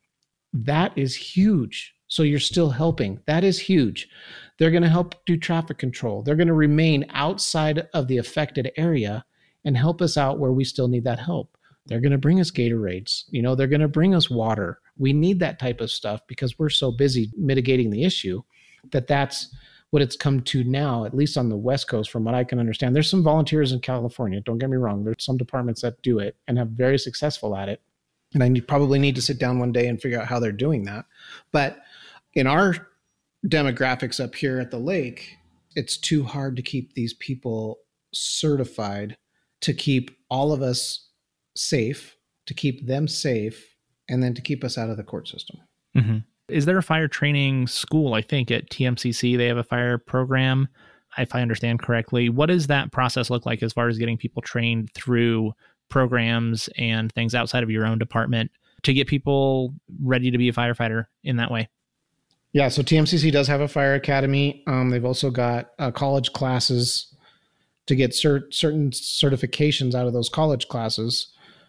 That 0.52 0.92
is 0.94 1.16
huge. 1.16 1.94
So 2.12 2.24
you're 2.24 2.40
still 2.40 2.68
helping. 2.68 3.20
That 3.24 3.42
is 3.42 3.58
huge. 3.58 4.06
They're 4.58 4.70
going 4.70 4.82
to 4.82 4.88
help 4.90 5.14
do 5.24 5.38
traffic 5.38 5.78
control. 5.78 6.22
They're 6.22 6.36
going 6.36 6.46
to 6.46 6.52
remain 6.52 7.06
outside 7.08 7.88
of 7.94 8.06
the 8.06 8.18
affected 8.18 8.70
area 8.76 9.24
and 9.64 9.78
help 9.78 10.02
us 10.02 10.18
out 10.18 10.38
where 10.38 10.52
we 10.52 10.62
still 10.62 10.88
need 10.88 11.04
that 11.04 11.18
help. 11.18 11.56
They're 11.86 12.02
going 12.02 12.12
to 12.12 12.18
bring 12.18 12.38
us 12.38 12.50
Gatorades. 12.50 13.24
You 13.30 13.40
know, 13.40 13.54
they're 13.54 13.66
going 13.66 13.80
to 13.80 13.88
bring 13.88 14.14
us 14.14 14.28
water. 14.28 14.78
We 14.98 15.14
need 15.14 15.40
that 15.40 15.58
type 15.58 15.80
of 15.80 15.90
stuff 15.90 16.20
because 16.26 16.58
we're 16.58 16.68
so 16.68 16.92
busy 16.92 17.32
mitigating 17.38 17.88
the 17.88 18.04
issue 18.04 18.42
that 18.90 19.06
that's 19.06 19.48
what 19.88 20.02
it's 20.02 20.14
come 20.14 20.42
to 20.42 20.64
now, 20.64 21.06
at 21.06 21.16
least 21.16 21.38
on 21.38 21.48
the 21.48 21.56
West 21.56 21.88
Coast, 21.88 22.10
from 22.10 22.24
what 22.24 22.34
I 22.34 22.44
can 22.44 22.58
understand. 22.58 22.94
There's 22.94 23.08
some 23.08 23.24
volunteers 23.24 23.72
in 23.72 23.80
California. 23.80 24.42
Don't 24.42 24.58
get 24.58 24.68
me 24.68 24.76
wrong. 24.76 25.02
There's 25.02 25.24
some 25.24 25.38
departments 25.38 25.80
that 25.80 26.02
do 26.02 26.18
it 26.18 26.36
and 26.46 26.58
have 26.58 26.68
very 26.68 26.98
successful 26.98 27.56
at 27.56 27.70
it. 27.70 27.80
And 28.34 28.42
I 28.42 28.48
need, 28.48 28.68
probably 28.68 28.98
need 28.98 29.14
to 29.14 29.22
sit 29.22 29.38
down 29.38 29.58
one 29.58 29.72
day 29.72 29.86
and 29.86 30.00
figure 30.00 30.20
out 30.20 30.26
how 30.26 30.38
they're 30.38 30.52
doing 30.52 30.84
that. 30.84 31.06
But 31.52 31.78
in 32.34 32.46
our 32.46 32.88
demographics 33.46 34.22
up 34.22 34.34
here 34.34 34.58
at 34.60 34.70
the 34.70 34.78
lake, 34.78 35.36
it's 35.74 35.96
too 35.96 36.24
hard 36.24 36.56
to 36.56 36.62
keep 36.62 36.94
these 36.94 37.14
people 37.14 37.78
certified 38.12 39.16
to 39.62 39.72
keep 39.72 40.10
all 40.28 40.52
of 40.52 40.60
us 40.62 41.08
safe, 41.56 42.16
to 42.46 42.54
keep 42.54 42.86
them 42.86 43.08
safe, 43.08 43.76
and 44.08 44.22
then 44.22 44.34
to 44.34 44.42
keep 44.42 44.64
us 44.64 44.76
out 44.76 44.90
of 44.90 44.96
the 44.96 45.04
court 45.04 45.28
system. 45.28 45.58
Mm-hmm. 45.96 46.18
Is 46.48 46.66
there 46.66 46.78
a 46.78 46.82
fire 46.82 47.08
training 47.08 47.68
school? 47.68 48.14
I 48.14 48.22
think 48.22 48.50
at 48.50 48.68
TMCC 48.70 49.36
they 49.36 49.46
have 49.46 49.56
a 49.56 49.64
fire 49.64 49.98
program, 49.98 50.68
if 51.16 51.34
I 51.34 51.40
understand 51.40 51.80
correctly. 51.80 52.28
What 52.28 52.46
does 52.46 52.66
that 52.66 52.92
process 52.92 53.30
look 53.30 53.46
like 53.46 53.62
as 53.62 53.72
far 53.72 53.88
as 53.88 53.98
getting 53.98 54.18
people 54.18 54.42
trained 54.42 54.90
through 54.94 55.52
programs 55.88 56.68
and 56.76 57.12
things 57.12 57.34
outside 57.34 57.62
of 57.62 57.70
your 57.70 57.86
own 57.86 57.98
department 57.98 58.50
to 58.82 58.92
get 58.92 59.06
people 59.06 59.74
ready 60.02 60.30
to 60.30 60.38
be 60.38 60.48
a 60.48 60.52
firefighter 60.52 61.06
in 61.22 61.36
that 61.36 61.50
way? 61.50 61.68
Yeah, 62.52 62.68
so 62.68 62.82
TMCC 62.82 63.32
does 63.32 63.48
have 63.48 63.62
a 63.62 63.68
fire 63.68 63.94
academy. 63.94 64.62
Um, 64.66 64.90
they've 64.90 65.04
also 65.04 65.30
got 65.30 65.70
uh, 65.78 65.90
college 65.90 66.32
classes 66.32 67.14
to 67.86 67.96
get 67.96 68.10
cert- 68.10 68.52
certain 68.52 68.90
certifications 68.90 69.94
out 69.94 70.06
of 70.06 70.12
those 70.12 70.28
college 70.28 70.68
classes. 70.68 71.28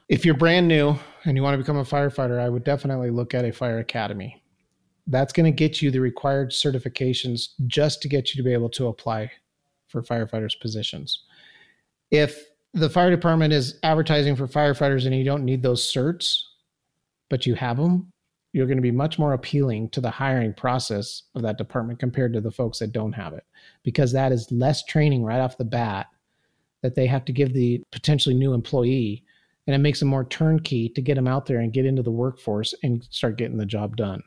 If 0.09 0.25
you're 0.25 0.35
brand 0.35 0.67
new 0.67 0.99
and 1.23 1.37
you 1.37 1.43
want 1.43 1.53
to 1.53 1.57
become 1.57 1.77
a 1.77 1.85
firefighter, 1.85 2.39
I 2.39 2.49
would 2.49 2.65
definitely 2.65 3.11
look 3.11 3.33
at 3.33 3.45
a 3.45 3.53
fire 3.53 3.79
academy. 3.79 4.41
That's 5.07 5.33
going 5.33 5.45
to 5.45 5.55
get 5.55 5.81
you 5.81 5.89
the 5.89 5.99
required 5.99 6.51
certifications 6.51 7.49
just 7.65 8.01
to 8.01 8.09
get 8.09 8.33
you 8.33 8.37
to 8.37 8.43
be 8.43 8.53
able 8.53 8.69
to 8.71 8.87
apply 8.87 9.31
for 9.87 10.01
firefighters 10.01 10.59
positions. 10.59 11.23
If 12.11 12.43
the 12.73 12.89
fire 12.89 13.09
department 13.09 13.53
is 13.53 13.79
advertising 13.83 14.35
for 14.35 14.47
firefighters 14.47 15.05
and 15.05 15.15
you 15.15 15.23
don't 15.23 15.45
need 15.45 15.63
those 15.63 15.81
certs, 15.83 16.41
but 17.29 17.45
you 17.45 17.55
have 17.55 17.77
them, 17.77 18.12
you're 18.53 18.67
going 18.67 18.77
to 18.77 18.81
be 18.81 18.91
much 18.91 19.19
more 19.19 19.33
appealing 19.33 19.89
to 19.89 19.99
the 19.99 20.09
hiring 20.09 20.53
process 20.53 21.23
of 21.35 21.41
that 21.41 21.57
department 21.57 21.99
compared 21.99 22.31
to 22.33 22.41
the 22.41 22.51
folks 22.51 22.79
that 22.79 22.93
don't 22.93 23.13
have 23.13 23.33
it 23.33 23.43
because 23.83 24.11
that 24.11 24.31
is 24.31 24.51
less 24.51 24.83
training 24.85 25.23
right 25.23 25.39
off 25.39 25.57
the 25.57 25.65
bat 25.65 26.07
that 26.81 26.95
they 26.95 27.07
have 27.07 27.25
to 27.25 27.33
give 27.33 27.53
the 27.53 27.81
potentially 27.91 28.35
new 28.35 28.53
employee 28.53 29.23
and 29.65 29.75
it 29.75 29.79
makes 29.79 29.99
them 29.99 30.09
more 30.09 30.25
turnkey 30.25 30.89
to 30.89 31.01
get 31.01 31.15
them 31.15 31.27
out 31.27 31.45
there 31.45 31.59
and 31.59 31.73
get 31.73 31.85
into 31.85 32.03
the 32.03 32.11
workforce 32.11 32.73
and 32.83 33.07
start 33.09 33.37
getting 33.37 33.57
the 33.57 33.65
job 33.65 33.95
done. 33.95 34.21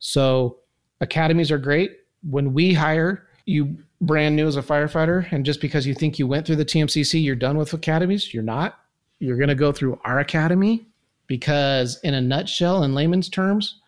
So 0.00 0.58
academies 1.00 1.50
are 1.50 1.58
great. 1.58 1.98
When 2.28 2.52
we 2.52 2.74
hire 2.74 3.28
you 3.46 3.76
brand 4.00 4.36
new 4.36 4.46
as 4.46 4.56
a 4.56 4.62
firefighter 4.62 5.30
and 5.32 5.44
just 5.44 5.60
because 5.60 5.86
you 5.86 5.94
think 5.94 6.18
you 6.18 6.26
went 6.26 6.46
through 6.46 6.56
the 6.56 6.64
TMCC 6.64 7.22
you're 7.22 7.34
done 7.34 7.56
with 7.56 7.72
academies 7.72 8.34
you're 8.34 8.42
not. 8.42 8.78
You're 9.18 9.36
going 9.36 9.48
to 9.48 9.54
go 9.54 9.72
through 9.72 10.00
our 10.04 10.18
academy 10.18 10.86
because 11.32 11.98
in 12.00 12.12
a 12.12 12.20
nutshell 12.20 12.82
in 12.82 12.94
layman's 12.94 13.30
terms 13.30 13.80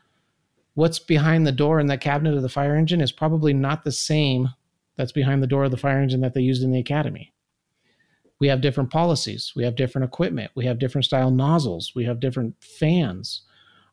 what's 0.72 0.98
behind 0.98 1.46
the 1.46 1.52
door 1.52 1.78
in 1.78 1.87
that 1.87 2.00
cabinet 2.00 2.35
of 2.35 2.40
the 2.40 2.48
fire 2.48 2.74
engine 2.74 3.02
is 3.02 3.12
probably 3.12 3.52
not 3.52 3.85
the 3.85 3.92
same 3.92 4.48
that's 4.96 5.12
behind 5.12 5.42
the 5.42 5.46
door 5.46 5.64
of 5.64 5.70
the 5.70 5.76
fire 5.76 6.00
engine 6.00 6.22
that 6.22 6.33
they 6.33 6.40
used 6.40 6.62
in 6.62 6.72
the 6.72 6.78
academy. 6.78 7.35
We 8.40 8.48
have 8.48 8.62
different 8.62 8.90
policies. 8.90 9.52
We 9.54 9.62
have 9.62 9.76
different 9.76 10.07
equipment. 10.07 10.52
We 10.54 10.64
have 10.64 10.78
different 10.78 11.04
style 11.04 11.30
nozzles. 11.30 11.92
We 11.94 12.07
have 12.07 12.18
different 12.18 12.54
fans. 12.62 13.42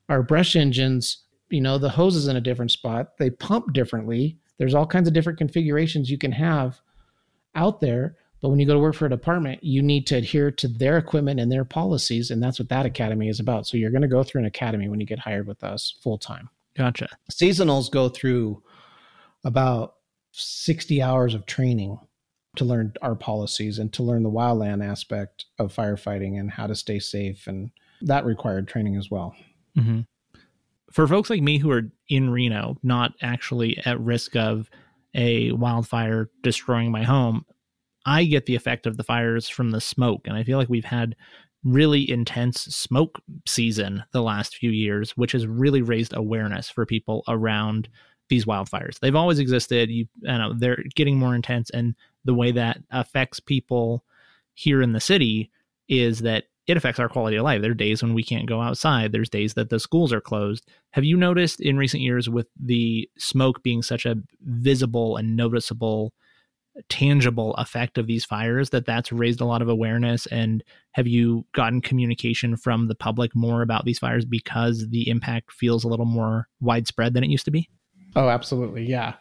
Our 0.08 0.24
brush 0.24 0.56
engines 0.56 1.26
you 1.50 1.60
know 1.60 1.78
the 1.78 1.90
hose 1.90 2.16
is 2.16 2.30
in 2.30 2.38
a 2.38 2.42
different 2.42 2.72
spot. 2.72 3.18
They 3.20 3.32
pump 3.32 3.74
differently. 3.74 4.38
There's 4.60 4.74
all 4.74 4.88
kinds 4.88 5.10
of 5.10 5.14
different 5.14 5.40
configurations 5.40 6.10
you 6.10 6.18
can 6.18 6.32
have 6.32 6.80
out 7.54 7.82
there 7.82 8.16
but 8.42 8.50
when 8.50 8.60
you 8.60 8.66
go 8.66 8.74
to 8.74 8.80
work 8.80 8.96
for 8.96 9.06
a 9.06 9.10
department 9.10 9.64
you 9.64 9.82
need 9.82 10.06
to 10.08 10.16
adhere 10.16 10.52
to 10.52 10.68
their 10.68 10.98
equipment 10.98 11.40
and 11.40 11.52
their 11.52 11.66
policies 11.66 12.32
and 12.32 12.42
that's 12.42 12.60
what 12.60 12.70
that 12.70 12.86
academy 12.86 13.28
is 13.28 13.40
about 13.40 13.68
so 13.68 13.78
you're 13.78 13.92
going 13.92 14.02
to 14.02 14.08
go 14.08 14.24
through 14.24 14.40
an 14.40 14.48
academy 14.48 14.90
when 14.90 15.00
you 15.00 15.06
get 15.06 15.20
hired 15.20 15.48
with 15.48 15.64
us 15.64 15.96
full 16.02 16.18
time 16.18 16.50
gotcha 16.76 17.08
seasonals 17.32 17.92
go 17.92 18.10
through 18.10 18.62
about 19.44 19.96
60 20.32 21.02
hours 21.02 21.34
of 21.34 21.46
training 21.46 22.00
to 22.56 22.66
learn 22.66 22.94
our 23.02 23.16
policies 23.16 23.80
and 23.80 23.92
to 23.94 24.04
learn 24.04 24.24
the 24.24 24.30
wildland 24.30 24.86
aspect 24.86 25.46
of 25.58 25.74
firefighting 25.74 26.40
and 26.40 26.52
how 26.52 26.68
to 26.68 26.76
stay 26.76 27.00
safe. 27.00 27.48
And 27.48 27.72
that 28.02 28.26
required 28.26 28.68
training 28.68 28.98
as 28.98 29.10
well. 29.10 29.36
Mm-hmm. 29.78 30.02
For 30.92 31.08
folks 31.08 31.30
like 31.30 31.42
me 31.42 31.58
who 31.58 31.72
are 31.72 31.84
in 32.10 32.30
Reno, 32.30 32.78
not 32.84 33.14
actually 33.22 33.78
at 33.86 34.00
risk 34.02 34.36
of 34.36 34.70
a 35.16 35.52
wildfire 35.54 36.30
destroying 36.42 36.92
my 36.92 37.04
home, 37.04 37.46
I 38.06 38.26
get 38.26 38.46
the 38.46 38.56
effect 38.56 38.86
of 38.86 38.98
the 38.98 39.04
fires 39.04 39.48
from 39.48 39.72
the 39.72 39.82
smoke. 39.82 40.22
And 40.26 40.36
I 40.36 40.44
feel 40.44 40.58
like 40.58 40.70
we've 40.70 40.86
had 40.86 41.16
really 41.64 42.10
intense 42.10 42.62
smoke 42.62 43.22
season 43.48 44.04
the 44.12 44.24
last 44.24 44.56
few 44.56 44.72
years, 44.72 45.12
which 45.12 45.34
has 45.34 45.46
really 45.46 45.82
raised 45.82 46.16
awareness 46.16 46.70
for 46.70 46.86
people 46.86 47.24
around 47.28 47.88
these 48.30 48.46
wildfires. 48.46 49.00
They've 49.00 49.16
always 49.16 49.40
existed. 49.40 49.90
You, 49.90 50.08
you 50.22 50.38
know, 50.38 50.54
they're 50.54 50.84
getting 50.96 51.20
more 51.20 51.36
intense, 51.36 51.70
and 51.70 51.96
the 52.26 52.34
way 52.34 52.52
that 52.52 52.80
affects 52.90 53.40
people 53.40 54.04
here 54.54 54.82
in 54.82 54.94
the 54.94 55.00
city 55.00 55.52
is 55.88 56.20
that 56.20 56.46
it 56.68 56.78
affects 56.78 57.00
our 57.00 57.10
quality 57.10 57.36
of 57.36 57.44
life. 57.44 57.62
There 57.62 57.72
are 57.72 57.76
days 57.76 58.02
when 58.02 58.14
we 58.14 58.24
can't 58.24 58.48
go 58.48 58.62
outside. 58.62 59.12
There's 59.12 59.30
days 59.30 59.56
that 59.56 59.70
the 59.70 59.80
schools 59.80 60.14
are 60.14 60.22
closed. 60.22 60.66
Have 60.92 61.04
you 61.04 61.18
noticed 61.18 61.60
in 61.60 61.78
recent 61.78 62.02
years 62.02 62.30
with 62.30 62.48
the 62.60 63.10
smoke 63.18 63.62
being 63.64 63.82
such 63.82 64.06
a 64.06 64.16
visible 64.42 65.18
and 65.18 65.36
noticeable 65.36 66.14
tangible 66.90 67.54
effect 67.56 67.98
of 67.98 68.08
these 68.08 68.26
fires 68.26 68.70
that 68.72 68.86
that's 68.86 69.12
raised 69.12 69.42
a 69.42 69.46
lot 69.46 69.62
of 69.62 69.70
awareness 69.70 70.26
and 70.28 70.64
have 70.92 71.08
you 71.08 71.46
gotten 71.54 71.82
communication 71.82 72.56
from 72.56 72.88
the 72.88 72.96
public 72.96 73.36
more 73.36 73.62
about 73.62 73.86
these 73.86 74.00
fires 74.00 74.26
because 74.26 74.88
the 74.90 75.10
impact 75.10 75.52
feels 75.52 75.84
a 75.84 75.88
little 75.88 76.06
more 76.06 76.48
widespread 76.60 77.14
than 77.14 77.24
it 77.24 77.30
used 77.30 77.46
to 77.46 77.52
be 77.52 77.70
oh 78.16 78.30
absolutely 78.30 78.86
yeah 78.86 79.14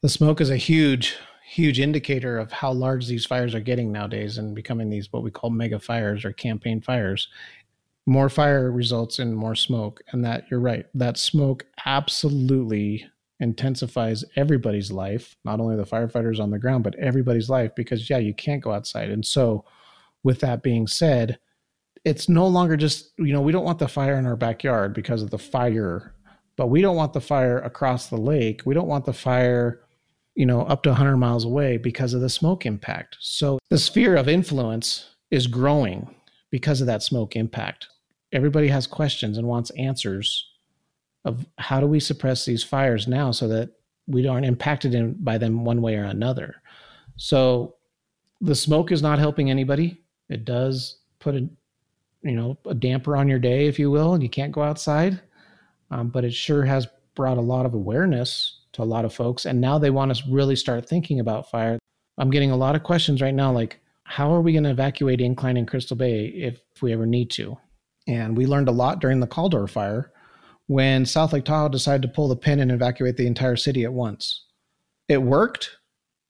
the 0.00 0.08
smoke 0.08 0.40
is 0.40 0.50
a 0.50 0.56
huge 0.56 1.16
huge 1.52 1.80
indicator 1.80 2.38
of 2.38 2.50
how 2.50 2.72
large 2.72 3.06
these 3.06 3.26
fires 3.26 3.54
are 3.54 3.60
getting 3.60 3.92
nowadays 3.92 4.38
and 4.38 4.54
becoming 4.54 4.88
these 4.88 5.12
what 5.12 5.22
we 5.22 5.30
call 5.30 5.50
mega 5.50 5.78
fires 5.78 6.24
or 6.24 6.32
campaign 6.32 6.80
fires. 6.80 7.28
more 8.06 8.30
fire 8.30 8.72
results 8.72 9.18
in 9.18 9.34
more 9.34 9.54
smoke. 9.54 10.00
And 10.10 10.24
that 10.24 10.44
you're 10.50 10.60
right, 10.60 10.86
that 10.94 11.18
smoke 11.18 11.66
absolutely 11.84 13.06
intensifies 13.42 14.24
everybody's 14.36 14.92
life, 14.92 15.36
not 15.44 15.60
only 15.60 15.76
the 15.76 15.84
firefighters 15.84 16.38
on 16.38 16.50
the 16.50 16.58
ground, 16.58 16.84
but 16.84 16.94
everybody's 16.94 17.50
life 17.50 17.74
because, 17.74 18.08
yeah, 18.08 18.18
you 18.18 18.32
can't 18.32 18.62
go 18.62 18.72
outside. 18.72 19.10
And 19.10 19.26
so, 19.26 19.64
with 20.22 20.38
that 20.40 20.62
being 20.62 20.86
said, 20.86 21.38
it's 22.04 22.28
no 22.28 22.46
longer 22.46 22.76
just, 22.76 23.12
you 23.18 23.32
know, 23.32 23.40
we 23.40 23.52
don't 23.52 23.64
want 23.64 23.80
the 23.80 23.88
fire 23.88 24.16
in 24.16 24.26
our 24.26 24.36
backyard 24.36 24.94
because 24.94 25.22
of 25.22 25.30
the 25.30 25.38
fire, 25.38 26.14
but 26.56 26.68
we 26.68 26.80
don't 26.80 26.96
want 26.96 27.12
the 27.12 27.20
fire 27.20 27.58
across 27.58 28.08
the 28.08 28.16
lake. 28.16 28.62
We 28.64 28.74
don't 28.74 28.86
want 28.86 29.04
the 29.04 29.12
fire, 29.12 29.80
you 30.36 30.46
know, 30.46 30.62
up 30.62 30.84
to 30.84 30.90
100 30.90 31.16
miles 31.16 31.44
away 31.44 31.76
because 31.76 32.14
of 32.14 32.20
the 32.20 32.30
smoke 32.30 32.64
impact. 32.64 33.16
So 33.20 33.58
the 33.70 33.78
sphere 33.78 34.14
of 34.14 34.28
influence 34.28 35.10
is 35.32 35.48
growing 35.48 36.14
because 36.50 36.80
of 36.80 36.86
that 36.86 37.02
smoke 37.02 37.34
impact. 37.34 37.88
Everybody 38.32 38.68
has 38.68 38.86
questions 38.86 39.36
and 39.36 39.48
wants 39.48 39.70
answers 39.70 40.51
of 41.24 41.46
how 41.58 41.80
do 41.80 41.86
we 41.86 42.00
suppress 42.00 42.44
these 42.44 42.64
fires 42.64 43.06
now 43.06 43.30
so 43.30 43.48
that 43.48 43.70
we 44.06 44.26
aren't 44.26 44.46
impacted 44.46 44.94
in, 44.94 45.14
by 45.22 45.38
them 45.38 45.64
one 45.64 45.80
way 45.80 45.96
or 45.96 46.04
another. 46.04 46.56
So 47.16 47.76
the 48.40 48.54
smoke 48.54 48.90
is 48.90 49.02
not 49.02 49.18
helping 49.18 49.50
anybody. 49.50 50.02
It 50.28 50.44
does 50.44 50.98
put 51.20 51.36
a 51.36 51.48
you 52.22 52.32
know 52.32 52.56
a 52.66 52.74
damper 52.74 53.16
on 53.16 53.28
your 53.28 53.38
day, 53.38 53.66
if 53.66 53.78
you 53.78 53.90
will, 53.90 54.14
and 54.14 54.22
you 54.22 54.28
can't 54.28 54.52
go 54.52 54.62
outside. 54.62 55.20
Um, 55.90 56.08
but 56.08 56.24
it 56.24 56.32
sure 56.32 56.64
has 56.64 56.86
brought 57.14 57.36
a 57.36 57.42
lot 57.42 57.66
of 57.66 57.74
awareness 57.74 58.60
to 58.72 58.82
a 58.82 58.84
lot 58.84 59.04
of 59.04 59.14
folks, 59.14 59.44
and 59.44 59.60
now 59.60 59.78
they 59.78 59.90
want 59.90 60.14
to 60.14 60.22
really 60.30 60.56
start 60.56 60.88
thinking 60.88 61.20
about 61.20 61.50
fire. 61.50 61.78
I'm 62.18 62.30
getting 62.30 62.50
a 62.50 62.56
lot 62.56 62.74
of 62.74 62.82
questions 62.82 63.20
right 63.20 63.34
now, 63.34 63.52
like 63.52 63.80
how 64.04 64.32
are 64.32 64.40
we 64.40 64.52
going 64.52 64.64
to 64.64 64.70
evacuate 64.70 65.20
Incline 65.20 65.56
and 65.56 65.68
Crystal 65.68 65.96
Bay 65.96 66.26
if, 66.26 66.60
if 66.74 66.82
we 66.82 66.92
ever 66.92 67.06
need 67.06 67.30
to? 67.30 67.56
And 68.06 68.36
we 68.36 68.46
learned 68.46 68.68
a 68.68 68.72
lot 68.72 69.00
during 69.00 69.20
the 69.20 69.26
Caldor 69.26 69.68
fire 69.68 70.12
when 70.66 71.04
South 71.06 71.32
Lake 71.32 71.44
Tahoe 71.44 71.68
decided 71.68 72.02
to 72.02 72.08
pull 72.08 72.28
the 72.28 72.36
pin 72.36 72.60
and 72.60 72.70
evacuate 72.70 73.16
the 73.16 73.26
entire 73.26 73.56
city 73.56 73.84
at 73.84 73.92
once. 73.92 74.44
It 75.08 75.22
worked, 75.22 75.70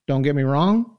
don't 0.06 0.22
get 0.22 0.34
me 0.34 0.42
wrong, 0.42 0.96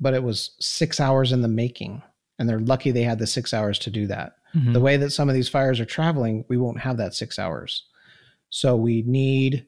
but 0.00 0.14
it 0.14 0.22
was 0.22 0.56
six 0.60 1.00
hours 1.00 1.32
in 1.32 1.42
the 1.42 1.48
making. 1.48 2.02
And 2.38 2.48
they're 2.48 2.60
lucky 2.60 2.90
they 2.90 3.02
had 3.02 3.18
the 3.18 3.26
six 3.26 3.52
hours 3.52 3.78
to 3.80 3.90
do 3.90 4.06
that. 4.06 4.36
Mm-hmm. 4.54 4.72
The 4.72 4.80
way 4.80 4.96
that 4.96 5.10
some 5.10 5.28
of 5.28 5.34
these 5.34 5.48
fires 5.48 5.80
are 5.80 5.84
traveling, 5.84 6.44
we 6.48 6.56
won't 6.56 6.80
have 6.80 6.96
that 6.96 7.14
six 7.14 7.38
hours. 7.38 7.84
So 8.50 8.76
we 8.76 9.02
need 9.02 9.66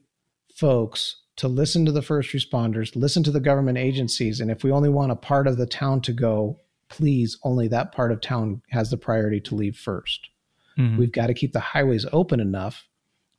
folks 0.55 1.17
to 1.37 1.47
listen 1.47 1.85
to 1.85 1.91
the 1.91 2.01
first 2.01 2.31
responders, 2.31 2.95
listen 2.95 3.23
to 3.23 3.31
the 3.31 3.39
government 3.39 3.77
agencies. 3.77 4.39
And 4.39 4.49
if 4.49 4.63
we 4.63 4.71
only 4.71 4.89
want 4.89 5.11
a 5.11 5.15
part 5.15 5.47
of 5.47 5.57
the 5.57 5.65
town 5.65 6.01
to 6.01 6.13
go, 6.13 6.59
please, 6.89 7.37
only 7.43 7.67
that 7.69 7.91
part 7.91 8.11
of 8.11 8.21
town 8.21 8.61
has 8.69 8.89
the 8.89 8.97
priority 8.97 9.41
to 9.41 9.55
leave 9.55 9.73
1st 9.73 10.19
we 10.19 10.34
mm-hmm. 10.77 10.97
We've 10.97 11.11
got 11.11 11.27
to 11.27 11.33
keep 11.33 11.53
the 11.53 11.59
highways 11.59 12.05
open 12.11 12.39
enough 12.39 12.87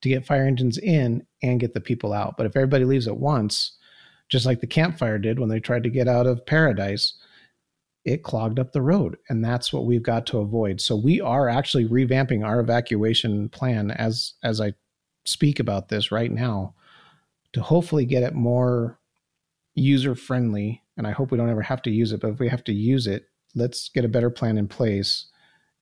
to 0.03 0.09
get 0.09 0.27
fire 0.27 0.47
engines 0.47 0.79
in 0.79 1.27
and 1.43 1.61
get 1.61 1.75
the 1.75 1.81
people 1.81 2.13
out. 2.13 2.37
But 2.37 2.47
if 2.47 2.57
everybody 2.57 2.85
leaves 2.85 3.09
at 3.09 3.17
once, 3.17 3.73
just 4.29 4.47
like 4.47 4.61
the 4.61 4.67
Camp 4.67 4.99
Fire 4.99 5.19
did 5.19 5.39
when 5.39 5.49
they 5.49 5.61
tried 5.61 5.85
to 5.85 5.91
get 5.91 6.09
out 6.09 6.27
of 6.27 6.45
Paradise, 6.47 7.15
it 8.05 8.23
clogged 8.23 8.59
up 8.59 8.73
the 8.73 8.83
road. 8.83 9.17
And 9.29 9.45
that's 9.45 9.73
what 9.73 9.85
we've 9.85 10.03
got 10.03 10.27
to 10.27 10.39
avoid. 10.39 10.81
So 10.81 10.97
we 10.97 11.21
are 11.21 11.49
actually 11.49 11.87
revamping 11.87 12.45
our 12.45 12.61
evacuation 12.61 13.49
plan 13.49 13.91
as 13.91 14.35
as 14.43 14.61
I 14.61 14.75
speak 15.25 15.59
about 15.59 15.89
this 15.89 16.13
right 16.13 16.31
now 16.31 16.75
to 17.53 17.61
hopefully 17.61 18.05
get 18.05 18.23
it 18.23 18.35
more 18.35 18.99
user 19.75 20.15
friendly. 20.15 20.83
And 20.97 21.07
I 21.07 21.11
hope 21.11 21.31
we 21.31 21.39
don't 21.39 21.51
ever 21.51 21.63
have 21.63 21.83
to 21.83 21.91
use 21.91 22.13
it, 22.13 22.21
but 22.21 22.31
if 22.31 22.39
we 22.39 22.49
have 22.49 22.65
to 22.65 22.73
use 22.73 23.07
it, 23.07 23.29
let's 23.55 23.89
get 23.89 24.05
a 24.05 24.09
better 24.09 24.31
plan 24.31 24.57
in 24.57 24.69
place 24.69 25.27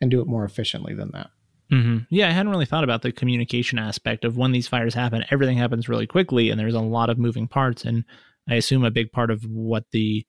and 0.00 0.10
do 0.10 0.20
it 0.20 0.26
more 0.26 0.44
efficiently 0.44 0.94
than 0.94 1.10
that. 1.12 1.30
Mm-hmm. 1.74 1.98
Yeah, 2.08 2.28
I 2.28 2.30
hadn't 2.30 2.52
really 2.52 2.66
thought 2.66 2.84
about 2.84 3.02
the 3.02 3.10
communication 3.10 3.78
aspect 3.78 4.24
of 4.24 4.36
when 4.36 4.52
these 4.52 4.68
fires 4.68 4.94
happen. 4.94 5.24
Everything 5.30 5.58
happens 5.58 5.88
really 5.88 6.06
quickly, 6.06 6.50
and 6.50 6.60
there's 6.60 6.74
a 6.74 6.80
lot 6.80 7.10
of 7.10 7.18
moving 7.18 7.48
parts. 7.48 7.84
And 7.84 8.04
I 8.48 8.54
assume 8.54 8.84
a 8.84 8.90
big 8.90 9.10
part 9.10 9.30
of 9.30 9.44
what 9.44 9.84
the 9.90 10.24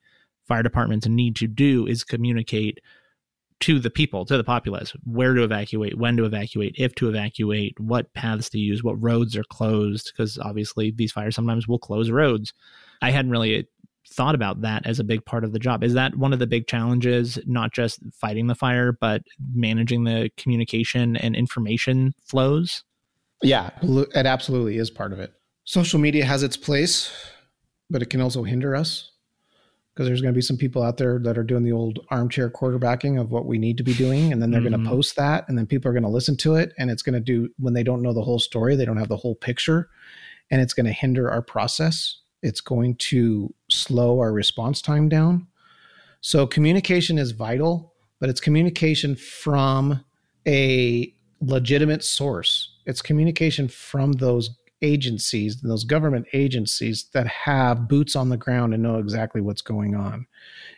fire 0.47 0.63
departments 0.63 1.07
need 1.07 1.35
to 1.37 1.47
do 1.47 1.85
is 1.85 2.03
communicate 2.03 2.79
to 3.61 3.79
the 3.79 3.89
people, 3.91 4.25
to 4.25 4.37
the 4.37 4.43
populace, 4.43 4.93
where 5.03 5.33
to 5.33 5.43
evacuate, 5.43 5.97
when 5.97 6.17
to 6.17 6.25
evacuate, 6.25 6.75
if 6.77 6.95
to 6.95 7.09
evacuate, 7.09 7.79
what 7.79 8.13
paths 8.13 8.49
to 8.49 8.59
use, 8.59 8.83
what 8.83 9.01
roads 9.01 9.35
are 9.35 9.45
closed, 9.45 10.11
because 10.11 10.37
obviously 10.39 10.91
these 10.91 11.11
fires 11.11 11.35
sometimes 11.35 11.67
will 11.67 11.79
close 11.79 12.09
roads. 12.09 12.53
I 13.01 13.11
hadn't 13.11 13.31
really 13.31 13.67
thought 14.07 14.35
about 14.35 14.61
that 14.61 14.85
as 14.85 14.99
a 14.99 15.03
big 15.03 15.25
part 15.25 15.43
of 15.43 15.53
the 15.53 15.59
job. 15.59 15.83
Is 15.83 15.93
that 15.93 16.15
one 16.15 16.33
of 16.33 16.39
the 16.39 16.47
big 16.47 16.67
challenges, 16.67 17.39
not 17.45 17.73
just 17.73 17.99
fighting 18.13 18.47
the 18.47 18.55
fire, 18.55 18.91
but 18.91 19.21
managing 19.53 20.03
the 20.03 20.29
communication 20.37 21.15
and 21.17 21.35
information 21.35 22.13
flows? 22.23 22.83
Yeah, 23.41 23.71
it 23.81 24.25
absolutely 24.25 24.77
is 24.77 24.89
part 24.89 25.13
of 25.13 25.19
it. 25.19 25.33
Social 25.65 25.99
media 25.99 26.25
has 26.25 26.43
its 26.43 26.57
place, 26.57 27.11
but 27.89 28.01
it 28.01 28.09
can 28.09 28.21
also 28.21 28.43
hinder 28.43 28.75
us 28.75 29.11
because 29.95 30.07
there's 30.07 30.21
going 30.21 30.33
to 30.33 30.37
be 30.37 30.41
some 30.41 30.57
people 30.57 30.83
out 30.83 30.97
there 30.97 31.19
that 31.19 31.37
are 31.37 31.43
doing 31.43 31.63
the 31.63 31.71
old 31.71 31.99
armchair 32.09 32.49
quarterbacking 32.49 33.19
of 33.19 33.31
what 33.31 33.45
we 33.45 33.57
need 33.57 33.77
to 33.77 33.83
be 33.83 33.93
doing 33.93 34.33
and 34.33 34.41
then 34.41 34.51
they're 34.51 34.59
mm-hmm. 34.59 34.73
going 34.73 34.83
to 34.83 34.89
post 34.89 35.15
that 35.15 35.47
and 35.47 35.57
then 35.57 35.65
people 35.65 35.89
are 35.89 35.93
going 35.93 36.03
to 36.03 36.09
listen 36.09 36.35
to 36.35 36.55
it 36.55 36.73
and 36.77 36.91
it's 36.91 37.01
going 37.01 37.13
to 37.13 37.19
do 37.19 37.49
when 37.57 37.73
they 37.73 37.83
don't 37.83 38.01
know 38.01 38.13
the 38.13 38.21
whole 38.21 38.39
story 38.39 38.75
they 38.75 38.85
don't 38.85 38.97
have 38.97 39.07
the 39.07 39.15
whole 39.15 39.35
picture 39.35 39.89
and 40.51 40.61
it's 40.61 40.73
going 40.73 40.85
to 40.85 40.91
hinder 40.91 41.31
our 41.31 41.41
process 41.41 42.19
it's 42.45 42.61
going 42.61 42.95
to 42.95 43.53
slow 43.69 44.19
our 44.19 44.31
response 44.31 44.81
time 44.81 45.09
down 45.09 45.47
so 46.21 46.45
communication 46.47 47.17
is 47.17 47.31
vital 47.31 47.93
but 48.19 48.29
it's 48.29 48.39
communication 48.39 49.15
from 49.15 50.03
a 50.47 51.13
legitimate 51.41 52.03
source 52.03 52.75
it's 52.85 53.01
communication 53.01 53.67
from 53.67 54.13
those 54.13 54.51
agencies, 54.81 55.61
those 55.61 55.83
government 55.83 56.27
agencies 56.33 57.05
that 57.13 57.27
have 57.27 57.87
boots 57.87 58.15
on 58.15 58.29
the 58.29 58.37
ground 58.37 58.73
and 58.73 58.83
know 58.83 58.99
exactly 58.99 59.41
what's 59.41 59.61
going 59.61 59.95
on. 59.95 60.27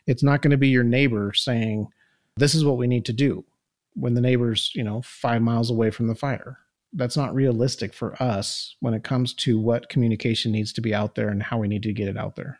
It's 0.05 0.23
not 0.23 0.41
going 0.41 0.51
to 0.51 0.57
be 0.57 0.69
your 0.69 0.83
neighbor 0.83 1.33
saying, 1.33 1.87
this 2.37 2.55
is 2.55 2.63
what 2.63 2.77
we 2.77 2.87
need 2.87 3.05
to 3.05 3.13
do 3.13 3.43
when 3.95 4.13
the 4.13 4.21
neighbor's, 4.21 4.71
you 4.75 4.83
know, 4.83 5.01
five 5.01 5.41
miles 5.41 5.69
away 5.69 5.91
from 5.91 6.07
the 6.07 6.15
fire. 6.15 6.59
That's 6.93 7.17
not 7.17 7.35
realistic 7.35 7.93
for 7.93 8.21
us 8.21 8.75
when 8.79 8.93
it 8.93 9.03
comes 9.03 9.33
to 9.35 9.59
what 9.59 9.89
communication 9.89 10.51
needs 10.51 10.73
to 10.73 10.81
be 10.81 10.93
out 10.93 11.15
there 11.15 11.29
and 11.29 11.43
how 11.43 11.57
we 11.57 11.67
need 11.67 11.83
to 11.83 11.93
get 11.93 12.07
it 12.07 12.17
out 12.17 12.35
there. 12.35 12.59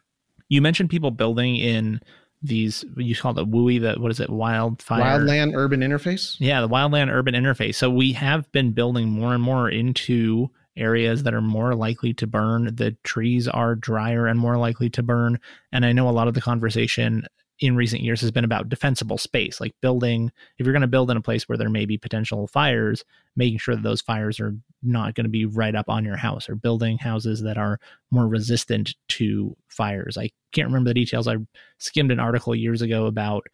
You 0.49 0.61
mentioned 0.61 0.89
people 0.89 1.11
building 1.11 1.55
in 1.55 2.01
these 2.41 2.86
you 2.97 3.15
call 3.15 3.38
it 3.38 3.49
WUI, 3.49 3.82
the 3.82 3.99
what 3.99 4.11
is 4.11 4.19
it, 4.19 4.30
wildfire 4.30 5.19
wildland 5.19 5.55
urban 5.55 5.82
interface? 5.82 6.36
Yeah, 6.39 6.61
the 6.61 6.69
wildland 6.69 7.11
urban 7.11 7.34
interface. 7.34 7.75
So 7.75 7.89
we 7.89 8.13
have 8.13 8.51
been 8.51 8.73
building 8.73 9.09
more 9.09 9.34
and 9.34 9.41
more 9.41 9.69
into 9.69 10.51
areas 10.78 11.23
that 11.23 11.34
are 11.34 11.41
more 11.41 11.73
likely 11.73 12.13
to 12.13 12.28
burn. 12.28 12.75
The 12.75 12.91
trees 13.03 13.47
are 13.47 13.75
drier 13.75 14.28
and 14.28 14.39
more 14.39 14.57
likely 14.57 14.89
to 14.91 15.03
burn. 15.03 15.39
And 15.71 15.86
I 15.86 15.91
know 15.91 16.07
a 16.07 16.11
lot 16.11 16.28
of 16.28 16.36
the 16.36 16.41
conversation 16.41 17.25
in 17.60 17.76
recent 17.76 18.03
years 18.03 18.22
has 18.22 18.32
been 18.32 18.43
about 18.43 18.70
defensible 18.70 19.18
space, 19.18 19.60
like 19.60 19.74
building, 19.82 20.32
if 20.58 20.66
you're 20.66 20.74
going 20.74 20.82
to 20.82 20.88
build 20.88 21.10
in 21.10 21.18
a 21.18 21.22
place 21.22 21.49
where 21.49 21.58
there 21.58 21.70
may 21.70 21.86
be 21.86 21.97
potential 21.97 22.47
fires, 22.47 23.03
making 23.36 23.58
sure 23.58 23.76
that 23.76 23.84
those 23.84 24.01
fires 24.01 24.39
are 24.39 24.55
not 24.84 25.16
going 25.16 25.26
to 25.26 25.30
be 25.30 25.45
right 25.45 25.76
up 25.76 25.89
on 25.89 26.05
your 26.05 26.18
house 26.18 26.47
or 26.47 26.55
building 26.55 26.97
houses 26.99 27.41
that 27.41 27.58
are 27.58 27.80
more 28.12 28.28
resistant 28.28 28.95
to 29.08 29.55
fires. 29.70 30.18
I 30.18 30.30
can't 30.51 30.68
remember 30.68 30.89
the 30.89 30.93
details. 30.93 31.28
I 31.28 31.38
skimmed 31.80 32.12
an 32.12 32.20
article 32.20 32.55
years 32.55 32.82
ago 32.82 33.08
about 33.08 33.47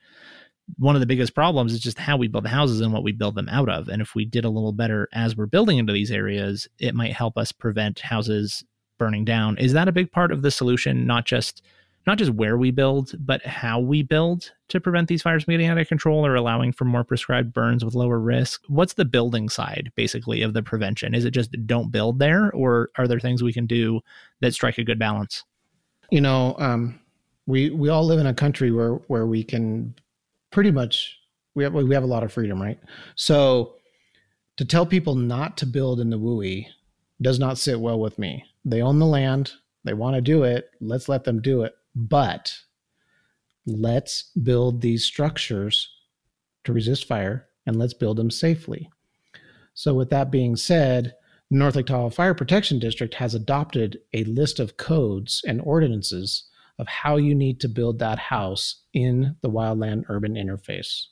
one 0.78 0.96
of 0.96 1.02
the 1.02 1.08
biggest 1.08 1.36
problems 1.36 1.74
is 1.74 1.80
just 1.80 2.00
how 2.00 2.18
we 2.18 2.28
build 2.28 2.46
the 2.46 2.50
houses 2.50 2.82
and 2.82 2.94
what 2.94 3.04
we 3.04 3.12
build 3.12 3.36
them 3.36 3.50
out 3.50 3.70
of. 3.70 3.88
And 3.88 4.02
if 4.02 4.16
we 4.16 4.26
did 4.26 4.46
a 4.46 4.50
little 4.50 4.72
better 4.72 5.08
as 5.14 5.36
we're 5.36 5.46
building 5.46 5.78
into 5.78 5.94
these 5.94 6.12
areas, 6.12 6.68
it 6.80 6.96
might 6.96 7.14
help 7.14 7.38
us 7.38 7.52
prevent 7.52 8.00
houses 8.00 8.64
burning 8.98 9.26
down. 9.26 9.58
Is 9.58 9.74
that 9.74 9.88
a 9.88 9.94
big 9.94 10.12
part 10.12 10.32
of 10.32 10.42
the 10.42 10.52
solution? 10.52 11.06
Not 11.06 11.26
just 11.26 11.62
not 12.06 12.18
just 12.18 12.32
where 12.32 12.58
we 12.58 12.72
build, 12.72 13.14
but 13.20 13.46
how 13.46 13.80
we 13.80 14.04
build 14.04 14.52
to 14.70 14.82
prevent 14.82 15.08
these 15.08 15.22
fires 15.22 15.44
from 15.44 15.54
getting 15.54 15.68
out 15.68 15.78
of 15.78 15.88
control 15.88 16.26
or 16.26 16.36
allowing 16.36 16.74
for 16.74 16.86
more 16.86 17.04
prescribed 17.04 17.54
burns 17.54 17.86
with 17.86 17.96
lower 17.96 18.20
risk. 18.20 18.62
What's 18.68 18.94
the 18.94 19.06
building 19.06 19.50
side 19.50 19.92
basically 19.96 20.42
of 20.42 20.54
the 20.54 20.64
prevention? 20.64 21.14
Is 21.16 21.26
it 21.26 21.32
just 21.32 21.52
don't 21.66 21.92
build 21.92 22.20
there, 22.20 22.52
or 22.52 22.90
are 22.98 23.08
there 23.08 23.20
things 23.20 23.42
we 23.42 23.54
can 23.54 23.66
do 23.66 24.02
that 24.42 24.54
strike 24.54 24.78
a 24.78 24.84
good 24.84 25.00
balance? 25.00 25.44
You 26.10 26.22
know, 26.22 26.56
um, 26.60 27.00
we 27.48 27.70
we 27.70 27.90
all 27.90 28.06
live 28.06 28.20
in 28.20 28.28
a 28.28 28.34
country 28.34 28.72
where 28.72 28.96
where 29.08 29.26
we 29.26 29.44
can 29.44 29.96
pretty 30.52 30.72
much 30.72 31.18
we 31.56 31.64
have 31.64 31.74
we 31.74 31.94
have 31.94 32.04
a 32.04 32.08
lot 32.08 32.24
of 32.24 32.34
freedom, 32.34 32.62
right? 32.62 32.80
So 33.16 33.76
to 34.58 34.66
tell 34.66 34.86
people 34.86 35.16
not 35.16 35.58
to 35.58 35.66
build 35.66 36.00
in 36.00 36.10
the 36.10 36.20
WUI 36.20 36.68
does 37.22 37.40
not 37.40 37.58
sit 37.58 37.80
well 37.80 38.00
with 38.00 38.20
me. 38.20 38.46
They 38.66 38.82
own 38.82 39.00
the 39.00 39.06
land, 39.06 39.54
they 39.84 39.94
want 39.94 40.16
to 40.16 40.22
do 40.22 40.44
it, 40.44 40.70
let's 40.80 41.10
let 41.10 41.24
them 41.24 41.42
do 41.42 41.64
it. 41.64 41.76
But 41.96 42.58
let's 43.66 44.32
build 44.42 44.82
these 44.82 45.06
structures 45.06 45.90
to 46.64 46.74
resist 46.74 47.06
fire 47.08 47.48
and 47.66 47.78
let's 47.78 47.94
build 47.94 48.18
them 48.18 48.32
safely. 48.32 48.90
So 49.74 49.94
with 49.94 50.10
that 50.10 50.32
being 50.32 50.56
said, 50.56 51.16
North 51.50 51.76
Lake 51.76 51.86
Tahoe 51.86 52.10
Fire 52.10 52.34
Protection 52.34 52.80
District 52.80 53.14
has 53.16 53.36
adopted 53.36 54.00
a 54.14 54.24
list 54.24 54.60
of 54.60 54.78
codes 54.78 55.42
and 55.46 55.62
ordinances 55.62 56.50
of 56.80 56.88
how 56.88 57.18
you 57.18 57.36
need 57.36 57.60
to 57.60 57.68
build 57.68 58.00
that 58.00 58.18
house 58.18 58.82
in 58.94 59.36
the 59.42 59.50
wildland 59.50 60.06
urban 60.10 60.34
interface. 60.34 61.06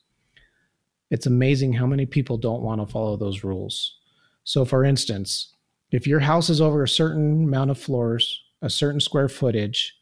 It's 1.12 1.28
amazing 1.28 1.74
how 1.74 1.86
many 1.86 2.06
people 2.06 2.38
don't 2.38 2.64
want 2.64 2.82
to 2.82 2.92
follow 2.92 3.18
those 3.18 3.44
rules. 3.44 3.98
So, 4.44 4.66
for 4.66 4.84
instance, 4.84 5.54
if 5.92 6.08
your 6.08 6.22
house 6.22 6.50
is 6.50 6.62
over 6.62 6.84
a 6.84 6.88
certain 6.88 7.44
amount 7.44 7.70
of 7.70 7.78
floors, 7.78 8.42
a 8.62 8.70
certain 8.70 9.00
square 9.00 9.28
footage, 9.28 9.94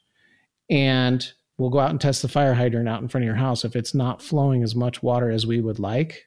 and 0.70 1.32
we'll 1.58 1.70
go 1.70 1.80
out 1.80 1.90
and 1.90 2.00
test 2.00 2.22
the 2.22 2.28
fire 2.28 2.54
hydrant 2.54 2.90
out 2.90 3.02
in 3.02 3.08
front 3.08 3.24
of 3.24 3.28
your 3.28 3.36
house. 3.36 3.66
If 3.66 3.76
it's 3.76 3.94
not 3.94 4.22
flowing 4.22 4.64
as 4.64 4.76
much 4.76 5.04
water 5.04 5.30
as 5.30 5.46
we 5.46 5.62
would 5.62 5.80
like, 5.80 6.24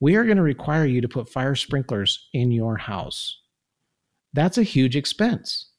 we 0.00 0.14
are 0.16 0.24
going 0.24 0.36
to 0.36 0.42
require 0.42 0.86
you 0.86 1.00
to 1.00 1.08
put 1.08 1.28
fire 1.28 1.54
sprinklers 1.54 2.28
in 2.32 2.52
your 2.52 2.76
house. 2.76 3.40
That's 4.32 4.58
a 4.58 4.62
huge 4.62 4.96
expense. 4.96 5.70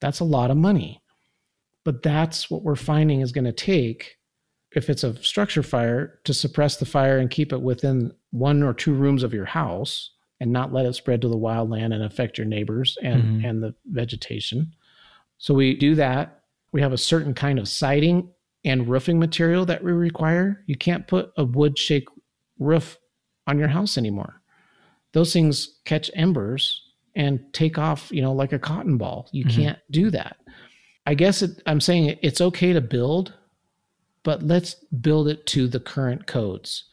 That's 0.00 0.20
a 0.20 0.24
lot 0.24 0.50
of 0.50 0.56
money. 0.56 1.02
But 1.84 2.02
that's 2.02 2.50
what 2.50 2.62
we're 2.62 2.74
finding 2.74 3.20
is 3.20 3.32
going 3.32 3.44
to 3.44 3.52
take 3.52 4.16
if 4.72 4.90
it's 4.90 5.04
a 5.04 5.22
structure 5.22 5.62
fire 5.62 6.18
to 6.24 6.34
suppress 6.34 6.76
the 6.76 6.84
fire 6.84 7.18
and 7.18 7.30
keep 7.30 7.52
it 7.52 7.62
within 7.62 8.12
one 8.32 8.62
or 8.62 8.74
two 8.74 8.92
rooms 8.92 9.22
of 9.22 9.32
your 9.32 9.44
house 9.44 10.10
and 10.40 10.52
not 10.52 10.72
let 10.72 10.84
it 10.84 10.94
spread 10.94 11.22
to 11.22 11.28
the 11.28 11.36
wildland 11.36 11.94
and 11.94 12.02
affect 12.02 12.36
your 12.36 12.46
neighbors 12.46 12.98
and, 13.02 13.22
mm-hmm. 13.22 13.44
and 13.44 13.62
the 13.62 13.74
vegetation. 13.86 14.74
So 15.38 15.54
we 15.54 15.74
do 15.74 15.94
that. 15.94 16.42
We 16.76 16.82
have 16.82 16.92
a 16.92 16.98
certain 16.98 17.32
kind 17.32 17.58
of 17.58 17.70
siding 17.70 18.28
and 18.62 18.86
roofing 18.86 19.18
material 19.18 19.64
that 19.64 19.82
we 19.82 19.92
require. 19.92 20.62
You 20.66 20.76
can't 20.76 21.08
put 21.08 21.32
a 21.38 21.42
wood 21.42 21.78
shake 21.78 22.06
roof 22.58 22.98
on 23.46 23.58
your 23.58 23.68
house 23.68 23.96
anymore. 23.96 24.42
Those 25.14 25.32
things 25.32 25.80
catch 25.86 26.10
embers 26.12 26.82
and 27.14 27.40
take 27.54 27.78
off, 27.78 28.12
you 28.12 28.20
know, 28.20 28.34
like 28.34 28.52
a 28.52 28.58
cotton 28.58 28.98
ball. 28.98 29.26
You 29.32 29.46
mm-hmm. 29.46 29.58
can't 29.58 29.78
do 29.90 30.10
that. 30.10 30.36
I 31.06 31.14
guess 31.14 31.40
it, 31.40 31.62
I'm 31.64 31.80
saying 31.80 32.18
it's 32.20 32.42
okay 32.42 32.74
to 32.74 32.82
build, 32.82 33.32
but 34.22 34.42
let's 34.42 34.74
build 34.74 35.28
it 35.28 35.46
to 35.46 35.68
the 35.68 35.80
current 35.80 36.26
codes. 36.26 36.84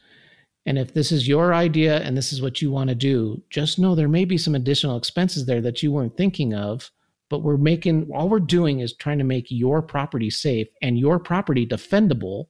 And 0.64 0.78
if 0.78 0.94
this 0.94 1.12
is 1.12 1.28
your 1.28 1.52
idea 1.52 2.00
and 2.00 2.16
this 2.16 2.32
is 2.32 2.40
what 2.40 2.62
you 2.62 2.70
want 2.70 2.88
to 2.88 2.94
do, 2.94 3.42
just 3.50 3.78
know 3.78 3.94
there 3.94 4.08
may 4.08 4.24
be 4.24 4.38
some 4.38 4.54
additional 4.54 4.96
expenses 4.96 5.44
there 5.44 5.60
that 5.60 5.82
you 5.82 5.92
weren't 5.92 6.16
thinking 6.16 6.54
of. 6.54 6.90
But 7.30 7.40
we're 7.40 7.56
making 7.56 8.10
all 8.14 8.28
we're 8.28 8.40
doing 8.40 8.80
is 8.80 8.94
trying 8.94 9.18
to 9.18 9.24
make 9.24 9.46
your 9.48 9.82
property 9.82 10.30
safe 10.30 10.68
and 10.82 10.98
your 10.98 11.18
property 11.18 11.66
defendable 11.66 12.46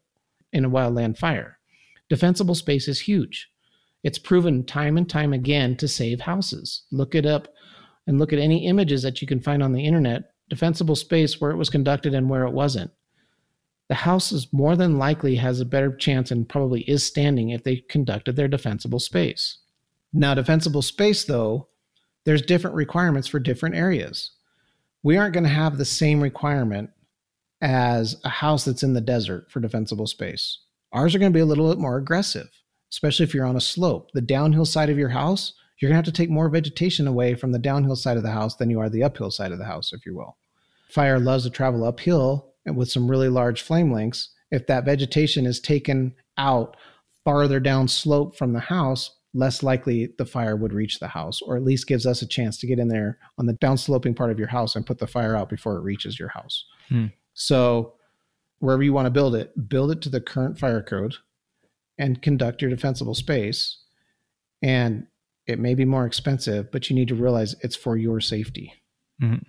in 0.52 0.64
a 0.64 0.70
wildland 0.70 1.18
fire. 1.18 1.58
Defensible 2.08 2.54
space 2.54 2.88
is 2.88 3.00
huge. 3.00 3.48
It's 4.02 4.18
proven 4.18 4.64
time 4.64 4.96
and 4.98 5.08
time 5.08 5.32
again 5.32 5.76
to 5.76 5.88
save 5.88 6.20
houses. 6.20 6.82
Look 6.90 7.14
it 7.14 7.24
up 7.24 7.48
and 8.06 8.18
look 8.18 8.32
at 8.32 8.38
any 8.38 8.66
images 8.66 9.02
that 9.02 9.22
you 9.22 9.26
can 9.26 9.40
find 9.40 9.62
on 9.62 9.72
the 9.72 9.86
internet. 9.86 10.24
Defensible 10.50 10.96
space 10.96 11.40
where 11.40 11.50
it 11.50 11.56
was 11.56 11.70
conducted 11.70 12.14
and 12.14 12.28
where 12.28 12.44
it 12.44 12.52
wasn't 12.52 12.90
the 13.88 13.94
house 13.94 14.32
is 14.32 14.52
more 14.52 14.76
than 14.76 14.98
likely 14.98 15.36
has 15.36 15.60
a 15.60 15.64
better 15.64 15.94
chance 15.94 16.30
and 16.30 16.48
probably 16.48 16.82
is 16.82 17.04
standing 17.04 17.50
if 17.50 17.64
they 17.64 17.76
conducted 17.76 18.36
their 18.36 18.48
defensible 18.48 18.98
space. 18.98 19.58
Now, 20.12 20.34
defensible 20.34 20.82
space, 20.82 21.24
though, 21.24 21.68
there's 22.24 22.42
different 22.42 22.76
requirements 22.76 23.28
for 23.28 23.38
different 23.38 23.74
areas. 23.74 24.30
We 25.04 25.18
aren't 25.18 25.34
going 25.34 25.44
to 25.44 25.50
have 25.50 25.76
the 25.76 25.84
same 25.84 26.22
requirement 26.22 26.88
as 27.60 28.16
a 28.24 28.30
house 28.30 28.64
that's 28.64 28.82
in 28.82 28.94
the 28.94 29.02
desert 29.02 29.50
for 29.50 29.60
defensible 29.60 30.06
space. 30.06 30.58
Ours 30.92 31.14
are 31.14 31.18
going 31.18 31.30
to 31.30 31.36
be 31.36 31.42
a 31.42 31.46
little 31.46 31.68
bit 31.68 31.78
more 31.78 31.98
aggressive, 31.98 32.48
especially 32.90 33.24
if 33.24 33.34
you're 33.34 33.44
on 33.44 33.56
a 33.56 33.60
slope. 33.60 34.08
The 34.14 34.22
downhill 34.22 34.64
side 34.64 34.88
of 34.88 34.96
your 34.96 35.10
house, 35.10 35.52
you're 35.78 35.90
going 35.90 35.94
to 35.94 35.98
have 35.98 36.12
to 36.14 36.22
take 36.22 36.30
more 36.30 36.48
vegetation 36.48 37.06
away 37.06 37.34
from 37.34 37.52
the 37.52 37.58
downhill 37.58 37.96
side 37.96 38.16
of 38.16 38.22
the 38.22 38.30
house 38.30 38.56
than 38.56 38.70
you 38.70 38.80
are 38.80 38.88
the 38.88 39.02
uphill 39.02 39.30
side 39.30 39.52
of 39.52 39.58
the 39.58 39.66
house, 39.66 39.92
if 39.92 40.06
you 40.06 40.16
will. 40.16 40.38
Fire 40.88 41.20
loves 41.20 41.44
to 41.44 41.50
travel 41.50 41.84
uphill 41.84 42.54
and 42.64 42.74
with 42.74 42.90
some 42.90 43.10
really 43.10 43.28
large 43.28 43.60
flame 43.60 43.92
lengths, 43.92 44.30
if 44.50 44.66
that 44.68 44.86
vegetation 44.86 45.44
is 45.44 45.60
taken 45.60 46.14
out 46.38 46.78
farther 47.24 47.60
down 47.60 47.88
slope 47.88 48.36
from 48.36 48.54
the 48.54 48.60
house, 48.60 49.10
less 49.34 49.62
likely 49.62 50.14
the 50.16 50.24
fire 50.24 50.56
would 50.56 50.72
reach 50.72 51.00
the 51.00 51.08
house, 51.08 51.42
or 51.42 51.56
at 51.56 51.64
least 51.64 51.88
gives 51.88 52.06
us 52.06 52.22
a 52.22 52.26
chance 52.26 52.56
to 52.58 52.66
get 52.66 52.78
in 52.78 52.88
there 52.88 53.18
on 53.36 53.46
the 53.46 53.54
downsloping 53.54 54.16
part 54.16 54.30
of 54.30 54.38
your 54.38 54.48
house 54.48 54.76
and 54.76 54.86
put 54.86 54.98
the 54.98 55.06
fire 55.06 55.36
out 55.36 55.48
before 55.48 55.76
it 55.76 55.82
reaches 55.82 56.18
your 56.18 56.28
house. 56.28 56.64
Hmm. 56.88 57.06
So, 57.34 57.94
wherever 58.60 58.82
you 58.82 58.92
want 58.92 59.06
to 59.06 59.10
build 59.10 59.34
it, 59.34 59.68
build 59.68 59.90
it 59.90 60.00
to 60.02 60.08
the 60.08 60.20
current 60.20 60.58
fire 60.58 60.82
code 60.82 61.16
and 61.98 62.22
conduct 62.22 62.62
your 62.62 62.70
defensible 62.70 63.14
space. 63.14 63.82
And 64.62 65.06
it 65.46 65.58
may 65.58 65.74
be 65.74 65.84
more 65.84 66.06
expensive, 66.06 66.70
but 66.70 66.88
you 66.88 66.96
need 66.96 67.08
to 67.08 67.14
realize 67.14 67.54
it's 67.60 67.76
for 67.76 67.96
your 67.96 68.20
safety 68.20 68.72
mm-hmm. 69.20 69.42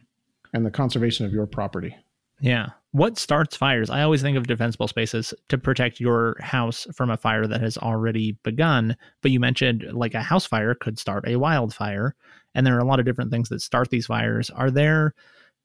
and 0.53 0.65
the 0.65 0.71
conservation 0.71 1.25
of 1.25 1.31
your 1.31 1.45
property. 1.45 1.95
Yeah. 2.41 2.69
What 2.95 3.17
starts 3.17 3.57
fires? 3.57 3.89
I 3.89 4.03
always 4.03 4.21
think 4.21 4.37
of 4.37 4.47
defensible 4.47 4.87
spaces 4.87 5.33
to 5.49 5.57
protect 5.57 5.99
your 5.99 6.37
house 6.39 6.87
from 6.95 7.09
a 7.09 7.17
fire 7.17 7.45
that 7.45 7.59
has 7.59 7.77
already 7.77 8.37
begun. 8.41 8.95
But 9.21 9.31
you 9.31 9.39
mentioned 9.41 9.83
like 9.91 10.13
a 10.13 10.21
house 10.21 10.45
fire 10.45 10.73
could 10.73 10.97
start 10.97 11.27
a 11.27 11.35
wildfire. 11.35 12.15
And 12.53 12.65
there 12.65 12.73
are 12.77 12.79
a 12.79 12.85
lot 12.85 13.01
of 13.01 13.05
different 13.05 13.31
things 13.31 13.49
that 13.49 13.59
start 13.59 13.89
these 13.89 14.05
fires. 14.05 14.49
Are 14.49 14.71
there 14.71 15.13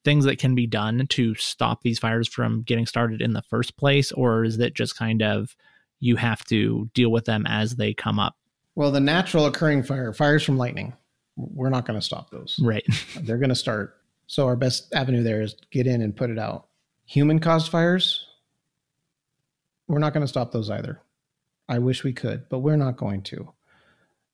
things 0.04 0.24
that 0.24 0.40
can 0.40 0.56
be 0.56 0.66
done 0.66 1.06
to 1.10 1.36
stop 1.36 1.82
these 1.82 2.00
fires 2.00 2.26
from 2.26 2.62
getting 2.62 2.84
started 2.84 3.22
in 3.22 3.32
the 3.32 3.42
first 3.42 3.76
place? 3.76 4.10
Or 4.10 4.42
is 4.42 4.58
it 4.58 4.74
just 4.74 4.96
kind 4.96 5.22
of 5.22 5.54
you 6.00 6.16
have 6.16 6.44
to 6.46 6.90
deal 6.94 7.12
with 7.12 7.26
them 7.26 7.46
as 7.46 7.76
they 7.76 7.94
come 7.94 8.18
up? 8.18 8.34
Well, 8.74 8.90
the 8.90 8.98
natural 8.98 9.46
occurring 9.46 9.84
fire, 9.84 10.12
fires 10.12 10.42
from 10.42 10.58
lightning, 10.58 10.94
we're 11.36 11.70
not 11.70 11.86
going 11.86 11.96
to 11.96 12.04
stop 12.04 12.30
those. 12.30 12.58
Right. 12.60 12.84
They're 13.20 13.38
going 13.38 13.50
to 13.50 13.54
start 13.54 13.98
so 14.26 14.46
our 14.46 14.56
best 14.56 14.92
avenue 14.92 15.22
there 15.22 15.42
is 15.42 15.54
get 15.70 15.86
in 15.86 16.02
and 16.02 16.16
put 16.16 16.30
it 16.30 16.38
out. 16.40 16.66
Human 17.10 17.40
caused 17.40 17.72
fires, 17.72 18.24
we're 19.88 19.98
not 19.98 20.14
going 20.14 20.22
to 20.22 20.28
stop 20.28 20.52
those 20.52 20.70
either. 20.70 21.00
I 21.68 21.80
wish 21.80 22.04
we 22.04 22.12
could, 22.12 22.48
but 22.48 22.60
we're 22.60 22.76
not 22.76 22.96
going 22.96 23.22
to. 23.22 23.52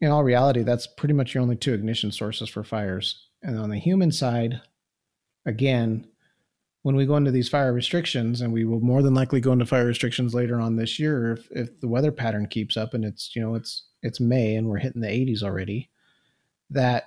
In 0.03 0.11
all 0.11 0.23
reality, 0.23 0.63
that's 0.63 0.87
pretty 0.87 1.15
much 1.15 1.33
your 1.33 1.41
only 1.41 1.57
two 1.57 1.73
ignition 1.73 2.13
sources 2.13 2.51
for 2.51 2.63
fires. 2.63 3.29
And 3.43 3.59
on 3.59 3.71
the 3.71 3.79
human 3.79 4.13
side, 4.13 4.61
again, 5.47 6.07
when 6.83 6.97
we 6.97 7.07
go 7.07 7.17
into 7.17 7.31
these 7.31 7.49
fire 7.49 7.73
restrictions, 7.73 8.43
and 8.43 8.53
we 8.53 8.67
will 8.67 8.81
more 8.81 9.01
than 9.01 9.15
likely 9.15 9.41
go 9.41 9.53
into 9.53 9.65
fire 9.65 9.87
restrictions 9.87 10.35
later 10.35 10.61
on 10.61 10.77
this 10.77 10.99
year 10.99 11.33
if, 11.33 11.51
if 11.53 11.81
the 11.81 11.89
weather 11.89 12.13
pattern 12.13 12.47
keeps 12.47 12.77
up 12.77 12.93
and 12.93 13.07
it's 13.07 13.35
you 13.35 13.41
know 13.41 13.55
it's 13.55 13.87
it's 14.03 14.21
May 14.21 14.55
and 14.55 14.69
we're 14.69 14.81
hitting 14.81 15.01
the 15.01 15.09
80s 15.09 15.43
already, 15.43 15.89
that 16.69 17.05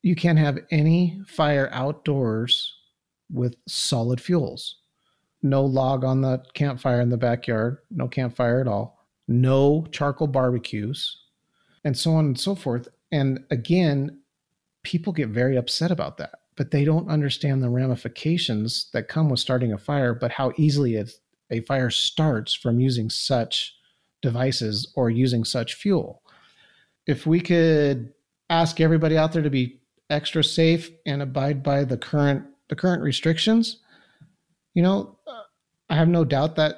you 0.00 0.14
can't 0.14 0.38
have 0.38 0.60
any 0.70 1.20
fire 1.26 1.68
outdoors 1.72 2.72
with 3.32 3.56
solid 3.66 4.20
fuels. 4.20 4.76
No 5.42 5.64
log 5.64 6.04
on 6.04 6.20
the 6.20 6.42
campfire 6.54 7.00
in 7.00 7.10
the 7.10 7.16
backyard, 7.16 7.78
no 7.90 8.08
campfire 8.08 8.60
at 8.60 8.68
all, 8.68 9.04
no 9.26 9.86
charcoal 9.90 10.28
barbecues, 10.28 11.16
and 11.84 11.96
so 11.96 12.12
on 12.12 12.26
and 12.26 12.38
so 12.38 12.54
forth. 12.54 12.88
And 13.10 13.44
again, 13.50 14.20
people 14.82 15.12
get 15.12 15.28
very 15.28 15.56
upset 15.56 15.90
about 15.90 16.18
that, 16.18 16.40
but 16.56 16.70
they 16.70 16.84
don't 16.84 17.08
understand 17.08 17.62
the 17.62 17.70
ramifications 17.70 18.88
that 18.92 19.08
come 19.08 19.28
with 19.28 19.40
starting 19.40 19.72
a 19.72 19.78
fire, 19.78 20.14
but 20.14 20.32
how 20.32 20.52
easily 20.56 20.96
it, 20.96 21.10
a 21.50 21.60
fire 21.60 21.90
starts 21.90 22.54
from 22.54 22.80
using 22.80 23.10
such 23.10 23.76
devices 24.22 24.92
or 24.94 25.10
using 25.10 25.44
such 25.44 25.74
fuel. 25.74 26.22
If 27.06 27.26
we 27.26 27.40
could 27.40 28.12
ask 28.48 28.80
everybody 28.80 29.18
out 29.18 29.32
there 29.32 29.42
to 29.42 29.50
be 29.50 29.80
extra 30.08 30.44
safe 30.44 30.90
and 31.04 31.22
abide 31.22 31.62
by 31.62 31.84
the 31.84 31.96
current 31.96 32.44
the 32.68 32.76
current 32.76 33.02
restrictions, 33.02 33.81
you 34.74 34.82
know, 34.82 35.18
I 35.88 35.94
have 35.94 36.08
no 36.08 36.24
doubt 36.24 36.56
that 36.56 36.76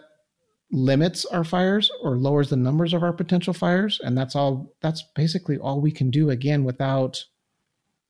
limits 0.71 1.25
our 1.27 1.45
fires 1.45 1.91
or 2.03 2.17
lowers 2.17 2.51
the 2.51 2.57
numbers 2.57 2.93
of 2.93 3.03
our 3.03 3.13
potential 3.13 3.55
fires, 3.55 4.01
and 4.03 4.17
that's 4.19 4.35
all. 4.35 4.73
That's 4.81 5.05
basically 5.15 5.57
all 5.59 5.81
we 5.81 5.93
can 5.93 6.11
do 6.11 6.31
again 6.31 6.65
without 6.65 7.25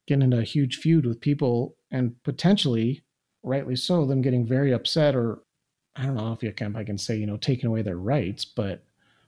getting 0.07 0.23
into 0.23 0.39
a 0.39 0.45
huge 0.45 0.77
feud 0.77 1.07
with 1.07 1.21
people 1.21 1.77
and 1.91 2.23
potentially, 2.25 3.05
rightly 3.43 3.77
so, 3.77 4.05
them 4.07 4.23
getting 4.23 4.47
very 4.47 4.73
upset 4.73 5.15
or 5.15 5.43
I 5.97 6.05
don't 6.05 6.17
know 6.17 6.33
if 6.33 6.43
you 6.43 6.53
can 6.53 6.75
I 6.77 6.85
can 6.85 6.99
say 6.99 7.17
you 7.17 7.27
know 7.27 7.37
taking 7.37 7.67
away 7.67 7.83
their 7.83 7.99
rights, 7.99 8.45
but 8.45 8.83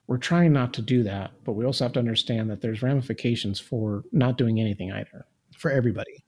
we're 0.07 0.17
trying 0.17 0.53
not 0.53 0.73
to 0.73 0.81
do 0.81 1.03
that. 1.03 1.31
But 1.43 1.53
we 1.53 1.65
also 1.65 1.85
have 1.85 1.93
to 1.93 1.99
understand 1.99 2.49
that 2.49 2.61
there's 2.61 2.81
ramifications 2.81 3.59
for 3.59 4.03
not 4.11 4.37
doing 4.37 4.59
anything 4.59 4.91
either 4.91 5.25
for 5.57 5.71
everybody. 5.71 6.23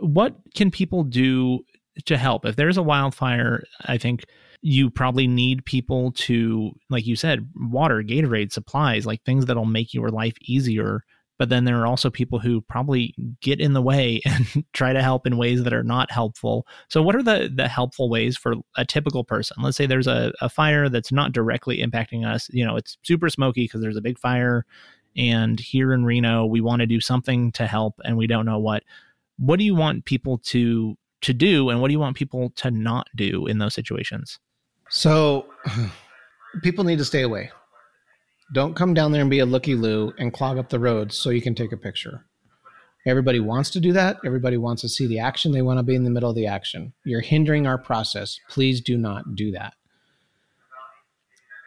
What 0.00 0.34
can 0.54 0.70
people 0.70 1.04
do 1.04 1.64
to 2.06 2.16
help? 2.16 2.44
If 2.44 2.56
there's 2.56 2.76
a 2.76 2.82
wildfire, 2.82 3.64
I 3.86 3.98
think 3.98 4.24
you 4.62 4.90
probably 4.90 5.26
need 5.26 5.64
people 5.64 6.12
to, 6.12 6.72
like 6.90 7.06
you 7.06 7.16
said, 7.16 7.48
water, 7.54 8.02
Gatorade, 8.02 8.52
supplies, 8.52 9.06
like 9.06 9.22
things 9.22 9.46
that'll 9.46 9.64
make 9.64 9.94
your 9.94 10.10
life 10.10 10.34
easier. 10.42 11.04
But 11.38 11.48
then 11.48 11.64
there 11.64 11.80
are 11.80 11.86
also 11.86 12.10
people 12.10 12.38
who 12.38 12.60
probably 12.60 13.14
get 13.40 13.60
in 13.60 13.72
the 13.72 13.80
way 13.80 14.20
and 14.26 14.64
try 14.74 14.92
to 14.92 15.02
help 15.02 15.26
in 15.26 15.38
ways 15.38 15.62
that 15.64 15.72
are 15.72 15.82
not 15.82 16.10
helpful. 16.10 16.66
So, 16.88 17.00
what 17.00 17.16
are 17.16 17.22
the 17.22 17.50
the 17.54 17.66
helpful 17.66 18.10
ways 18.10 18.36
for 18.36 18.56
a 18.76 18.84
typical 18.84 19.24
person? 19.24 19.56
Let's 19.62 19.78
say 19.78 19.86
there's 19.86 20.06
a, 20.06 20.32
a 20.42 20.50
fire 20.50 20.90
that's 20.90 21.12
not 21.12 21.32
directly 21.32 21.78
impacting 21.78 22.26
us. 22.26 22.50
You 22.52 22.66
know, 22.66 22.76
it's 22.76 22.98
super 23.02 23.30
smoky 23.30 23.64
because 23.64 23.80
there's 23.80 23.96
a 23.96 24.02
big 24.02 24.18
fire 24.18 24.66
and 25.16 25.58
here 25.58 25.92
in 25.92 26.04
Reno 26.04 26.46
we 26.46 26.60
want 26.60 26.80
to 26.80 26.86
do 26.86 27.00
something 27.00 27.52
to 27.52 27.66
help 27.66 27.94
and 28.04 28.16
we 28.16 28.26
don't 28.26 28.46
know 28.46 28.58
what 28.58 28.84
what 29.38 29.58
do 29.58 29.64
you 29.64 29.74
want 29.74 30.04
people 30.04 30.38
to 30.38 30.96
to 31.22 31.32
do 31.34 31.68
and 31.70 31.80
what 31.80 31.88
do 31.88 31.92
you 31.92 32.00
want 32.00 32.16
people 32.16 32.50
to 32.56 32.70
not 32.70 33.06
do 33.16 33.46
in 33.46 33.58
those 33.58 33.74
situations 33.74 34.38
so 34.88 35.46
people 36.62 36.84
need 36.84 36.98
to 36.98 37.04
stay 37.04 37.22
away 37.22 37.50
Don't 38.52 38.74
come 38.74 38.94
down 38.94 39.12
there 39.12 39.20
and 39.20 39.30
be 39.30 39.38
a 39.38 39.46
looky 39.46 39.76
loo 39.76 40.12
and 40.18 40.32
clog 40.32 40.58
up 40.58 40.70
the 40.70 40.80
roads 40.80 41.16
so 41.16 41.30
you 41.30 41.40
can 41.40 41.54
take 41.54 41.70
a 41.70 41.76
picture. 41.76 42.26
Everybody 43.06 43.38
wants 43.38 43.70
to 43.70 43.80
do 43.80 43.92
that. 43.92 44.18
Everybody 44.26 44.56
wants 44.56 44.82
to 44.82 44.88
see 44.88 45.06
the 45.06 45.20
action. 45.20 45.52
They 45.52 45.62
want 45.62 45.78
to 45.78 45.84
be 45.84 45.94
in 45.94 46.02
the 46.02 46.10
middle 46.10 46.30
of 46.30 46.36
the 46.36 46.48
action. 46.48 46.92
You're 47.04 47.20
hindering 47.20 47.66
our 47.66 47.78
process. 47.78 48.40
Please 48.48 48.80
do 48.80 48.98
not 48.98 49.36
do 49.36 49.52
that. 49.52 49.74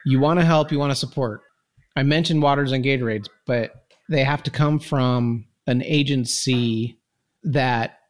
You 0.04 0.20
want 0.20 0.38
to 0.40 0.44
help, 0.44 0.70
you 0.70 0.78
want 0.78 0.92
to 0.92 0.96
support. 0.96 1.40
I 1.96 2.02
mentioned 2.02 2.42
Waters 2.42 2.72
and 2.72 2.84
Gatorades, 2.84 3.28
but 3.46 3.86
they 4.10 4.22
have 4.22 4.42
to 4.42 4.50
come 4.50 4.78
from 4.78 5.46
an 5.66 5.82
agency 5.82 6.98
that 7.44 8.00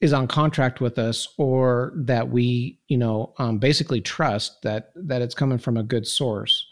is 0.00 0.12
on 0.12 0.26
contract 0.26 0.80
with 0.80 0.98
us 0.98 1.28
or 1.36 1.92
that 1.94 2.30
we 2.30 2.78
you 2.88 2.96
know 2.96 3.34
um, 3.38 3.58
basically 3.58 4.00
trust 4.00 4.62
that 4.62 4.92
that 4.94 5.22
it's 5.22 5.34
coming 5.34 5.58
from 5.58 5.76
a 5.76 5.82
good 5.82 6.06
source. 6.06 6.66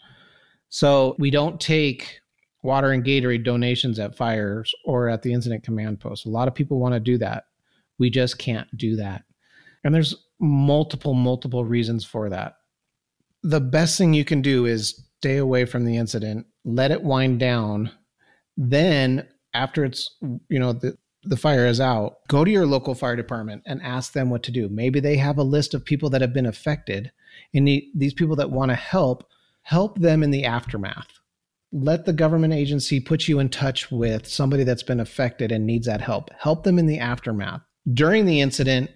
So 0.69 1.15
we 1.17 1.31
don't 1.31 1.59
take 1.59 2.19
water 2.61 2.91
and 2.91 3.03
gatorade 3.03 3.43
donations 3.43 3.99
at 3.99 4.15
fires 4.15 4.73
or 4.85 5.09
at 5.09 5.21
the 5.21 5.33
incident 5.33 5.63
command 5.63 5.99
post. 5.99 6.25
A 6.25 6.29
lot 6.29 6.47
of 6.47 6.55
people 6.55 6.79
want 6.79 6.93
to 6.93 6.99
do 6.99 7.17
that. 7.17 7.45
We 7.97 8.09
just 8.09 8.37
can't 8.37 8.67
do 8.77 8.95
that. 8.97 9.23
And 9.83 9.95
there's 9.95 10.15
multiple 10.39 11.13
multiple 11.13 11.65
reasons 11.65 12.05
for 12.05 12.29
that. 12.29 12.55
The 13.43 13.61
best 13.61 13.97
thing 13.97 14.13
you 14.13 14.25
can 14.25 14.41
do 14.41 14.65
is 14.65 15.05
stay 15.19 15.37
away 15.37 15.65
from 15.65 15.85
the 15.85 15.97
incident 15.97 16.45
let 16.65 16.91
it 16.91 17.03
wind 17.03 17.39
down. 17.39 17.91
Then 18.57 19.27
after 19.53 19.83
it's 19.83 20.15
you 20.49 20.59
know 20.59 20.73
the 20.73 20.97
the 21.23 21.37
fire 21.37 21.65
is 21.65 21.81
out, 21.81 22.25
go 22.27 22.45
to 22.45 22.51
your 22.51 22.65
local 22.65 22.95
fire 22.95 23.15
department 23.15 23.63
and 23.65 23.81
ask 23.81 24.13
them 24.13 24.29
what 24.29 24.43
to 24.43 24.51
do. 24.51 24.69
Maybe 24.69 24.99
they 24.99 25.17
have 25.17 25.37
a 25.37 25.43
list 25.43 25.73
of 25.73 25.83
people 25.83 26.09
that 26.11 26.21
have 26.21 26.33
been 26.33 26.45
affected, 26.45 27.11
and 27.53 27.67
these 27.67 28.13
people 28.13 28.35
that 28.37 28.51
want 28.51 28.69
to 28.69 28.75
help, 28.75 29.27
help 29.63 29.99
them 29.99 30.23
in 30.23 30.31
the 30.31 30.45
aftermath. 30.45 31.07
Let 31.71 32.05
the 32.05 32.13
government 32.13 32.53
agency 32.53 32.99
put 32.99 33.27
you 33.27 33.39
in 33.39 33.49
touch 33.49 33.91
with 33.91 34.27
somebody 34.27 34.63
that's 34.63 34.81
been 34.81 34.99
affected 34.99 35.51
and 35.51 35.65
needs 35.65 35.85
that 35.85 36.01
help. 36.01 36.31
Help 36.39 36.63
them 36.63 36.79
in 36.79 36.87
the 36.87 36.99
aftermath. 36.99 37.61
During 37.93 38.25
the 38.25 38.41
incident, 38.41 38.89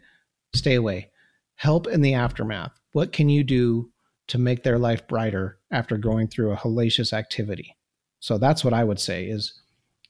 stay 0.56 0.76
away. 0.76 1.12
Help 1.56 1.88
in 1.88 2.02
the 2.02 2.16
aftermath. 2.16 2.72
What 2.94 3.12
can 3.12 3.30
you 3.30 3.44
do 3.44 3.92
to 4.28 4.40
make 4.40 4.64
their 4.64 4.80
life 4.80 5.08
brighter 5.08 5.60
after 5.72 5.98
going 5.98 6.28
through 6.30 6.52
a 6.52 6.58
hellacious 6.58 7.14
activity? 7.14 7.78
So 8.20 8.38
that's 8.38 8.64
what 8.64 8.74
I 8.74 8.84
would 8.84 9.00
say 9.00 9.26
is 9.26 9.62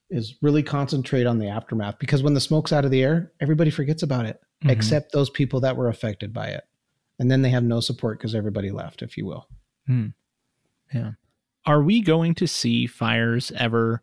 is 0.10 0.36
really 0.42 0.64
concentrate 0.64 1.26
on 1.26 1.40
the 1.40 1.48
aftermath 1.48 1.98
because 2.00 2.22
when 2.22 2.34
the 2.34 2.42
smoke's 2.42 2.74
out 2.74 2.86
of 2.86 2.92
the 2.92 3.04
air, 3.04 3.32
everybody 3.40 3.72
forgets 3.72 4.04
about 4.04 4.26
it 4.26 4.40
mm-hmm. 4.64 4.70
except 4.70 5.12
those 5.12 5.30
people 5.30 5.60
that 5.62 5.78
were 5.78 5.90
affected 5.90 6.34
by 6.34 6.48
it. 6.48 6.64
And 7.20 7.30
then 7.30 7.42
they 7.42 7.50
have 7.50 7.64
no 7.64 7.80
support 7.80 8.18
because 8.18 8.36
everybody 8.36 8.72
left, 8.72 9.02
if 9.02 9.18
you 9.18 9.26
will. 9.26 9.48
Mm. 9.90 10.14
Yeah. 10.94 11.12
Are 11.66 11.82
we 11.82 12.02
going 12.02 12.36
to 12.36 12.48
see 12.48 12.88
fires 12.88 13.52
ever 13.56 14.02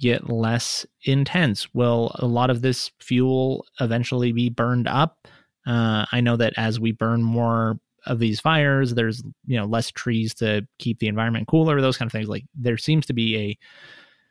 get 0.00 0.28
less 0.28 0.84
intense? 1.04 1.72
Will 1.74 2.12
a 2.16 2.26
lot 2.26 2.50
of 2.50 2.62
this 2.62 2.90
fuel 3.00 3.64
eventually 3.80 4.32
be 4.32 4.50
burned 4.50 4.88
up? 4.88 5.28
Uh, 5.66 6.06
I 6.12 6.20
know 6.20 6.36
that 6.36 6.54
as 6.56 6.80
we 6.80 6.92
burn 6.92 7.22
more 7.22 7.78
of 8.06 8.18
these 8.18 8.40
fires, 8.40 8.94
there's 8.94 9.22
you 9.46 9.56
know 9.58 9.66
less 9.66 9.90
trees 9.90 10.34
to 10.34 10.66
keep 10.78 10.98
the 10.98 11.08
environment 11.08 11.46
cooler. 11.48 11.80
Those 11.80 11.96
kind 11.96 12.08
of 12.08 12.12
things. 12.12 12.28
Like 12.28 12.44
there 12.54 12.78
seems 12.78 13.06
to 13.06 13.12
be 13.12 13.36
a 13.36 13.58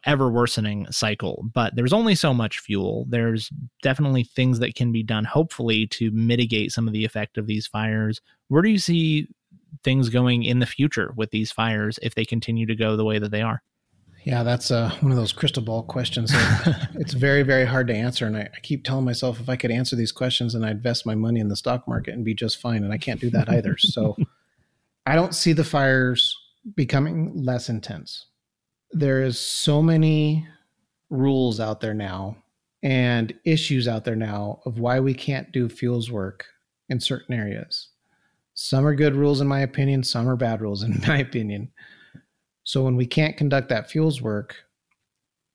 ever 0.05 0.29
worsening 0.29 0.87
cycle. 0.91 1.45
But 1.53 1.75
there's 1.75 1.93
only 1.93 2.15
so 2.15 2.33
much 2.33 2.59
fuel. 2.59 3.05
There's 3.09 3.49
definitely 3.81 4.23
things 4.23 4.59
that 4.59 4.75
can 4.75 4.91
be 4.91 5.03
done, 5.03 5.25
hopefully, 5.25 5.87
to 5.87 6.11
mitigate 6.11 6.71
some 6.71 6.87
of 6.87 6.93
the 6.93 7.05
effect 7.05 7.37
of 7.37 7.47
these 7.47 7.67
fires. 7.67 8.21
Where 8.47 8.61
do 8.61 8.69
you 8.69 8.79
see 8.79 9.27
things 9.83 10.09
going 10.09 10.43
in 10.43 10.59
the 10.59 10.65
future 10.65 11.13
with 11.15 11.31
these 11.31 11.51
fires 11.51 11.99
if 12.01 12.15
they 12.15 12.25
continue 12.25 12.65
to 12.65 12.75
go 12.75 12.95
the 12.95 13.05
way 13.05 13.19
that 13.19 13.31
they 13.31 13.41
are? 13.41 13.61
Yeah, 14.23 14.43
that's 14.43 14.71
uh, 14.71 14.91
one 14.99 15.11
of 15.11 15.17
those 15.17 15.31
crystal 15.31 15.63
ball 15.63 15.83
questions. 15.83 16.31
it's 16.95 17.13
very, 17.13 17.43
very 17.43 17.65
hard 17.65 17.87
to 17.87 17.95
answer. 17.95 18.25
And 18.25 18.35
I, 18.35 18.41
I, 18.41 18.59
keep 18.61 18.83
telling 18.83 19.05
myself 19.05 19.39
if 19.39 19.47
I 19.47 19.55
could 19.55 19.71
answer 19.71 19.95
these 19.95 20.11
questions 20.11 20.53
and 20.53 20.65
I'd 20.65 20.71
invest 20.77 21.05
my 21.05 21.15
money 21.15 21.39
in 21.39 21.47
the 21.47 21.55
stock 21.55 21.87
market 21.87 22.13
and 22.13 22.25
be 22.25 22.33
just 22.33 22.59
fine. 22.59 22.83
And 22.83 22.91
I 22.91 22.97
can't 22.97 23.21
do 23.21 23.29
that 23.29 23.47
either. 23.47 23.77
so 23.77 24.17
I 25.05 25.15
don't 25.15 25.33
see 25.33 25.53
the 25.53 25.63
fires 25.63 26.35
becoming 26.75 27.31
less 27.41 27.69
intense 27.69 28.25
there 28.91 29.23
is 29.23 29.39
so 29.39 29.81
many 29.81 30.47
rules 31.09 31.59
out 31.59 31.79
there 31.81 31.93
now 31.93 32.37
and 32.83 33.33
issues 33.43 33.87
out 33.87 34.05
there 34.05 34.15
now 34.15 34.59
of 34.65 34.79
why 34.79 34.99
we 34.99 35.13
can't 35.13 35.51
do 35.51 35.67
fuels 35.67 36.11
work 36.11 36.45
in 36.89 36.99
certain 36.99 37.33
areas. 37.33 37.89
Some 38.53 38.85
are 38.85 38.95
good 38.95 39.15
rules, 39.15 39.41
in 39.41 39.47
my 39.47 39.59
opinion, 39.59 40.03
some 40.03 40.27
are 40.27 40.35
bad 40.35 40.61
rules, 40.61 40.83
in 40.83 41.01
my 41.07 41.19
opinion. 41.19 41.71
So 42.63 42.83
when 42.83 42.95
we 42.95 43.05
can't 43.05 43.37
conduct 43.37 43.69
that 43.69 43.89
fuels 43.89 44.21
work, 44.21 44.55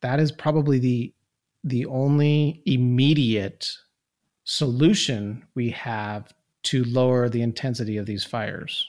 that 0.00 0.20
is 0.20 0.32
probably 0.32 0.78
the 0.78 1.14
the 1.64 1.86
only 1.86 2.60
immediate 2.66 3.70
solution 4.42 5.46
we 5.54 5.70
have 5.70 6.34
to 6.64 6.82
lower 6.84 7.28
the 7.28 7.40
intensity 7.40 7.98
of 7.98 8.06
these 8.06 8.24
fires. 8.24 8.84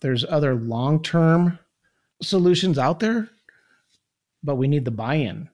There's 0.00 0.24
other 0.24 0.56
long-term 0.56 1.60
solutions 2.20 2.76
out 2.76 2.98
there 2.98 3.28
but 4.42 4.56
we 4.56 4.68
need 4.68 4.84
the 4.84 4.90
buy-in 4.90 5.48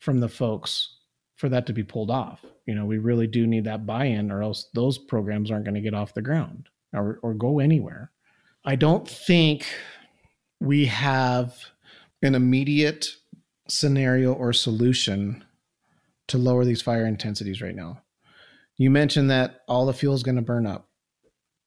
from 0.00 0.20
the 0.20 0.28
folks 0.28 0.98
for 1.36 1.48
that 1.48 1.66
to 1.66 1.72
be 1.72 1.82
pulled 1.82 2.10
off. 2.10 2.44
You 2.66 2.74
know, 2.74 2.84
we 2.84 2.98
really 2.98 3.26
do 3.26 3.46
need 3.46 3.64
that 3.64 3.86
buy-in 3.86 4.30
or 4.30 4.42
else 4.42 4.68
those 4.74 4.98
programs 4.98 5.50
aren't 5.50 5.64
going 5.64 5.74
to 5.74 5.80
get 5.80 5.94
off 5.94 6.14
the 6.14 6.22
ground 6.22 6.68
or, 6.92 7.18
or 7.22 7.34
go 7.34 7.58
anywhere. 7.58 8.10
I 8.64 8.76
don't 8.76 9.08
think 9.08 9.66
we 10.60 10.86
have 10.86 11.56
an 12.22 12.34
immediate 12.34 13.08
scenario 13.68 14.32
or 14.32 14.52
solution 14.52 15.44
to 16.28 16.38
lower 16.38 16.64
these 16.64 16.82
fire 16.82 17.06
intensities 17.06 17.60
right 17.60 17.74
now. 17.74 18.00
You 18.76 18.90
mentioned 18.90 19.30
that 19.30 19.60
all 19.68 19.86
the 19.86 19.92
fuel 19.92 20.14
is 20.14 20.22
going 20.22 20.36
to 20.36 20.42
burn 20.42 20.66
up. 20.66 20.88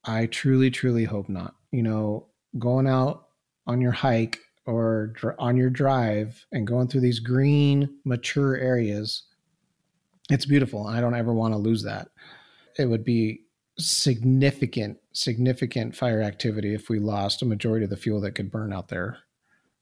I 0.03 0.25
truly, 0.25 0.71
truly 0.71 1.03
hope 1.03 1.29
not. 1.29 1.55
You 1.71 1.83
know, 1.83 2.27
going 2.57 2.87
out 2.87 3.27
on 3.67 3.81
your 3.81 3.91
hike 3.91 4.39
or 4.67 5.13
dr- 5.15 5.35
on 5.39 5.57
your 5.57 5.69
drive 5.69 6.45
and 6.51 6.67
going 6.67 6.87
through 6.87 7.01
these 7.01 7.19
green, 7.19 7.89
mature 8.03 8.57
areas, 8.57 9.23
it's 10.29 10.45
beautiful. 10.45 10.87
And 10.87 10.95
I 10.95 11.01
don't 11.01 11.15
ever 11.15 11.33
want 11.33 11.53
to 11.53 11.57
lose 11.57 11.83
that. 11.83 12.09
It 12.77 12.85
would 12.85 13.03
be 13.03 13.45
significant, 13.79 14.97
significant 15.13 15.95
fire 15.95 16.21
activity 16.21 16.73
if 16.75 16.89
we 16.89 16.99
lost 16.99 17.41
a 17.41 17.45
majority 17.45 17.85
of 17.85 17.89
the 17.89 17.97
fuel 17.97 18.21
that 18.21 18.33
could 18.35 18.51
burn 18.51 18.73
out 18.73 18.89
there. 18.89 19.19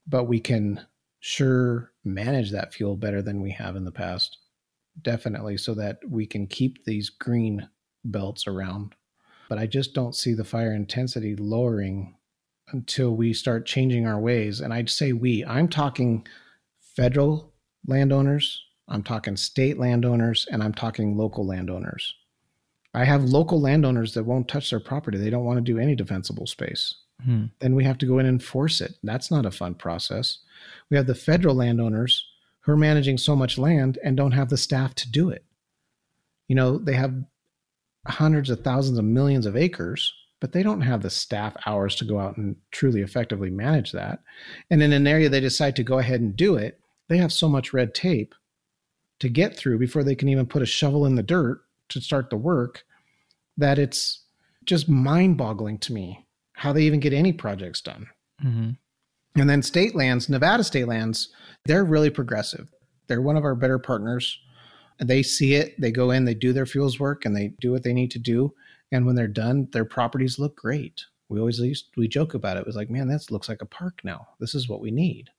But 0.06 0.24
we 0.24 0.38
can 0.38 0.80
sure 1.20 1.92
manage 2.04 2.52
that 2.52 2.72
fuel 2.72 2.96
better 2.96 3.20
than 3.20 3.40
we 3.40 3.50
have 3.50 3.74
in 3.74 3.84
the 3.84 3.90
past. 3.90 4.38
Definitely, 5.02 5.58
so 5.58 5.74
that 5.74 5.98
we 6.08 6.26
can 6.26 6.46
keep 6.46 6.84
these 6.84 7.10
green 7.10 7.68
belts 8.04 8.46
around. 8.46 8.94
But 9.48 9.58
I 9.58 9.66
just 9.66 9.94
don't 9.94 10.14
see 10.14 10.32
the 10.32 10.44
fire 10.44 10.72
intensity 10.72 11.36
lowering 11.36 12.15
until 12.68 13.14
we 13.14 13.32
start 13.32 13.66
changing 13.66 14.06
our 14.06 14.18
ways. 14.18 14.60
And 14.60 14.72
I'd 14.72 14.90
say 14.90 15.12
we, 15.12 15.44
I'm 15.44 15.68
talking 15.68 16.26
federal 16.80 17.52
landowners, 17.86 18.62
I'm 18.88 19.02
talking 19.02 19.36
state 19.36 19.78
landowners, 19.78 20.46
and 20.50 20.62
I'm 20.62 20.74
talking 20.74 21.16
local 21.16 21.46
landowners. 21.46 22.14
I 22.94 23.04
have 23.04 23.24
local 23.24 23.60
landowners 23.60 24.14
that 24.14 24.24
won't 24.24 24.48
touch 24.48 24.70
their 24.70 24.80
property. 24.80 25.18
They 25.18 25.30
don't 25.30 25.44
want 25.44 25.58
to 25.58 25.72
do 25.72 25.78
any 25.78 25.94
defensible 25.94 26.46
space. 26.46 26.94
Hmm. 27.22 27.46
Then 27.60 27.74
we 27.74 27.84
have 27.84 27.98
to 27.98 28.06
go 28.06 28.18
in 28.18 28.26
and 28.26 28.42
force 28.42 28.80
it. 28.80 28.94
That's 29.02 29.30
not 29.30 29.46
a 29.46 29.50
fun 29.50 29.74
process. 29.74 30.38
We 30.90 30.96
have 30.96 31.06
the 31.06 31.14
federal 31.14 31.54
landowners 31.54 32.24
who 32.60 32.72
are 32.72 32.76
managing 32.76 33.18
so 33.18 33.36
much 33.36 33.58
land 33.58 33.98
and 34.02 34.16
don't 34.16 34.32
have 34.32 34.48
the 34.48 34.56
staff 34.56 34.94
to 34.96 35.10
do 35.10 35.30
it. 35.30 35.44
You 36.48 36.56
know, 36.56 36.78
they 36.78 36.94
have 36.94 37.14
hundreds 38.06 38.50
of 38.50 38.60
thousands 38.60 38.98
of 38.98 39.04
millions 39.04 39.46
of 39.46 39.56
acres 39.56 40.12
but 40.40 40.52
they 40.52 40.62
don't 40.62 40.82
have 40.82 41.02
the 41.02 41.10
staff 41.10 41.56
hours 41.66 41.94
to 41.96 42.04
go 42.04 42.18
out 42.18 42.36
and 42.36 42.56
truly 42.70 43.00
effectively 43.00 43.50
manage 43.50 43.92
that. 43.92 44.20
And 44.70 44.82
in 44.82 44.92
an 44.92 45.06
area 45.06 45.28
they 45.28 45.40
decide 45.40 45.76
to 45.76 45.82
go 45.82 45.98
ahead 45.98 46.20
and 46.20 46.36
do 46.36 46.56
it, 46.56 46.80
they 47.08 47.18
have 47.18 47.32
so 47.32 47.48
much 47.48 47.72
red 47.72 47.94
tape 47.94 48.34
to 49.20 49.28
get 49.28 49.56
through 49.56 49.78
before 49.78 50.04
they 50.04 50.14
can 50.14 50.28
even 50.28 50.46
put 50.46 50.62
a 50.62 50.66
shovel 50.66 51.06
in 51.06 51.14
the 51.14 51.22
dirt 51.22 51.62
to 51.88 52.00
start 52.00 52.30
the 52.30 52.36
work 52.36 52.84
that 53.56 53.78
it's 53.78 54.24
just 54.64 54.88
mind 54.88 55.38
boggling 55.38 55.78
to 55.78 55.92
me 55.92 56.26
how 56.54 56.72
they 56.72 56.82
even 56.82 57.00
get 57.00 57.12
any 57.12 57.32
projects 57.32 57.80
done. 57.80 58.06
Mm-hmm. 58.44 59.40
And 59.40 59.50
then 59.50 59.62
state 59.62 59.94
lands, 59.94 60.28
Nevada 60.28 60.64
state 60.64 60.88
lands, 60.88 61.30
they're 61.64 61.84
really 61.84 62.10
progressive. 62.10 62.68
They're 63.06 63.22
one 63.22 63.36
of 63.36 63.44
our 63.44 63.54
better 63.54 63.78
partners. 63.78 64.38
They 64.98 65.22
see 65.22 65.54
it, 65.54 65.78
they 65.80 65.90
go 65.90 66.10
in, 66.10 66.24
they 66.24 66.34
do 66.34 66.52
their 66.52 66.66
fuels 66.66 66.98
work, 66.98 67.24
and 67.24 67.36
they 67.36 67.52
do 67.60 67.70
what 67.70 67.82
they 67.82 67.92
need 67.92 68.10
to 68.12 68.18
do 68.18 68.54
and 68.92 69.04
when 69.04 69.16
they're 69.16 69.28
done, 69.28 69.68
their 69.72 69.84
properties 69.84 70.38
look 70.38 70.56
great. 70.56 71.04
We 71.28 71.40
always 71.40 71.58
used, 71.58 71.88
we 71.96 72.06
joke 72.06 72.34
about 72.34 72.56
it. 72.56 72.60
It 72.60 72.66
was 72.66 72.76
like, 72.76 72.90
man, 72.90 73.08
this 73.08 73.30
looks 73.30 73.48
like 73.48 73.62
a 73.62 73.66
park 73.66 74.00
now. 74.04 74.28
This 74.38 74.54
is 74.54 74.68
what 74.68 74.80
we 74.80 74.90
need. 74.90 75.30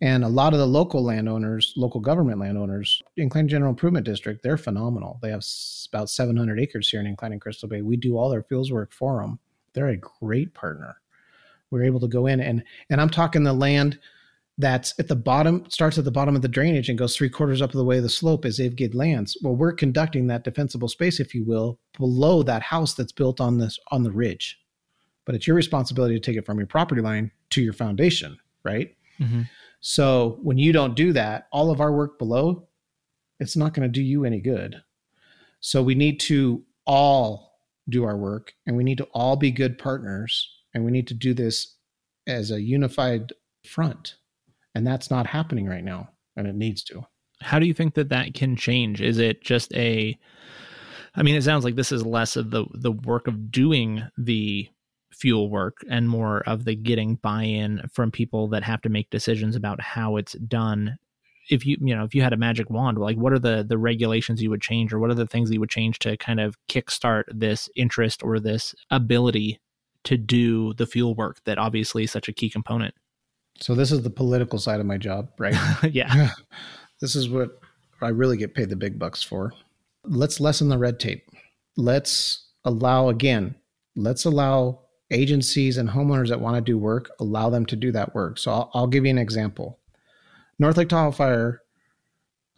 And 0.00 0.24
a 0.24 0.28
lot 0.28 0.52
of 0.52 0.58
the 0.58 0.66
local 0.66 1.02
landowners, 1.02 1.72
local 1.76 2.00
government 2.00 2.38
landowners, 2.38 3.00
Incline 3.16 3.48
General 3.48 3.70
Improvement 3.70 4.04
District, 4.04 4.42
they're 4.42 4.56
phenomenal. 4.56 5.18
They 5.22 5.30
have 5.30 5.44
about 5.90 6.10
700 6.10 6.60
acres 6.60 6.88
here 6.88 7.00
in 7.00 7.06
Incline 7.06 7.32
and 7.32 7.40
Crystal 7.40 7.68
Bay. 7.68 7.82
We 7.82 7.96
do 7.96 8.16
all 8.16 8.28
their 8.28 8.42
fuels 8.42 8.72
work 8.72 8.92
for 8.92 9.20
them. 9.20 9.38
They're 9.72 9.88
a 9.88 9.96
great 9.96 10.52
partner. 10.54 10.96
We're 11.70 11.84
able 11.84 12.00
to 12.00 12.08
go 12.08 12.26
in 12.26 12.40
and 12.40 12.62
and 12.90 13.00
I'm 13.00 13.10
talking 13.10 13.42
the 13.42 13.52
land 13.52 13.98
that's 14.56 14.94
at 14.98 15.08
the 15.08 15.16
bottom, 15.16 15.64
starts 15.68 15.98
at 15.98 16.04
the 16.04 16.10
bottom 16.12 16.36
of 16.36 16.42
the 16.42 16.48
drainage 16.48 16.88
and 16.88 16.98
goes 16.98 17.16
three 17.16 17.28
quarters 17.28 17.60
up 17.60 17.72
the 17.72 17.84
way 17.84 17.96
of 17.96 18.04
the 18.04 18.08
slope 18.08 18.44
as 18.44 18.58
IVGID 18.58 18.94
lands. 18.94 19.36
Well, 19.42 19.56
we're 19.56 19.72
conducting 19.72 20.28
that 20.28 20.44
defensible 20.44 20.88
space, 20.88 21.18
if 21.18 21.34
you 21.34 21.44
will, 21.44 21.78
below 21.98 22.42
that 22.44 22.62
house 22.62 22.94
that's 22.94 23.12
built 23.12 23.40
on 23.40 23.58
this 23.58 23.78
on 23.90 24.04
the 24.04 24.12
ridge. 24.12 24.60
But 25.24 25.34
it's 25.34 25.46
your 25.46 25.56
responsibility 25.56 26.14
to 26.14 26.20
take 26.20 26.36
it 26.36 26.46
from 26.46 26.58
your 26.58 26.66
property 26.66 27.00
line 27.00 27.32
to 27.50 27.62
your 27.62 27.72
foundation, 27.72 28.38
right? 28.62 28.94
Mm-hmm. 29.18 29.42
So 29.80 30.38
when 30.42 30.58
you 30.58 30.72
don't 30.72 30.94
do 30.94 31.12
that, 31.14 31.48
all 31.50 31.70
of 31.70 31.80
our 31.80 31.92
work 31.92 32.18
below, 32.18 32.68
it's 33.40 33.56
not 33.56 33.74
going 33.74 33.88
to 33.88 33.92
do 33.92 34.02
you 34.02 34.24
any 34.24 34.40
good. 34.40 34.76
So 35.60 35.82
we 35.82 35.94
need 35.94 36.20
to 36.20 36.62
all 36.86 37.58
do 37.88 38.04
our 38.04 38.16
work 38.16 38.52
and 38.66 38.76
we 38.76 38.84
need 38.84 38.98
to 38.98 39.08
all 39.12 39.36
be 39.36 39.50
good 39.50 39.78
partners 39.78 40.48
and 40.74 40.84
we 40.84 40.92
need 40.92 41.06
to 41.08 41.14
do 41.14 41.34
this 41.34 41.74
as 42.26 42.50
a 42.50 42.60
unified 42.60 43.32
front 43.66 44.16
and 44.74 44.86
that's 44.86 45.10
not 45.10 45.26
happening 45.26 45.66
right 45.66 45.84
now 45.84 46.08
and 46.36 46.46
it 46.46 46.54
needs 46.54 46.82
to. 46.84 47.04
How 47.40 47.58
do 47.58 47.66
you 47.66 47.74
think 47.74 47.94
that 47.94 48.08
that 48.08 48.34
can 48.34 48.56
change? 48.56 49.00
Is 49.00 49.18
it 49.18 49.42
just 49.42 49.72
a 49.74 50.18
i 51.16 51.22
mean 51.22 51.36
it 51.36 51.44
sounds 51.44 51.64
like 51.64 51.76
this 51.76 51.92
is 51.92 52.04
less 52.04 52.34
of 52.34 52.50
the 52.50 52.64
the 52.74 52.90
work 52.90 53.28
of 53.28 53.52
doing 53.52 54.02
the 54.18 54.68
fuel 55.12 55.48
work 55.48 55.78
and 55.88 56.08
more 56.08 56.40
of 56.40 56.64
the 56.64 56.74
getting 56.74 57.14
buy-in 57.16 57.80
from 57.92 58.10
people 58.10 58.48
that 58.48 58.64
have 58.64 58.82
to 58.82 58.88
make 58.88 59.10
decisions 59.10 59.54
about 59.54 59.80
how 59.80 60.16
it's 60.16 60.32
done. 60.32 60.98
If 61.50 61.64
you 61.64 61.76
you 61.80 61.94
know 61.94 62.04
if 62.04 62.14
you 62.14 62.22
had 62.22 62.32
a 62.32 62.38
magic 62.38 62.70
wand 62.70 62.98
like 62.98 63.16
what 63.16 63.32
are 63.32 63.38
the 63.38 63.64
the 63.68 63.78
regulations 63.78 64.42
you 64.42 64.50
would 64.50 64.62
change 64.62 64.92
or 64.92 64.98
what 64.98 65.10
are 65.10 65.14
the 65.14 65.26
things 65.26 65.50
you 65.50 65.60
would 65.60 65.70
change 65.70 65.98
to 66.00 66.16
kind 66.16 66.40
of 66.40 66.56
kickstart 66.68 67.24
this 67.28 67.68
interest 67.76 68.22
or 68.22 68.40
this 68.40 68.74
ability 68.90 69.60
to 70.04 70.16
do 70.16 70.72
the 70.74 70.86
fuel 70.86 71.14
work 71.14 71.40
that 71.44 71.58
obviously 71.58 72.04
is 72.04 72.10
such 72.10 72.28
a 72.28 72.32
key 72.32 72.48
component 72.48 72.94
so 73.60 73.74
this 73.74 73.92
is 73.92 74.02
the 74.02 74.10
political 74.10 74.58
side 74.58 74.80
of 74.80 74.86
my 74.86 74.98
job 74.98 75.28
right 75.38 75.54
yeah 75.90 76.30
this 77.00 77.14
is 77.14 77.28
what 77.28 77.58
i 78.02 78.08
really 78.08 78.36
get 78.36 78.54
paid 78.54 78.68
the 78.68 78.76
big 78.76 78.98
bucks 78.98 79.22
for 79.22 79.52
let's 80.04 80.40
lessen 80.40 80.68
the 80.68 80.78
red 80.78 80.98
tape 80.98 81.28
let's 81.76 82.48
allow 82.64 83.08
again 83.08 83.54
let's 83.96 84.24
allow 84.24 84.80
agencies 85.10 85.76
and 85.76 85.88
homeowners 85.88 86.28
that 86.28 86.40
want 86.40 86.56
to 86.56 86.60
do 86.60 86.78
work 86.78 87.10
allow 87.20 87.48
them 87.50 87.64
to 87.64 87.76
do 87.76 87.92
that 87.92 88.14
work 88.14 88.38
so 88.38 88.50
I'll, 88.50 88.70
I'll 88.74 88.86
give 88.86 89.04
you 89.04 89.10
an 89.10 89.18
example 89.18 89.78
North 90.58 90.76
Lake 90.76 90.88
Tahoe 90.88 91.10
Fire 91.10 91.62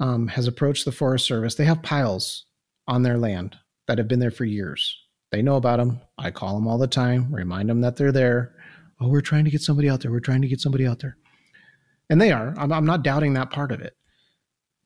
um, 0.01 0.29
has 0.29 0.47
approached 0.47 0.85
the 0.85 0.93
Forest 0.93 1.27
Service. 1.27 1.55
They 1.55 1.65
have 1.65 1.83
piles 1.83 2.45
on 2.87 3.03
their 3.03 3.19
land 3.19 3.57
that 3.87 3.99
have 3.99 4.09
been 4.09 4.21
there 4.21 4.31
for 4.31 4.45
years. 4.45 4.99
They 5.33 5.43
know 5.43 5.57
about 5.57 5.79
them. 5.79 6.01
I 6.19 6.31
call 6.31 6.55
them 6.55 6.69
all 6.69 6.79
the 6.79 6.87
time, 6.87 7.35
remind 7.35 7.69
them 7.69 7.81
that 7.81 7.97
they're 7.97 8.13
there. 8.13 8.55
Oh, 9.01 9.09
we're 9.09 9.21
trying 9.21 9.45
to 9.45 9.51
get 9.51 9.63
somebody 9.63 9.89
out 9.89 10.01
there. 10.01 10.11
We're 10.11 10.21
trying 10.21 10.43
to 10.43 10.49
get 10.49 10.61
somebody 10.61 10.87
out 10.87 11.01
there. 11.01 11.17
And 12.09 12.21
they 12.21 12.33
are. 12.33 12.55
I'm, 12.57 12.73
I'm 12.73 12.87
not 12.87 13.03
doubting 13.03 13.35
that 13.35 13.51
part 13.51 13.73
of 13.73 13.81
it. 13.81 13.97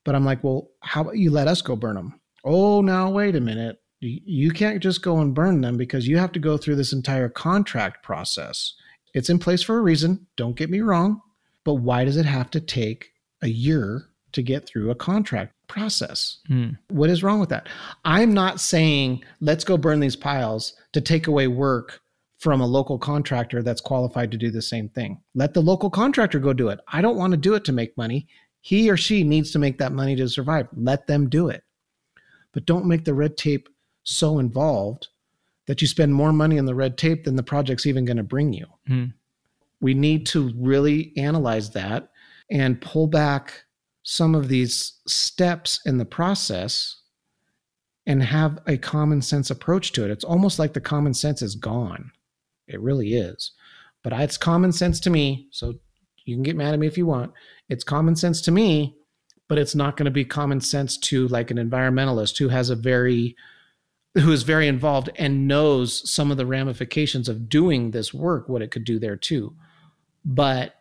But 0.05 0.15
I'm 0.15 0.25
like, 0.25 0.43
well, 0.43 0.71
how 0.81 1.03
about 1.03 1.19
you 1.19 1.31
let 1.31 1.49
us 1.49 1.63
go 1.63 1.77
burn 1.77 1.97
them? 1.97 2.21
Oh, 2.45 2.81
now, 2.81 3.11
wait 3.11 3.37
a 3.37 3.41
minute. 3.41 3.81
You 4.01 4.51
can't 4.51 4.83
just 4.83 5.03
go 5.03 5.19
and 5.19 5.35
burn 5.35 5.61
them 5.61 5.77
because 5.77 6.09
you 6.09 6.17
have 6.17 6.33
to 6.33 6.39
go 6.39 6.57
through 6.57 6.77
this 6.77 6.95
entire 6.95 7.29
contract 7.29 8.03
process. 8.03 8.75
It's 9.13 9.29
in 9.29 9.39
place 9.39 9.63
for 9.63 9.77
a 9.77 9.83
reason. 9.83 10.27
Don't 10.37 10.57
get 10.57 10.71
me 10.71 10.81
wrong. 10.81 11.21
But 11.65 11.75
why 11.75 12.05
does 12.05 12.17
it 12.17 12.25
have 12.25 12.51
to 12.53 12.61
take 12.61 13.13
a 13.43 13.49
year 13.49 14.07
to 14.33 14.43
get 14.43 14.67
through 14.67 14.91
a 14.91 14.95
contract 14.95 15.53
process? 15.69 16.39
Hmm. 16.47 16.71
What 16.89 17.11
is 17.11 17.23
wrong 17.23 17.41
with 17.41 17.51
that? 17.51 17.69
I'm 18.07 18.33
not 18.33 18.61
saying 18.61 19.23
let's 19.41 19.65
go 19.65 19.77
burn 19.77 20.01
these 20.01 20.17
piles 20.17 20.75
to 20.93 21.03
take 21.03 21.27
away 21.27 21.49
work 21.49 22.01
from 22.41 22.63
a 22.63 22.67
local 22.67 22.99
contractor 22.99 23.63
that's 23.63 23.83
qualified 23.83 24.31
to 24.31 24.39
do 24.39 24.51
the 24.51 24.63
same 24.63 24.89
thing. 24.89 25.21
Let 25.35 25.53
the 25.53 25.61
local 25.61 25.91
contractor 25.91 26.39
go 26.39 26.55
do 26.55 26.71
it. 26.71 26.81
I 26.89 27.03
don't 27.03 27.19
want 27.19 27.33
to 27.33 27.37
do 27.37 27.55
it 27.55 27.65
to 27.67 27.73
make 27.73 27.97
money. 27.99 28.27
He 28.63 28.91
or 28.91 28.97
she 28.97 29.23
needs 29.23 29.53
to 29.53 29.59
make 29.59 29.77
that 29.79 29.93
money 29.93 30.17
to 30.17 30.29
survive. 30.29 30.67
Let 30.75 31.07
them 31.07 31.29
do 31.29 31.49
it. 31.49 31.63
But 32.53 32.65
don't 32.65 32.87
make 32.87 33.05
the 33.05 33.15
red 33.15 33.37
tape 33.37 33.69
so 34.05 34.39
involved 34.39 35.09
that 35.67 35.83
you 35.83 35.87
spend 35.87 36.15
more 36.15 36.33
money 36.33 36.59
on 36.59 36.65
the 36.65 36.75
red 36.75 36.97
tape 36.97 37.25
than 37.25 37.37
the 37.37 37.43
project's 37.43 37.85
even 37.85 38.07
going 38.07 38.17
to 38.17 38.23
bring 38.23 38.55
you. 38.55 38.67
Hmm. 38.87 39.05
We 39.83 39.93
need 39.93 40.27
to 40.29 40.51
really 40.57 41.13
analyze 41.19 41.71
that 41.73 42.09
and 42.51 42.81
pull 42.81 43.07
back 43.07 43.65
some 44.03 44.35
of 44.35 44.49
these 44.49 44.95
steps 45.07 45.79
in 45.85 45.99
the 45.99 46.07
process 46.07 47.03
and 48.07 48.23
have 48.23 48.59
a 48.67 48.79
common 48.79 49.21
sense 49.21 49.51
approach 49.51 49.93
to 49.93 50.05
it. 50.05 50.11
It's 50.11 50.25
almost 50.25 50.59
like 50.59 50.73
the 50.73 50.81
common 50.81 51.13
sense 51.13 51.43
is 51.43 51.55
gone. 51.55 52.11
It 52.71 52.81
really 52.81 53.15
is. 53.15 53.53
But 54.03 54.13
it's 54.15 54.37
common 54.37 54.73
sense 54.73 55.01
to 55.01 55.11
me. 55.11 55.49
So 55.51 55.75
you 56.25 56.37
can 56.37 56.43
get 56.43 56.57
mad 56.57 56.75
at 56.75 56.81
me 56.81 56.87
if 56.87 56.97
you 56.97 57.07
want. 57.07 57.33
It's 57.69 57.85
common 57.85 58.17
sense 58.17 58.41
to 58.43 58.51
me, 58.51 58.97
but 59.49 59.59
it's 59.59 59.75
not 59.75 59.97
going 59.97 60.07
to 60.07 60.11
be 60.11 60.25
common 60.25 60.61
sense 60.61 60.97
to 60.99 61.29
like 61.29 61.51
an 61.51 61.59
environmentalist 61.59 62.39
who 62.39 62.49
has 62.49 62.71
a 62.71 62.77
very 62.77 63.37
who 64.15 64.33
is 64.33 64.43
very 64.43 64.67
involved 64.67 65.09
and 65.17 65.47
knows 65.47 66.11
some 66.11 66.33
of 66.33 66.37
the 66.37 66.47
ramifications 66.47 67.29
of 67.29 67.49
doing 67.49 67.93
this 67.93 68.13
work, 68.13 68.49
what 68.49 68.63
it 68.63 68.73
could 68.73 68.85
do 68.85 68.99
there 68.99 69.17
too. 69.17 69.55
But 70.25 70.75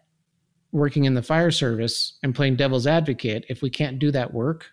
working 0.71 1.05
in 1.05 1.13
the 1.13 1.21
fire 1.21 1.51
service 1.51 2.17
and 2.23 2.33
playing 2.33 2.55
devil's 2.55 2.87
advocate, 2.87 3.45
if 3.47 3.61
we 3.61 3.69
can't 3.69 3.99
do 3.99 4.11
that 4.11 4.33
work, 4.33 4.71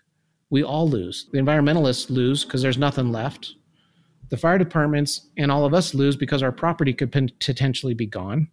we 0.49 0.63
all 0.63 0.89
lose. 0.89 1.27
The 1.31 1.39
environmentalists 1.39 2.09
lose 2.09 2.45
because 2.45 2.61
there's 2.61 2.77
nothing 2.77 3.11
left. 3.11 3.53
The 4.29 4.37
fire 4.37 4.57
departments 4.57 5.27
and 5.37 5.51
all 5.51 5.65
of 5.65 5.73
us 5.73 5.93
lose 5.93 6.15
because 6.15 6.43
our 6.43 6.51
property 6.51 6.93
could 6.93 7.11
potentially 7.11 7.93
be 7.93 8.05
gone. 8.05 8.49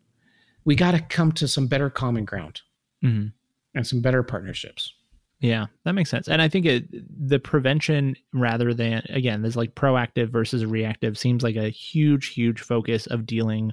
We 0.64 0.76
got 0.76 0.92
to 0.92 1.00
come 1.00 1.32
to 1.32 1.48
some 1.48 1.66
better 1.66 1.90
common 1.90 2.24
ground 2.24 2.62
mm-hmm. 3.02 3.28
and 3.74 3.86
some 3.86 4.00
better 4.00 4.22
partnerships. 4.22 4.92
Yeah, 5.40 5.66
that 5.84 5.92
makes 5.92 6.08
sense. 6.08 6.28
And 6.28 6.40
I 6.40 6.48
think 6.48 6.64
it, 6.64 7.28
the 7.28 7.38
prevention 7.38 8.16
rather 8.32 8.72
than, 8.72 9.02
again, 9.10 9.42
there's 9.42 9.56
like 9.56 9.74
proactive 9.74 10.30
versus 10.30 10.64
reactive 10.64 11.18
seems 11.18 11.42
like 11.42 11.56
a 11.56 11.68
huge, 11.68 12.28
huge 12.28 12.60
focus 12.60 13.06
of 13.08 13.26
dealing 13.26 13.72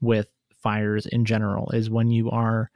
with 0.00 0.28
fires 0.62 1.06
in 1.06 1.24
general 1.24 1.70
is 1.70 1.90
when 1.90 2.10
you 2.10 2.30
are 2.30 2.70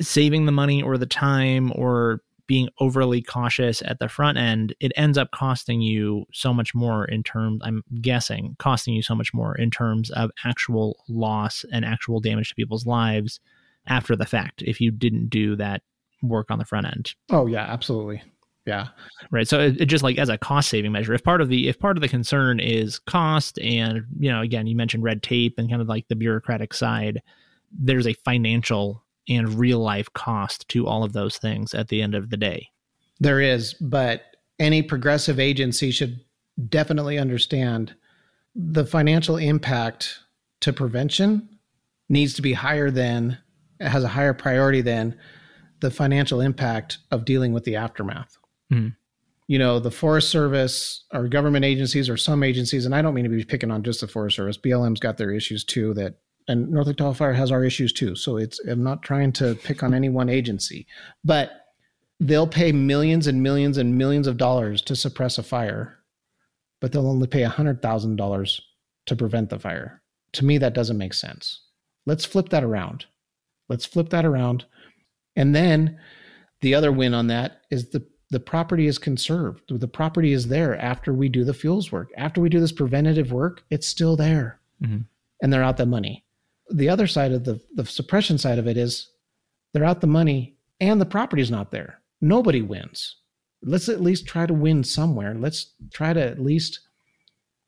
saving 0.00 0.46
the 0.46 0.52
money 0.52 0.82
or 0.82 0.96
the 0.96 1.06
time 1.06 1.72
or 1.74 2.22
being 2.48 2.68
overly 2.80 3.22
cautious 3.22 3.82
at 3.82 4.00
the 4.00 4.08
front 4.08 4.38
end, 4.38 4.74
it 4.80 4.90
ends 4.96 5.16
up 5.16 5.30
costing 5.30 5.80
you 5.80 6.24
so 6.32 6.52
much 6.52 6.74
more 6.74 7.04
in 7.04 7.22
terms, 7.22 7.60
I'm 7.62 7.84
guessing, 8.00 8.56
costing 8.58 8.94
you 8.94 9.02
so 9.02 9.14
much 9.14 9.32
more 9.32 9.54
in 9.54 9.70
terms 9.70 10.10
of 10.10 10.32
actual 10.44 10.98
loss 11.08 11.64
and 11.70 11.84
actual 11.84 12.18
damage 12.18 12.48
to 12.48 12.54
people's 12.56 12.86
lives 12.86 13.38
after 13.86 14.16
the 14.16 14.26
fact 14.26 14.62
if 14.62 14.80
you 14.80 14.90
didn't 14.90 15.28
do 15.28 15.54
that 15.56 15.82
work 16.22 16.50
on 16.50 16.58
the 16.58 16.64
front 16.64 16.86
end. 16.86 17.14
Oh, 17.30 17.46
yeah, 17.46 17.66
absolutely. 17.68 18.22
Yeah. 18.66 18.88
Right. 19.30 19.46
So 19.46 19.60
it, 19.60 19.82
it, 19.82 19.86
just 19.86 20.04
like 20.04 20.18
as 20.18 20.28
a 20.28 20.38
cost 20.38 20.70
saving 20.70 20.92
measure, 20.92 21.14
if 21.14 21.22
part 21.22 21.40
of 21.40 21.48
the 21.48 21.68
if 21.68 21.78
part 21.78 21.96
of 21.96 22.00
the 22.02 22.08
concern 22.08 22.60
is 22.60 22.98
cost 22.98 23.58
and 23.60 24.04
you 24.18 24.30
know 24.30 24.42
again 24.42 24.66
you 24.66 24.76
mentioned 24.76 25.02
red 25.02 25.22
tape 25.22 25.54
and 25.58 25.70
kind 25.70 25.80
of 25.80 25.88
like 25.88 26.06
the 26.08 26.16
bureaucratic 26.16 26.74
side, 26.74 27.22
there's 27.72 28.06
a 28.06 28.12
financial 28.12 29.02
and 29.28 29.58
real 29.58 29.78
life 29.78 30.12
cost 30.12 30.68
to 30.68 30.86
all 30.86 31.04
of 31.04 31.12
those 31.12 31.36
things 31.36 31.74
at 31.74 31.88
the 31.88 32.02
end 32.02 32.14
of 32.14 32.30
the 32.30 32.36
day. 32.36 32.68
There 33.20 33.40
is, 33.40 33.74
but 33.74 34.22
any 34.58 34.82
progressive 34.82 35.38
agency 35.38 35.90
should 35.90 36.20
definitely 36.68 37.18
understand 37.18 37.94
the 38.54 38.84
financial 38.84 39.36
impact 39.36 40.20
to 40.60 40.72
prevention 40.72 41.48
needs 42.08 42.34
to 42.34 42.42
be 42.42 42.54
higher 42.54 42.90
than 42.90 43.38
has 43.80 44.02
a 44.02 44.08
higher 44.08 44.34
priority 44.34 44.80
than 44.80 45.16
the 45.80 45.90
financial 45.90 46.40
impact 46.40 46.98
of 47.10 47.24
dealing 47.24 47.52
with 47.52 47.64
the 47.64 47.76
aftermath. 47.76 48.36
Mm. 48.72 48.96
You 49.46 49.58
know, 49.58 49.78
the 49.78 49.90
Forest 49.90 50.30
Service 50.30 51.04
or 51.12 51.28
government 51.28 51.64
agencies 51.64 52.08
or 52.08 52.16
some 52.16 52.42
agencies, 52.42 52.84
and 52.84 52.94
I 52.94 53.02
don't 53.02 53.14
mean 53.14 53.24
to 53.24 53.30
be 53.30 53.44
picking 53.44 53.70
on 53.70 53.82
just 53.82 54.00
the 54.00 54.08
Forest 54.08 54.36
Service. 54.36 54.58
BLM's 54.58 55.00
got 55.00 55.16
their 55.16 55.30
issues 55.30 55.64
too. 55.64 55.94
That 55.94 56.16
and 56.48 56.70
North 56.70 56.86
Lake 56.86 56.96
Tahoe 56.96 57.12
Fire 57.12 57.32
has 57.32 57.52
our 57.52 57.64
issues 57.64 57.92
too. 57.92 58.16
So 58.16 58.36
it's 58.38 58.58
I'm 58.60 58.82
not 58.82 59.02
trying 59.02 59.32
to 59.32 59.54
pick 59.54 59.82
on 59.82 59.94
any 59.94 60.08
one 60.08 60.28
agency, 60.28 60.86
but 61.24 61.66
they'll 62.18 62.46
pay 62.46 62.72
millions 62.72 63.26
and 63.26 63.42
millions 63.42 63.78
and 63.78 63.96
millions 63.96 64.26
of 64.26 64.36
dollars 64.36 64.82
to 64.82 64.96
suppress 64.96 65.38
a 65.38 65.42
fire, 65.42 65.98
but 66.80 66.90
they'll 66.90 67.08
only 67.08 67.28
pay 67.28 67.42
hundred 67.42 67.82
thousand 67.82 68.16
dollars 68.16 68.60
to 69.06 69.14
prevent 69.14 69.50
the 69.50 69.58
fire. 69.58 70.02
To 70.32 70.44
me, 70.44 70.58
that 70.58 70.74
doesn't 70.74 70.98
make 70.98 71.14
sense. 71.14 71.60
Let's 72.06 72.24
flip 72.24 72.48
that 72.48 72.64
around. 72.64 73.06
Let's 73.68 73.84
flip 73.84 74.10
that 74.10 74.24
around. 74.24 74.64
And 75.36 75.54
then 75.54 75.98
the 76.62 76.74
other 76.74 76.90
win 76.90 77.14
on 77.14 77.28
that 77.28 77.62
is 77.70 77.90
the 77.90 78.04
the 78.30 78.40
property 78.40 78.86
is 78.86 78.98
conserved. 78.98 79.62
The 79.68 79.88
property 79.88 80.32
is 80.32 80.48
there 80.48 80.76
after 80.78 81.14
we 81.14 81.28
do 81.28 81.44
the 81.44 81.54
fuels 81.54 81.90
work. 81.90 82.10
After 82.16 82.40
we 82.40 82.50
do 82.50 82.60
this 82.60 82.72
preventative 82.72 83.32
work, 83.32 83.62
it's 83.70 83.86
still 83.86 84.16
there. 84.16 84.60
Mm-hmm. 84.82 84.98
And 85.42 85.52
they're 85.52 85.62
out 85.62 85.78
the 85.78 85.86
money. 85.86 86.26
The 86.70 86.88
other 86.88 87.06
side 87.06 87.32
of 87.32 87.44
the, 87.44 87.60
the 87.74 87.86
suppression 87.86 88.38
side 88.38 88.58
of 88.58 88.66
it 88.66 88.76
is 88.76 89.08
they're 89.72 89.84
out 89.84 90.00
the 90.00 90.06
money 90.06 90.56
and 90.80 91.00
the 91.00 91.06
property's 91.06 91.50
not 91.50 91.70
there. 91.70 92.00
Nobody 92.20 92.62
wins. 92.62 93.16
Let's 93.62 93.88
at 93.88 94.00
least 94.00 94.26
try 94.26 94.46
to 94.46 94.54
win 94.54 94.84
somewhere. 94.84 95.34
Let's 95.34 95.72
try 95.92 96.12
to 96.12 96.20
at 96.20 96.40
least 96.40 96.80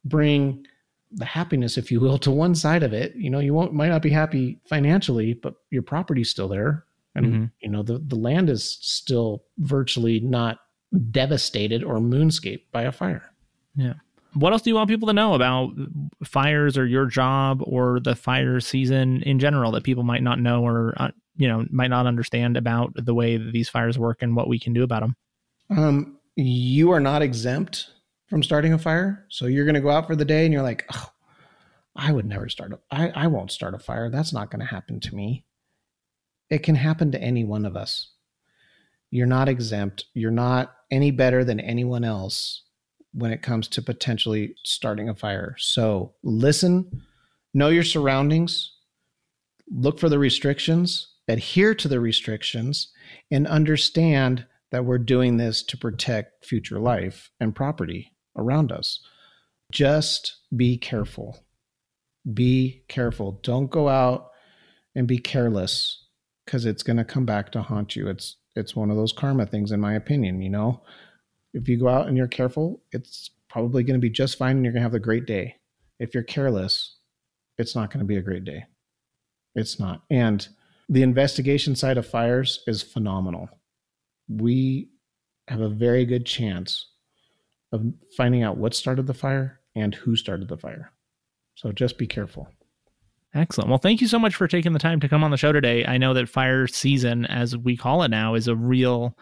bring 0.04 0.66
the 1.12 1.24
happiness, 1.24 1.76
if 1.76 1.90
you 1.90 1.98
will, 2.00 2.18
to 2.18 2.30
one 2.30 2.54
side 2.54 2.82
of 2.82 2.92
it. 2.92 3.14
You 3.16 3.30
know, 3.30 3.40
you 3.40 3.52
won't 3.52 3.74
might 3.74 3.88
not 3.88 4.02
be 4.02 4.10
happy 4.10 4.60
financially, 4.68 5.34
but 5.34 5.54
your 5.70 5.82
property's 5.82 6.30
still 6.30 6.48
there. 6.48 6.84
And 7.14 7.26
Mm-hmm. 7.26 7.44
you 7.60 7.70
know, 7.70 7.82
the, 7.82 7.98
the 7.98 8.14
land 8.16 8.48
is 8.48 8.78
still 8.80 9.42
virtually 9.58 10.20
not 10.20 10.58
devastated 11.10 11.82
or 11.82 11.98
moonscaped 11.98 12.62
by 12.70 12.82
a 12.82 12.92
fire. 12.92 13.32
What 14.34 14.52
else 14.52 14.62
do 14.62 14.70
you 14.70 14.76
want 14.76 14.88
people 14.88 15.08
to 15.08 15.12
know 15.12 15.34
about 15.34 15.70
fires 16.24 16.78
or 16.78 16.86
your 16.86 17.06
job 17.06 17.62
or 17.64 17.98
the 18.00 18.14
fire 18.14 18.60
season 18.60 19.22
in 19.22 19.38
general 19.38 19.72
that 19.72 19.84
people 19.84 20.04
might 20.04 20.22
not 20.22 20.38
know 20.38 20.64
or 20.64 20.94
uh, 20.98 21.10
you 21.36 21.48
know 21.48 21.66
might 21.70 21.90
not 21.90 22.06
understand 22.06 22.56
about 22.56 22.92
the 22.94 23.14
way 23.14 23.36
that 23.36 23.52
these 23.52 23.68
fires 23.68 23.98
work 23.98 24.22
and 24.22 24.36
what 24.36 24.48
we 24.48 24.58
can 24.58 24.72
do 24.72 24.82
about 24.82 25.00
them? 25.00 25.16
Um, 25.70 26.18
you 26.36 26.90
are 26.92 27.00
not 27.00 27.22
exempt 27.22 27.90
from 28.28 28.42
starting 28.42 28.72
a 28.72 28.78
fire. 28.78 29.26
So 29.28 29.46
you're 29.46 29.64
going 29.64 29.74
to 29.74 29.80
go 29.80 29.90
out 29.90 30.06
for 30.06 30.16
the 30.16 30.24
day 30.24 30.44
and 30.44 30.52
you're 30.52 30.62
like, 30.62 30.86
oh, 30.94 31.10
I 31.96 32.12
would 32.12 32.26
never 32.26 32.48
start 32.48 32.72
a, 32.72 32.78
I, 32.90 33.08
I 33.08 33.26
won't 33.26 33.50
start 33.50 33.74
a 33.74 33.78
fire. 33.78 34.08
That's 34.08 34.32
not 34.32 34.50
going 34.50 34.60
to 34.60 34.66
happen 34.66 35.00
to 35.00 35.14
me. 35.14 35.44
It 36.48 36.62
can 36.62 36.76
happen 36.76 37.12
to 37.12 37.20
any 37.20 37.44
one 37.44 37.64
of 37.64 37.76
us. 37.76 38.12
You're 39.10 39.26
not 39.26 39.48
exempt. 39.48 40.06
You're 40.14 40.30
not 40.30 40.72
any 40.90 41.10
better 41.10 41.44
than 41.44 41.58
anyone 41.58 42.04
else 42.04 42.62
when 43.12 43.32
it 43.32 43.42
comes 43.42 43.68
to 43.68 43.82
potentially 43.82 44.54
starting 44.64 45.08
a 45.08 45.14
fire. 45.14 45.56
So 45.58 46.14
listen, 46.22 47.02
know 47.52 47.68
your 47.68 47.84
surroundings, 47.84 48.72
look 49.70 49.98
for 49.98 50.08
the 50.08 50.18
restrictions, 50.18 51.14
adhere 51.28 51.74
to 51.74 51.88
the 51.88 52.00
restrictions, 52.00 52.92
and 53.30 53.46
understand 53.46 54.46
that 54.70 54.84
we're 54.84 54.98
doing 54.98 55.36
this 55.36 55.62
to 55.64 55.76
protect 55.76 56.44
future 56.44 56.78
life 56.78 57.30
and 57.40 57.54
property 57.54 58.12
around 58.36 58.70
us. 58.70 59.00
Just 59.72 60.36
be 60.54 60.76
careful. 60.76 61.44
Be 62.32 62.82
careful. 62.88 63.40
Don't 63.42 63.70
go 63.70 63.88
out 63.88 64.30
and 64.94 65.06
be 65.06 65.18
careless 65.18 66.04
because 66.44 66.64
it's 66.64 66.82
going 66.82 66.96
to 66.96 67.04
come 67.04 67.24
back 67.24 67.52
to 67.52 67.62
haunt 67.62 67.96
you. 67.96 68.08
It's 68.08 68.36
it's 68.56 68.74
one 68.74 68.90
of 68.90 68.96
those 68.96 69.12
karma 69.12 69.46
things 69.46 69.70
in 69.70 69.80
my 69.80 69.94
opinion, 69.94 70.42
you 70.42 70.50
know. 70.50 70.82
If 71.52 71.68
you 71.68 71.78
go 71.78 71.88
out 71.88 72.08
and 72.08 72.16
you're 72.16 72.28
careful, 72.28 72.82
it's 72.92 73.30
probably 73.48 73.82
going 73.82 73.98
to 73.98 74.00
be 74.00 74.10
just 74.10 74.38
fine 74.38 74.56
and 74.56 74.64
you're 74.64 74.72
going 74.72 74.82
to 74.82 74.88
have 74.88 74.94
a 74.94 75.00
great 75.00 75.26
day. 75.26 75.56
If 75.98 76.14
you're 76.14 76.22
careless, 76.22 76.96
it's 77.58 77.74
not 77.74 77.90
going 77.90 78.00
to 78.00 78.06
be 78.06 78.16
a 78.16 78.22
great 78.22 78.44
day. 78.44 78.64
It's 79.54 79.80
not. 79.80 80.02
And 80.10 80.46
the 80.88 81.02
investigation 81.02 81.74
side 81.76 81.98
of 81.98 82.06
fires 82.06 82.62
is 82.66 82.82
phenomenal 82.82 83.48
we 84.30 84.88
have 85.48 85.60
a 85.60 85.68
very 85.68 86.04
good 86.04 86.24
chance 86.24 86.86
of 87.72 87.84
finding 88.16 88.42
out 88.42 88.56
what 88.56 88.74
started 88.74 89.06
the 89.06 89.14
fire 89.14 89.60
and 89.74 89.94
who 89.94 90.16
started 90.16 90.48
the 90.48 90.56
fire. 90.56 90.92
So 91.56 91.72
just 91.72 91.98
be 91.98 92.06
careful. 92.06 92.48
Excellent. 93.34 93.68
Well, 93.68 93.78
thank 93.78 94.00
you 94.00 94.08
so 94.08 94.18
much 94.18 94.34
for 94.34 94.48
taking 94.48 94.72
the 94.72 94.78
time 94.78 95.00
to 95.00 95.08
come 95.08 95.22
on 95.22 95.30
the 95.30 95.36
show 95.36 95.52
today. 95.52 95.84
I 95.84 95.98
know 95.98 96.14
that 96.14 96.28
fire 96.28 96.66
season, 96.66 97.26
as 97.26 97.56
we 97.56 97.76
call 97.76 98.02
it 98.02 98.08
now, 98.08 98.34
is 98.34 98.48
a 98.48 98.56
real 98.56 99.16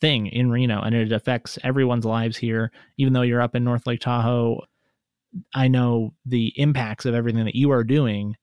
thing 0.00 0.26
in 0.26 0.50
Reno 0.50 0.80
and 0.80 0.94
it 0.94 1.12
affects 1.12 1.58
everyone's 1.62 2.04
lives 2.04 2.36
here. 2.36 2.72
Even 2.96 3.12
though 3.12 3.22
you're 3.22 3.42
up 3.42 3.54
in 3.54 3.64
North 3.64 3.86
Lake 3.86 4.00
Tahoe, 4.00 4.60
I 5.54 5.68
know 5.68 6.14
the 6.26 6.52
impacts 6.56 7.04
of 7.04 7.14
everything 7.14 7.44
that 7.44 7.54
you 7.54 7.70
are 7.70 7.84
doing 7.84 8.36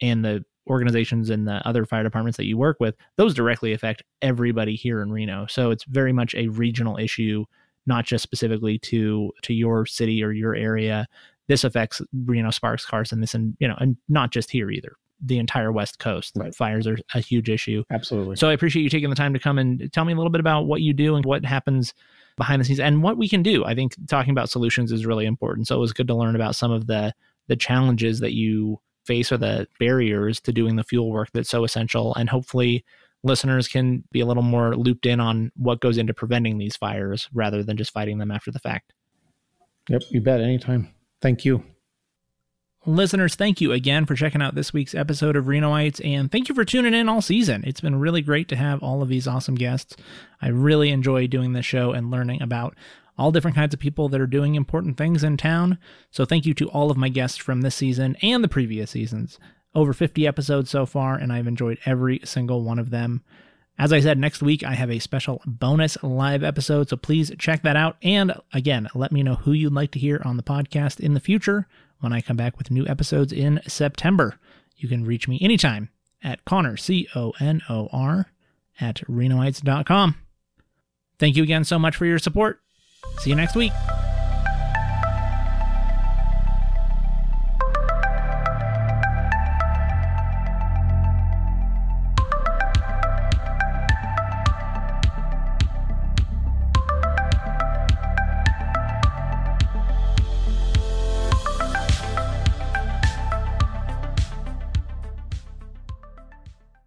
and 0.00 0.24
the 0.24 0.44
organizations 0.68 1.30
and 1.30 1.48
the 1.48 1.66
other 1.66 1.84
fire 1.84 2.02
departments 2.02 2.36
that 2.36 2.46
you 2.46 2.56
work 2.56 2.76
with, 2.78 2.94
those 3.16 3.34
directly 3.34 3.72
affect 3.72 4.02
everybody 4.22 4.76
here 4.76 5.02
in 5.02 5.10
Reno. 5.10 5.46
So 5.48 5.70
it's 5.70 5.84
very 5.84 6.12
much 6.12 6.34
a 6.34 6.48
regional 6.48 6.96
issue, 6.98 7.44
not 7.86 8.04
just 8.04 8.22
specifically 8.22 8.78
to 8.80 9.32
to 9.42 9.54
your 9.54 9.86
city 9.86 10.22
or 10.22 10.32
your 10.32 10.54
area. 10.54 11.06
This 11.48 11.64
affects 11.64 12.02
Reno, 12.26 12.50
Sparks, 12.50 12.84
Carson, 12.84 13.20
this 13.20 13.34
and 13.34 13.56
you 13.58 13.66
know, 13.66 13.76
and 13.78 13.96
not 14.08 14.30
just 14.30 14.50
here 14.50 14.70
either. 14.70 14.92
The 15.20 15.38
entire 15.38 15.72
West 15.72 15.98
Coast 15.98 16.32
Right. 16.36 16.54
fires 16.54 16.86
are 16.86 16.96
a 17.14 17.20
huge 17.20 17.48
issue. 17.50 17.82
Absolutely. 17.90 18.36
So 18.36 18.48
I 18.48 18.52
appreciate 18.52 18.82
you 18.82 18.88
taking 18.90 19.10
the 19.10 19.16
time 19.16 19.32
to 19.32 19.38
come 19.40 19.58
and 19.58 19.92
tell 19.92 20.04
me 20.04 20.12
a 20.12 20.16
little 20.16 20.30
bit 20.30 20.40
about 20.40 20.66
what 20.66 20.80
you 20.80 20.92
do 20.92 21.16
and 21.16 21.24
what 21.24 21.44
happens 21.44 21.92
behind 22.36 22.60
the 22.60 22.64
scenes 22.64 22.78
and 22.80 23.02
what 23.02 23.16
we 23.16 23.28
can 23.28 23.42
do. 23.42 23.64
I 23.64 23.74
think 23.74 23.94
talking 24.08 24.30
about 24.30 24.48
solutions 24.48 24.92
is 24.92 25.04
really 25.06 25.26
important. 25.26 25.66
So 25.66 25.76
it 25.76 25.80
was 25.80 25.92
good 25.92 26.06
to 26.06 26.14
learn 26.14 26.36
about 26.36 26.54
some 26.56 26.70
of 26.70 26.86
the 26.86 27.12
the 27.48 27.56
challenges 27.56 28.20
that 28.20 28.32
you 28.34 28.78
face 29.06 29.32
or 29.32 29.38
the 29.38 29.66
barriers 29.80 30.38
to 30.42 30.52
doing 30.52 30.76
the 30.76 30.84
fuel 30.84 31.10
work 31.10 31.30
that's 31.32 31.48
so 31.48 31.64
essential 31.64 32.14
and 32.16 32.28
hopefully 32.28 32.84
listeners 33.24 33.66
can 33.66 34.04
be 34.12 34.20
a 34.20 34.26
little 34.26 34.42
more 34.42 34.76
looped 34.76 35.06
in 35.06 35.18
on 35.18 35.50
what 35.56 35.80
goes 35.80 35.96
into 35.96 36.12
preventing 36.12 36.58
these 36.58 36.76
fires 36.76 37.28
rather 37.32 37.62
than 37.62 37.76
just 37.76 37.90
fighting 37.90 38.18
them 38.18 38.30
after 38.30 38.50
the 38.52 38.58
fact. 38.58 38.92
yep, 39.88 40.02
you 40.10 40.20
bet. 40.20 40.40
Anytime. 40.42 40.92
Thank 41.22 41.44
you. 41.44 41.64
Listeners, 42.88 43.34
thank 43.34 43.60
you 43.60 43.72
again 43.72 44.06
for 44.06 44.14
checking 44.14 44.40
out 44.40 44.54
this 44.54 44.72
week's 44.72 44.94
episode 44.94 45.36
of 45.36 45.44
Renoites, 45.44 46.00
and 46.02 46.32
thank 46.32 46.48
you 46.48 46.54
for 46.54 46.64
tuning 46.64 46.94
in 46.94 47.06
all 47.06 47.20
season. 47.20 47.62
It's 47.66 47.82
been 47.82 48.00
really 48.00 48.22
great 48.22 48.48
to 48.48 48.56
have 48.56 48.82
all 48.82 49.02
of 49.02 49.10
these 49.10 49.28
awesome 49.28 49.56
guests. 49.56 49.94
I 50.40 50.48
really 50.48 50.88
enjoy 50.88 51.26
doing 51.26 51.52
this 51.52 51.66
show 51.66 51.92
and 51.92 52.10
learning 52.10 52.40
about 52.40 52.74
all 53.18 53.30
different 53.30 53.56
kinds 53.56 53.74
of 53.74 53.80
people 53.80 54.08
that 54.08 54.22
are 54.22 54.26
doing 54.26 54.54
important 54.54 54.96
things 54.96 55.22
in 55.22 55.36
town. 55.36 55.76
So, 56.10 56.24
thank 56.24 56.46
you 56.46 56.54
to 56.54 56.70
all 56.70 56.90
of 56.90 56.96
my 56.96 57.10
guests 57.10 57.36
from 57.36 57.60
this 57.60 57.74
season 57.74 58.16
and 58.22 58.42
the 58.42 58.48
previous 58.48 58.92
seasons. 58.92 59.38
Over 59.74 59.92
50 59.92 60.26
episodes 60.26 60.70
so 60.70 60.86
far, 60.86 61.14
and 61.14 61.30
I've 61.30 61.46
enjoyed 61.46 61.76
every 61.84 62.22
single 62.24 62.62
one 62.62 62.78
of 62.78 62.88
them. 62.88 63.22
As 63.78 63.92
I 63.92 64.00
said, 64.00 64.16
next 64.16 64.40
week 64.40 64.64
I 64.64 64.72
have 64.72 64.90
a 64.90 64.98
special 64.98 65.42
bonus 65.44 66.02
live 66.02 66.42
episode, 66.42 66.88
so 66.88 66.96
please 66.96 67.32
check 67.38 67.64
that 67.64 67.76
out. 67.76 67.98
And 68.02 68.32
again, 68.54 68.88
let 68.94 69.12
me 69.12 69.22
know 69.22 69.34
who 69.34 69.52
you'd 69.52 69.74
like 69.74 69.90
to 69.90 69.98
hear 69.98 70.22
on 70.24 70.38
the 70.38 70.42
podcast 70.42 71.00
in 71.00 71.12
the 71.12 71.20
future 71.20 71.68
when 72.00 72.12
I 72.12 72.20
come 72.20 72.36
back 72.36 72.58
with 72.58 72.70
new 72.70 72.86
episodes 72.86 73.32
in 73.32 73.60
September. 73.66 74.38
You 74.76 74.88
can 74.88 75.04
reach 75.04 75.28
me 75.28 75.38
anytime 75.40 75.90
at 76.22 76.44
Conor, 76.44 76.76
C 76.76 77.08
O 77.14 77.32
N 77.40 77.62
O 77.68 77.88
R, 77.92 78.26
at 78.80 78.96
Renoites.com. 79.08 80.16
Thank 81.18 81.36
you 81.36 81.42
again 81.42 81.64
so 81.64 81.78
much 81.78 81.96
for 81.96 82.06
your 82.06 82.18
support. 82.18 82.60
See 83.18 83.30
you 83.30 83.36
next 83.36 83.56
week. 83.56 83.72